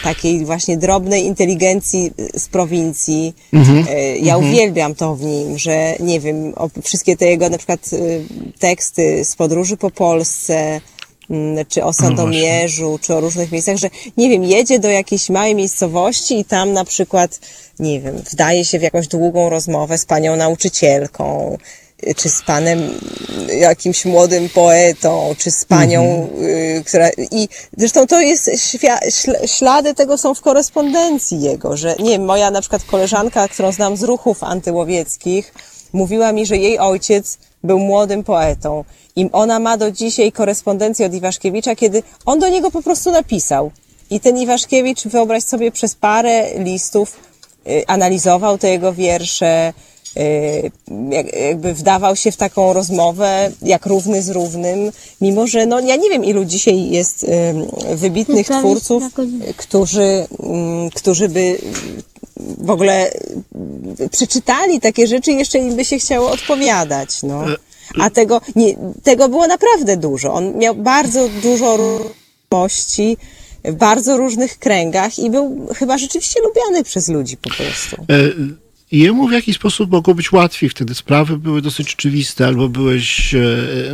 [0.03, 3.33] Takiej właśnie drobnej inteligencji z prowincji.
[3.89, 6.53] E, Ja uwielbiam to w nim, że nie wiem,
[6.83, 8.23] wszystkie te jego na przykład y,
[8.59, 10.81] teksty z podróży po Polsce,
[11.29, 15.55] mm, czy o Sandomierzu, czy o różnych miejscach, że nie wiem, jedzie do jakiejś małej
[15.55, 17.39] miejscowości i tam na przykład,
[17.79, 22.99] nie wiem, wdaje się w jakąś długą rozmowę z panią nauczycielką, y, czy z panem
[23.59, 27.09] jakimś młodym poetą, czy z panią, y, która...
[27.31, 28.49] I zresztą to jest,
[29.45, 33.97] ślady tego są w korespondencji jego, że nie wiem, moja na przykład koleżanka, którą znam
[33.97, 35.53] z ruchów antyłowieckich,
[35.93, 38.83] mówiła mi, że jej ojciec był młodym poetą
[39.15, 43.71] i ona ma do dzisiaj korespondencję od Iwaszkiewicza, kiedy on do niego po prostu napisał.
[44.09, 47.17] I ten Iwaszkiewicz, wyobraź sobie, przez parę listów
[47.67, 49.73] y, analizował te jego wiersze,
[51.33, 54.91] jakby wdawał się w taką rozmowę jak równy z równym,
[55.21, 57.27] mimo że no ja nie wiem ilu dzisiaj jest y,
[57.95, 59.03] wybitnych twórców,
[59.49, 61.57] y, którzy, mm, którzy by
[62.57, 63.11] w ogóle
[63.99, 67.43] y, przeczytali takie rzeczy i jeszcze im by się chciało odpowiadać, no.
[67.99, 70.33] A tego, nie, tego było naprawdę dużo.
[70.33, 73.17] On miał bardzo dużo różności
[73.63, 78.05] w bardzo różnych kręgach i był chyba rzeczywiście lubiany przez ludzi po prostu.
[78.93, 80.95] E, Jemu w jakiś sposób mogło być łatwiej wtedy.
[80.95, 83.39] Sprawy były dosyć oczywiste, albo byłeś e,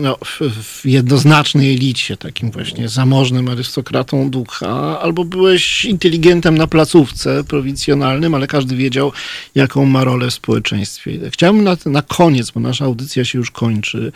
[0.02, 7.44] no, w, w jednoznacznej elicie, takim właśnie zamożnym arystokratą ducha, albo byłeś inteligentem na placówce
[7.44, 9.12] prowincjonalnym, ale każdy wiedział,
[9.56, 11.20] jaką ma rolę w społeczeństwie.
[11.32, 14.12] Chciałbym na, na koniec, bo nasza audycja się już kończy,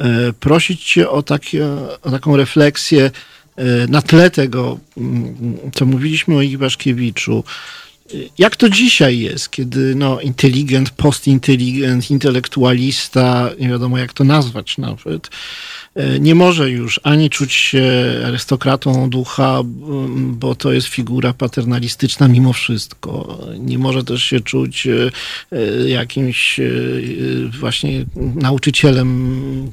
[0.00, 1.66] e, prosić cię o, takie,
[2.02, 3.10] o taką refleksję
[3.56, 7.44] e, na tle tego, mm, co mówiliśmy o Iwaszkiewiczu.
[8.38, 15.30] Jak to dzisiaj jest, kiedy no, inteligent, postinteligent, intelektualista, nie wiadomo jak to nazwać nawet,
[16.20, 19.60] nie może już ani czuć się arystokratą ducha,
[20.16, 23.38] bo to jest figura paternalistyczna mimo wszystko.
[23.58, 25.10] Nie może też się czuć e,
[25.52, 28.04] e, jakimś e, e, właśnie
[28.34, 29.70] nauczycielem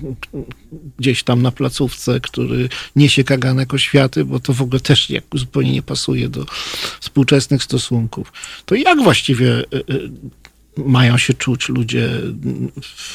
[0.98, 5.72] gdzieś tam na placówce, który niesie kaganek oświaty, bo to w ogóle też jak, zupełnie
[5.72, 6.46] nie pasuje do
[7.00, 8.34] współczesnych stosunków.
[8.66, 9.64] To jak właściwie e,
[10.78, 12.10] mają się czuć ludzie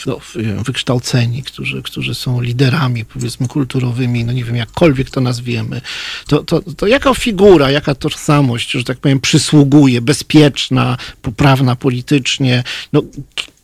[0.06, 0.20] no,
[0.64, 5.80] wykształceni, którzy, którzy są liderami, powiedzmy, kulturowymi, no nie wiem, jakkolwiek to nazwiemy,
[6.26, 13.02] to, to, to jaka figura, jaka tożsamość, że tak powiem, przysługuje, bezpieczna, poprawna politycznie, no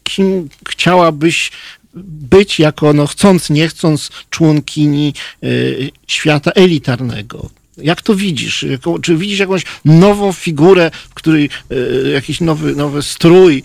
[0.02, 1.50] kim chciałabyś
[1.94, 5.14] być jako, no chcąc, nie chcąc, członkini
[5.44, 7.50] y, świata elitarnego?
[7.76, 8.66] Jak to widzisz?
[9.02, 13.62] Czy widzisz jakąś nową figurę, w której e, jakiś nowy, nowy strój, e,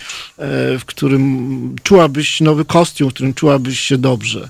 [0.80, 4.50] w którym czułabyś nowy kostium, w którym czułabyś się dobrze?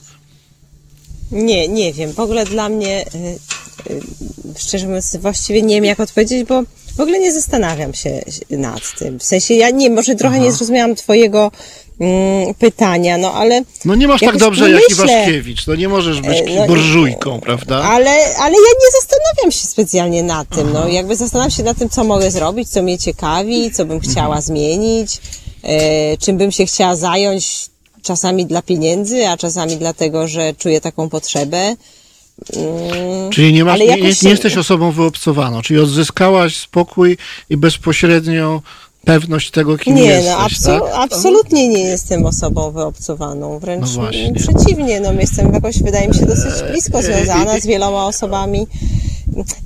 [1.31, 2.13] Nie, nie wiem.
[2.13, 3.09] W ogóle dla mnie, e,
[4.57, 6.63] szczerze mówiąc, właściwie nie wiem, jak odpowiedzieć, bo
[6.95, 9.19] w ogóle nie zastanawiam się nad tym.
[9.19, 10.45] W sensie, ja nie, może trochę Aha.
[10.45, 11.51] nie zrozumiałam Twojego
[11.99, 13.61] mm, pytania, no ale...
[13.85, 17.83] No nie masz tak dobrze jak Iwaszkiewicz, no nie możesz być e, no, burżujką, prawda?
[17.83, 21.89] Ale, ale ja nie zastanawiam się specjalnie na tym, no jakby zastanawiam się na tym,
[21.89, 24.41] co mogę zrobić, co mnie ciekawi, co bym chciała mhm.
[24.41, 25.21] zmienić,
[25.63, 27.69] e, czym bym się chciała zająć,
[28.01, 31.75] czasami dla pieniędzy, a czasami dlatego, że czuję taką potrzebę.
[32.53, 37.17] Mm, czyli nie, masz, nie, nie, nie, jesteś osobą wyobcowaną, czyli odzyskałaś spokój
[37.49, 38.61] i bezpośrednio
[39.05, 40.31] pewność tego, kim nie, jesteś.
[40.31, 40.93] No, absol tak?
[40.95, 46.71] absolutnie nie jestem osobą wyobcowaną, wręcz no przeciwnie, no, jestem jakoś, wydaje mi się, dosyć
[46.71, 48.67] blisko związana z wieloma osobami.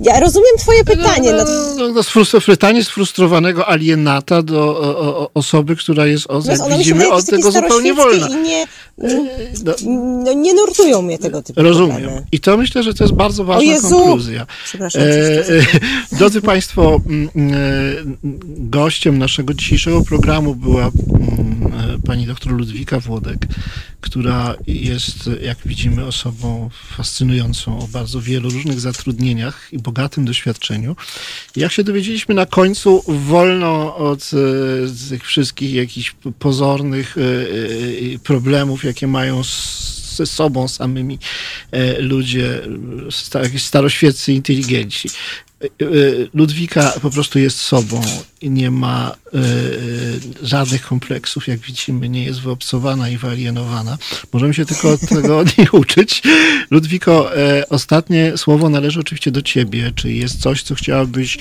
[0.00, 1.32] Ja rozumiem twoje pytanie.
[1.32, 2.02] No, no, no,
[2.34, 7.50] no pytanie sfrustrowanego alienata do o, o, osoby, która jest, o, jak widzimy, od tego
[7.50, 8.28] zupełnie wolna.
[8.28, 8.66] I nie,
[9.64, 9.74] no,
[10.24, 11.96] no, nie nurtują mnie tego typu Rozumiem.
[11.96, 12.26] Problemy.
[12.32, 14.46] I to myślę, że to jest bardzo ważna konkluzja.
[14.64, 15.02] Przepraszam.
[15.02, 15.42] E, e,
[16.12, 17.00] drodzy Państwo, e,
[18.56, 20.90] gościem naszego dzisiejszego programu była e,
[22.10, 23.46] pani doktor Ludwika Włodek,
[24.00, 30.96] która jest, jak widzimy, osobą fascynującą o bardzo wielu różnych zatrudnieniach i bogatym doświadczeniu.
[31.56, 39.06] Jak się dowiedzieliśmy na końcu, wolno od e, tych wszystkich jakichś pozornych e, problemów, jakie
[39.06, 39.42] mają
[40.16, 41.18] ze sobą samymi
[41.98, 42.60] ludzie,
[43.58, 45.08] staroświeccy inteligenci.
[45.60, 45.66] E,
[46.34, 48.02] Ludwika po prostu jest sobą
[48.40, 49.42] i nie ma e, e,
[50.42, 53.98] żadnych kompleksów, jak widzimy, nie jest wyobcowana i wyalienowana.
[54.32, 56.22] Możemy się tylko od tego od niej uczyć.
[56.70, 57.30] Ludwiko,
[57.70, 59.92] ostatnie słowo należy oczywiście do ciebie.
[59.94, 61.38] Czy jest coś, co chciałabyś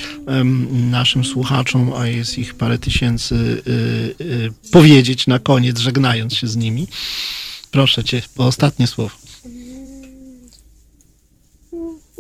[0.72, 3.62] naszym słuchaczom, a jest ich parę tysięcy,
[4.72, 6.88] powiedzieć na koniec, żegnając się z nimi?
[7.72, 9.16] Proszę cię, po ostatnie słowo.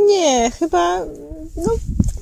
[0.07, 0.99] Nie, chyba
[1.55, 1.75] no,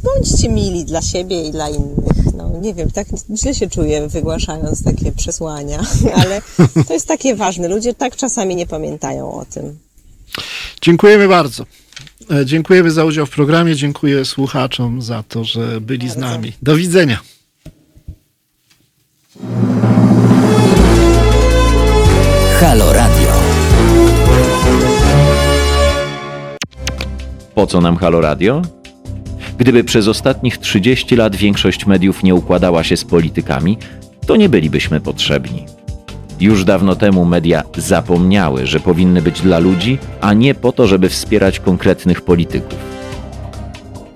[0.03, 2.33] bądźcie mili dla siebie i dla innych.
[2.37, 5.79] No, nie wiem, tak źle się czuję wygłaszając takie przesłania,
[6.21, 6.41] ale
[6.87, 7.67] to jest takie ważne.
[7.67, 9.77] Ludzie tak czasami nie pamiętają o tym.
[10.81, 11.65] Dziękujemy bardzo.
[12.31, 13.75] E, dziękujemy za udział w programie.
[13.75, 16.13] Dziękuję słuchaczom za to, że byli bardzo.
[16.13, 16.53] z nami.
[16.61, 17.19] Do widzenia.
[22.59, 22.93] Halo
[27.57, 28.61] Po co nam Halo Radio?
[29.57, 33.77] Gdyby przez ostatnich 30 lat większość mediów nie układała się z politykami,
[34.27, 35.65] to nie bylibyśmy potrzebni.
[36.39, 41.09] Już dawno temu media zapomniały, że powinny być dla ludzi, a nie po to, żeby
[41.09, 42.79] wspierać konkretnych polityków.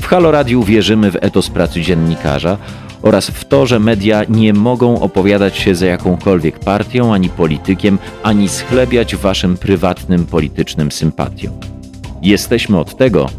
[0.01, 2.57] W Halo Radiu wierzymy w etos pracy dziennikarza
[3.01, 8.49] oraz w to, że media nie mogą opowiadać się za jakąkolwiek partią ani politykiem, ani
[8.49, 11.80] schlebiać waszym prywatnym politycznym sympatiom.
[12.21, 13.29] Jesteśmy od tego,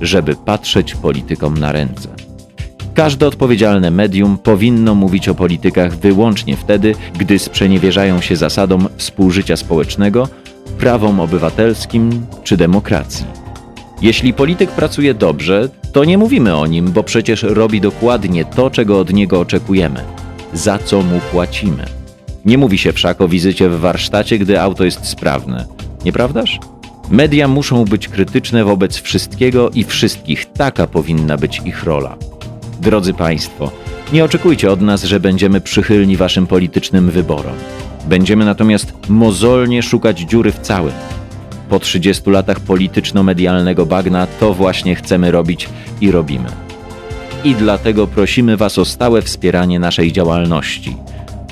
[0.00, 2.08] żeby patrzeć politykom na ręce.
[2.94, 10.28] Każde odpowiedzialne medium powinno mówić o politykach wyłącznie wtedy, gdy sprzeniewierzają się zasadom współżycia społecznego,
[10.78, 13.26] prawom obywatelskim czy demokracji.
[14.02, 19.00] Jeśli polityk pracuje dobrze, to nie mówimy o nim, bo przecież robi dokładnie to, czego
[19.00, 20.00] od niego oczekujemy,
[20.52, 21.84] za co mu płacimy.
[22.44, 25.66] Nie mówi się wszak o wizycie w warsztacie, gdy auto jest sprawne,
[26.04, 26.58] nieprawdaż?
[27.10, 30.52] Media muszą być krytyczne wobec wszystkiego i wszystkich.
[30.52, 32.16] Taka powinna być ich rola.
[32.80, 33.70] Drodzy Państwo,
[34.12, 37.54] nie oczekujcie od nas, że będziemy przychylni Waszym politycznym wyborom.
[38.08, 40.94] Będziemy natomiast mozolnie szukać dziury w całym.
[41.68, 45.68] Po 30 latach polityczno-medialnego bagna to właśnie chcemy robić
[46.00, 46.48] i robimy.
[47.44, 50.96] I dlatego prosimy Was o stałe wspieranie naszej działalności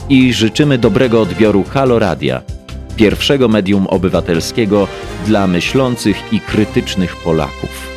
[0.10, 2.42] i życzymy dobrego odbioru Halo Radia,
[2.96, 4.88] pierwszego medium obywatelskiego
[5.26, 7.97] dla myślących i krytycznych Polaków.